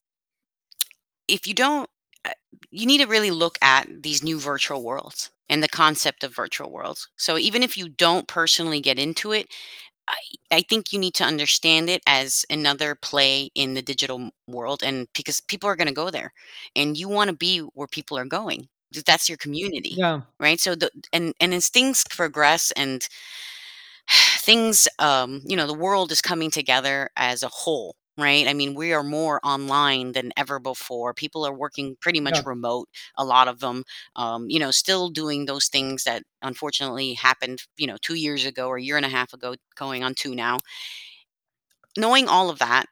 if 1.28 1.46
you 1.46 1.54
don't 1.54 1.88
uh, 2.24 2.30
you 2.70 2.86
need 2.86 2.98
to 2.98 3.06
really 3.06 3.30
look 3.30 3.58
at 3.62 3.86
these 4.02 4.22
new 4.22 4.38
virtual 4.38 4.82
worlds 4.82 5.30
and 5.48 5.62
the 5.62 5.68
concept 5.68 6.24
of 6.24 6.34
virtual 6.34 6.70
worlds. 6.70 7.08
So 7.16 7.38
even 7.38 7.62
if 7.62 7.76
you 7.76 7.88
don't 7.88 8.26
personally 8.26 8.80
get 8.80 8.98
into 8.98 9.32
it 9.32 9.48
I, 10.08 10.56
I 10.56 10.60
think 10.62 10.92
you 10.92 10.98
need 10.98 11.14
to 11.14 11.24
understand 11.24 11.88
it 11.88 12.02
as 12.06 12.44
another 12.50 12.94
play 12.94 13.50
in 13.54 13.74
the 13.74 13.82
digital 13.82 14.30
world 14.46 14.82
and 14.82 15.08
because 15.14 15.40
people 15.40 15.68
are 15.68 15.76
going 15.76 15.88
to 15.88 15.94
go 15.94 16.10
there 16.10 16.32
and 16.76 16.96
you 16.96 17.08
want 17.08 17.30
to 17.30 17.36
be 17.36 17.60
where 17.60 17.88
people 17.88 18.18
are 18.18 18.24
going 18.26 18.68
that's 19.02 19.28
your 19.28 19.38
community 19.38 19.94
yeah. 19.96 20.20
right? 20.38 20.60
So 20.60 20.74
the 20.74 20.90
and 21.12 21.34
and 21.40 21.54
as 21.54 21.68
things 21.68 22.04
progress 22.08 22.70
and 22.72 23.06
things 24.38 24.88
um 24.98 25.42
you 25.44 25.56
know 25.56 25.66
the 25.66 25.74
world 25.74 26.12
is 26.12 26.20
coming 26.20 26.50
together 26.50 27.10
as 27.16 27.42
a 27.42 27.48
whole 27.48 27.96
right? 28.18 28.46
I 28.48 28.54
mean 28.54 28.74
we 28.74 28.92
are 28.92 29.02
more 29.02 29.40
online 29.44 30.12
than 30.12 30.32
ever 30.36 30.58
before. 30.58 31.14
People 31.14 31.46
are 31.46 31.52
working 31.54 31.96
pretty 32.00 32.20
yeah. 32.20 32.24
much 32.24 32.44
remote 32.44 32.88
a 33.16 33.24
lot 33.24 33.48
of 33.48 33.60
them 33.60 33.84
um 34.16 34.46
you 34.48 34.58
know 34.58 34.70
still 34.70 35.08
doing 35.10 35.46
those 35.46 35.66
things 35.68 36.04
that 36.04 36.22
unfortunately 36.42 37.14
happened 37.14 37.62
you 37.76 37.86
know 37.86 37.96
2 38.02 38.14
years 38.14 38.44
ago 38.46 38.68
or 38.68 38.76
a 38.76 38.82
year 38.82 38.96
and 38.96 39.06
a 39.06 39.08
half 39.08 39.32
ago 39.32 39.54
going 39.76 40.02
on 40.04 40.14
2 40.14 40.34
now. 40.34 40.58
Knowing 41.96 42.28
all 42.28 42.50
of 42.50 42.58
that 42.58 42.86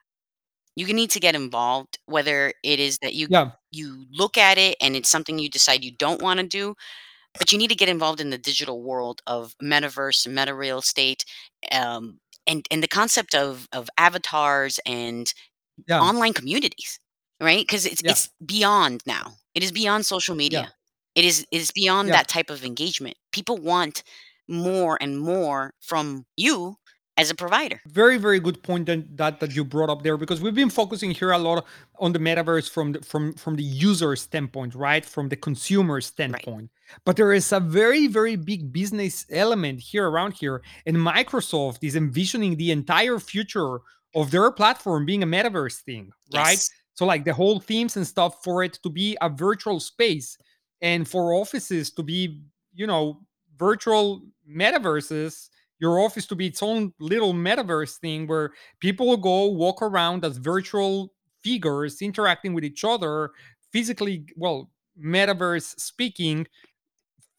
you 0.75 0.91
need 0.93 1.09
to 1.11 1.19
get 1.19 1.35
involved 1.35 1.99
whether 2.05 2.53
it 2.63 2.79
is 2.79 2.99
that 2.99 3.13
you 3.15 3.27
yeah. 3.29 3.51
you 3.71 4.05
look 4.11 4.37
at 4.37 4.57
it 4.57 4.75
and 4.81 4.95
it's 4.95 5.09
something 5.09 5.39
you 5.39 5.49
decide 5.49 5.83
you 5.83 5.91
don't 5.91 6.21
want 6.21 6.39
to 6.39 6.47
do 6.47 6.75
but 7.39 7.51
you 7.51 7.57
need 7.57 7.69
to 7.69 7.75
get 7.75 7.89
involved 7.89 8.21
in 8.21 8.29
the 8.31 8.37
digital 8.37 8.83
world 8.83 9.21
of 9.27 9.55
metaverse, 9.63 10.27
meta 10.27 10.53
real 10.55 10.79
estate, 10.79 11.25
um, 11.71 12.19
and 12.47 12.65
and 12.71 12.83
the 12.83 12.87
concept 12.87 13.35
of 13.35 13.67
of 13.71 13.89
avatars 13.97 14.79
and 14.85 15.33
yeah 15.87 16.01
online 16.01 16.33
communities, 16.33 16.99
right? 17.41 17.65
Because 17.65 17.85
it's 17.85 18.03
yeah 18.03 18.15
it's 18.15 18.29
beyond 18.45 19.03
now. 19.05 19.33
It 19.55 19.63
is 19.63 19.71
beyond 19.71 20.05
social 20.05 20.35
yeah 20.47 20.65
media. 20.65 20.73
It 21.15 21.25
is 21.25 21.45
it 21.51 21.57
is 21.61 21.71
beyond 21.71 22.11
yeah 22.11 22.13
that 22.13 22.27
type 22.27 22.49
of 22.49 22.63
engagement. 22.63 23.17
People 23.31 23.57
want 23.57 24.03
more 24.47 24.97
and 25.01 25.19
more 25.19 25.73
from 25.81 26.25
you 26.37 26.77
as 27.17 27.29
a 27.29 27.35
provider. 27.35 27.79
very 27.87 28.17
very 28.17 28.39
good 28.39 28.61
point 28.63 28.85
that, 28.87 29.17
that 29.17 29.39
that 29.39 29.55
you 29.55 29.63
brought 29.63 29.89
up 29.89 30.01
there 30.03 30.17
because 30.17 30.41
we've 30.41 30.55
been 30.55 30.69
focusing 30.69 31.11
here 31.11 31.31
a 31.31 31.37
lot 31.37 31.65
on 31.99 32.11
the 32.11 32.19
metaverse 32.19 32.69
from 32.69 32.93
the, 32.93 33.01
from 33.01 33.33
from 33.33 33.55
the 33.55 33.63
user 33.63 34.15
standpoint 34.15 34.73
right 34.75 35.05
from 35.05 35.29
the 35.29 35.35
consumer 35.35 35.95
Right. 35.95 36.03
standpoint 36.03 36.69
but 37.05 37.15
there 37.15 37.31
is 37.33 37.51
a 37.51 37.59
very 37.59 38.07
very 38.07 38.35
big 38.35 38.71
business 38.73 39.25
element 39.31 39.79
here 39.79 40.09
around 40.09 40.33
here 40.33 40.61
and 40.87 40.97
microsoft 40.97 41.79
is 41.83 41.95
envisioning 41.95 42.55
the 42.57 42.71
entire 42.71 43.19
future 43.19 43.79
of 44.15 44.31
their 44.31 44.51
platform 44.51 45.05
being 45.05 45.23
a 45.23 45.27
metaverse 45.27 45.81
thing 45.81 46.11
right 46.33 46.61
so 46.95 47.05
like 47.05 47.25
the 47.25 47.33
whole 47.33 47.59
themes 47.59 47.95
and 47.97 48.07
stuff 48.07 48.43
for 48.43 48.63
it 48.63 48.73
to 48.83 48.89
be 48.89 49.17
a 49.21 49.29
virtual 49.29 49.79
space 49.79 50.37
and 50.81 51.07
for 51.07 51.33
offices 51.33 51.91
to 51.91 52.01
be 52.03 52.41
you 52.73 52.87
know 52.87 53.19
virtual 53.57 54.21
metaverses 54.49 55.49
your 55.83 55.99
office 55.99 56.25
to 56.27 56.35
be 56.35 56.47
its 56.47 56.63
own 56.63 56.93
little 56.99 57.33
metaverse 57.33 57.97
thing 57.97 58.27
where 58.27 58.47
people 58.79 59.05
will 59.07 59.23
go 59.31 59.47
walk 59.47 59.81
around 59.81 60.23
as 60.25 60.37
virtual 60.37 61.13
figures 61.43 62.01
interacting 62.01 62.53
with 62.55 62.65
each 62.71 62.83
other 62.93 63.31
physically 63.73 64.25
well 64.37 64.69
metaverse 65.15 65.69
speaking 65.79 66.47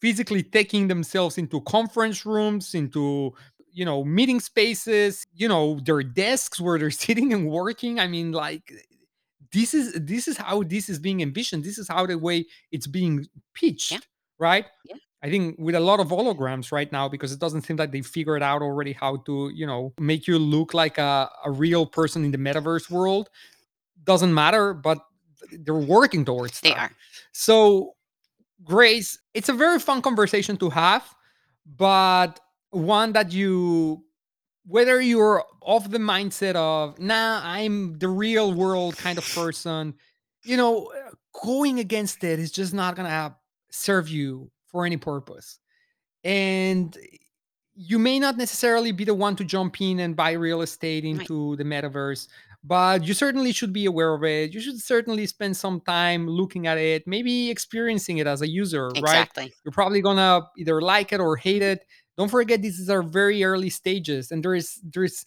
physically 0.01 0.43
taking 0.43 0.87
themselves 0.87 1.37
into 1.37 1.61
conference 1.61 2.25
rooms 2.25 2.73
into 2.75 3.33
you 3.71 3.85
know 3.85 4.03
meeting 4.03 4.39
spaces 4.39 5.25
you 5.33 5.47
know 5.47 5.79
their 5.85 6.03
desks 6.03 6.59
where 6.61 6.77
they're 6.79 6.91
sitting 7.07 7.33
and 7.33 7.49
working 7.49 7.99
i 7.99 8.07
mean 8.07 8.31
like 8.31 8.71
this 9.53 9.73
is 9.73 9.93
this 9.93 10.27
is 10.27 10.37
how 10.37 10.63
this 10.63 10.89
is 10.89 10.99
being 10.99 11.21
envisioned 11.21 11.63
this 11.63 11.77
is 11.77 11.87
how 11.87 12.05
the 12.05 12.17
way 12.17 12.45
it's 12.71 12.87
being 12.87 13.25
Yeah. 13.89 13.99
pitched 13.99 14.07
right 14.39 14.65
Yeah. 14.85 14.97
I 15.25 15.29
think 15.29 15.55
with 15.57 15.75
a 15.75 15.79
lot 15.79 15.99
of 15.99 16.07
holograms 16.09 16.71
right 16.71 16.91
now 16.91 17.05
because 17.09 17.31
it 17.31 17.39
doesn't 17.39 17.63
seem 17.63 17.77
like 17.77 17.91
they 17.91 18.01
figured 18.01 18.43
out 18.43 18.61
already 18.61 18.93
how 18.93 19.13
to 19.27 19.35
you 19.53 19.65
know 19.71 19.93
make 19.99 20.27
you 20.27 20.37
look 20.39 20.73
like 20.73 20.97
a, 20.97 21.29
a 21.43 21.51
real 21.51 21.85
person 21.85 22.23
in 22.25 22.31
the 22.31 22.37
metaverse 22.37 22.89
world 22.89 23.29
doesn't 24.03 24.33
matter 24.33 24.73
but 24.73 24.99
they're 25.63 25.75
working 25.97 26.23
towards 26.25 26.59
They 26.61 26.69
that 26.69 26.77
are. 26.77 26.91
so 27.31 27.95
grace 28.63 29.09
it's 29.33 29.49
a 29.49 29.53
very 29.53 29.79
fun 29.79 30.01
conversation 30.01 30.57
to 30.57 30.69
have 30.69 31.03
but 31.65 32.39
one 32.71 33.13
that 33.13 33.31
you 33.31 34.03
whether 34.67 34.99
you're 35.01 35.43
of 35.61 35.91
the 35.91 35.97
mindset 36.13 36.55
of 36.55 36.99
nah 36.99 37.41
i'm 37.43 37.97
the 37.99 38.07
real 38.25 38.53
world 38.53 38.95
kind 38.97 39.17
of 39.17 39.25
person 39.35 39.93
you 40.43 40.57
know 40.57 40.85
uh, 40.87 41.11
going 41.43 41.79
against 41.79 42.23
it 42.23 42.37
is 42.39 42.51
just 42.51 42.73
not 42.73 42.95
gonna 42.95 43.35
serve 43.71 44.07
you 44.07 44.49
for 44.75 44.85
any 44.85 44.97
purpose. 44.97 45.59
And 46.25 46.97
you 47.75 47.97
may 47.97 48.19
not 48.19 48.35
necessarily 48.37 48.91
be 48.91 49.05
the 49.05 49.13
one 49.13 49.35
to 49.37 49.45
jump 49.45 49.79
in 49.79 49.99
and 50.01 50.15
buy 50.15 50.31
real 50.33 50.61
estate 50.61 51.03
Right. 51.05 51.15
into 51.21 51.55
the 51.55 51.63
metaverse 51.63 52.27
but 52.67 53.05
you 53.07 53.13
certainly 53.13 53.51
should 53.51 53.71
be 53.71 53.85
aware 53.85 54.11
of 54.15 54.23
it. 54.23 54.51
You 54.51 54.59
should 54.59 54.81
certainly 54.81 55.27
spend 55.27 55.55
some 55.55 55.81
time 55.81 56.27
looking 56.27 56.65
at 56.65 56.79
it 56.79 57.05
maybe 57.05 57.51
experiencing 57.51 58.17
it 58.17 58.25
as 58.27 58.41
a 58.41 58.47
user 58.49 58.87
right? 59.03 59.29
You're 59.63 59.71
probably 59.71 60.01
gonna 60.01 60.41
either 60.57 60.81
like 60.81 61.13
it 61.13 61.19
or 61.19 61.35
hate 61.37 61.61
it. 61.61 61.85
Don't 62.17 62.31
forget 62.31 62.61
these 62.63 62.79
is 62.79 62.89
our 62.89 63.03
very 63.03 63.43
early 63.43 63.69
stages 63.69 64.31
and 64.31 64.43
there 64.43 64.55
is 64.55 64.79
there's 64.83 65.25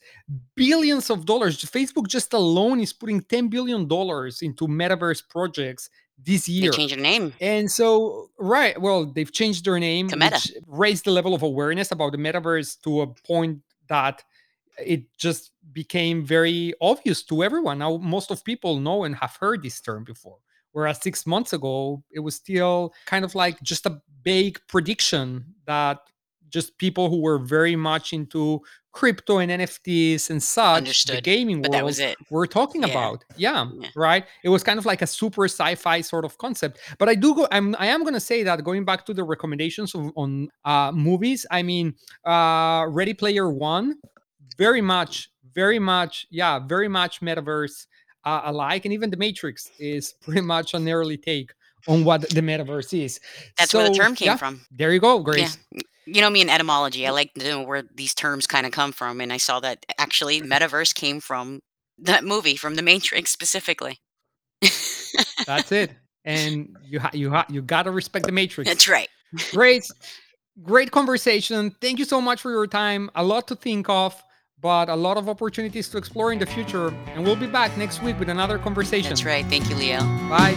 billions 0.57 1.11
of 1.11 1.27
dollars. 1.27 1.63
Facebook 1.65 2.09
just 2.09 2.33
alone 2.35 2.81
is 2.81 2.93
putting 2.93 3.21
10 3.23 3.47
billion 3.49 3.87
dollars 3.87 4.43
into 4.43 4.67
metaverse 4.67 5.23
projects 5.29 5.89
this 6.23 6.49
year. 6.49 6.61
They 6.61 6.65
year 6.65 6.73
change 6.73 6.93
their 6.93 7.01
name 7.01 7.33
and 7.41 7.71
so, 7.71 8.31
right, 8.39 8.81
well, 8.81 9.07
they've 9.07 9.33
changed 9.33 9.65
their 9.65 9.79
name, 9.79 10.09
to 10.09 10.17
Meta. 10.17 10.35
which 10.35 10.53
raised 10.67 11.05
the 11.05 11.11
level 11.11 11.35
of 11.35 11.43
awareness 11.43 11.91
about 11.91 12.13
the 12.13 12.19
metaverse 12.19 12.81
to 12.83 13.03
a 13.03 13.07
point 13.07 13.61
that 13.89 14.23
it 14.85 15.05
just 15.17 15.53
became 15.73 16.25
very 16.25 16.75
obvious 16.81 17.23
to 17.25 17.43
everyone. 17.43 17.79
Now, 17.79 17.97
most 17.97 18.31
of 18.31 18.45
people 18.45 18.79
know 18.79 19.05
and 19.05 19.15
have 19.17 19.37
heard 19.41 19.63
this 19.63 19.81
term 19.81 20.05
before. 20.05 20.39
Whereas 20.73 21.03
six 21.03 21.27
months 21.27 21.53
ago, 21.53 22.05
it 22.11 22.21
was 22.21 22.37
still 22.37 22.93
kind 23.07 23.25
of 23.25 23.35
like 23.35 23.61
just 23.63 23.87
a 23.87 24.01
vague 24.23 24.61
prediction 24.69 25.55
that 25.67 25.99
just 26.51 26.79
people 26.79 27.11
who 27.11 27.21
were 27.21 27.39
very 27.39 27.77
much 27.77 28.13
into 28.13 28.61
crypto 28.99 29.35
and 29.43 29.51
NFTs 29.61 30.23
and 30.31 30.41
such, 30.43 31.05
the 31.05 31.21
gaming 31.21 31.59
But 31.63 31.71
that 31.73 31.79
world, 31.83 31.91
was 31.91 31.99
it. 32.11 32.17
were 32.31 32.47
talking 32.59 32.83
Yeah. 32.83 32.95
about. 32.95 33.19
Yeah, 33.37 33.67
Yeah. 33.83 33.89
right. 34.09 34.25
It 34.47 34.51
was 34.55 34.63
kind 34.69 34.79
of 34.81 34.85
like 34.93 35.03
a 35.03 35.07
super 35.07 35.45
sci-fi 35.45 35.99
sort 36.13 36.25
of 36.29 36.33
concept. 36.45 36.75
But 37.01 37.09
I 37.13 37.15
do 37.25 37.29
go. 37.39 37.43
I'm. 37.57 37.67
I 37.79 37.87
am 37.95 38.01
going 38.07 38.19
to 38.23 38.27
say 38.33 38.39
that 38.49 38.57
going 38.71 38.85
back 38.91 39.01
to 39.07 39.13
the 39.19 39.25
recommendations 39.35 39.95
of, 39.95 40.03
on 40.23 40.31
uh, 40.73 40.91
movies. 41.09 41.41
I 41.59 41.61
mean, 41.71 41.87
uh, 42.35 42.87
Ready 42.99 43.15
Player 43.23 43.47
One, 43.75 43.87
very 44.65 44.81
much, 44.95 45.15
very 45.61 45.79
much, 45.93 46.27
yeah, 46.41 46.55
very 46.75 46.89
much 47.01 47.15
metaverse. 47.29 47.77
uh, 48.25 48.43
alike, 48.53 48.83
and 48.87 48.93
even 48.93 49.09
the 49.15 49.17
Matrix 49.27 49.71
is 49.79 50.05
pretty 50.25 50.43
much 50.55 50.75
an 50.75 50.87
early 50.89 51.17
take 51.31 51.51
on 51.87 51.99
what 52.09 52.21
the 52.37 52.43
metaverse 52.51 52.93
is. 53.07 53.21
That's 53.57 53.73
where 53.73 53.89
the 53.89 53.95
term 53.95 54.15
came 54.21 54.27
yeah, 54.33 54.37
from. 54.43 54.55
there 54.79 54.93
you 54.93 55.01
go, 55.09 55.15
Yeah. 55.35 55.49
You 56.11 56.21
know 56.23 56.31
me 56.31 56.41
in 56.41 56.49
etymology. 56.49 57.07
I 57.07 57.11
mm. 57.11 57.15
like 57.15 57.35
to 57.35 57.45
know 57.45 57.63
where 57.63 57.83
these 57.95 58.15
terms 58.15 58.47
kind 58.47 58.67
of 58.67 58.73
come 58.73 58.93
from, 58.93 59.21
and 59.21 59.33
I 59.33 59.37
saw 59.37 59.61
that 59.61 59.85
actually 59.99 60.41
mm-hmm. 60.41 60.53
metaverse 60.53 60.95
came 60.95 61.21
from 61.21 61.61
that 61.99 62.25
movie, 62.25 62.57
from 62.57 62.77
The 62.77 62.83
Matrix 62.83 63.31
specifically. 63.31 64.01
That's 65.47 65.73
it. 65.73 65.93
And 66.25 66.77
you 66.85 67.01
ha- 67.01 67.11
you 67.13 67.31
ha- 67.31 67.47
you 67.49 67.63
gotta 67.63 67.91
respect 67.91 68.27
the 68.27 68.33
Matrix. 68.41 68.69
That's 68.69 68.89
right. 68.89 69.09
Great, 69.53 69.87
great 70.63 70.91
conversation. 70.91 71.71
Thank 71.81 71.99
you 71.99 72.05
so 72.05 72.21
much 72.21 72.41
for 72.41 72.51
your 72.51 72.67
time. 72.67 73.11
A 73.15 73.23
lot 73.23 73.47
to 73.49 73.57
think 73.57 73.89
of, 73.89 74.21
but 74.61 74.89
a 74.89 74.97
lot 74.97 75.17
of 75.17 75.29
opportunities 75.29 75.89
to 75.91 75.99
explore 75.99 76.33
in 76.33 76.39
the 76.39 76.47
future. 76.47 76.89
And 77.15 77.25
we'll 77.25 77.37
be 77.37 77.47
back 77.47 77.77
next 77.77 78.03
week 78.03 78.19
with 78.19 78.29
another 78.29 78.59
conversation. 78.59 79.11
That's 79.11 79.25
right. 79.25 79.45
Thank 79.47 79.69
you, 79.71 79.77
Leo. 79.77 80.01
Bye. 80.29 80.57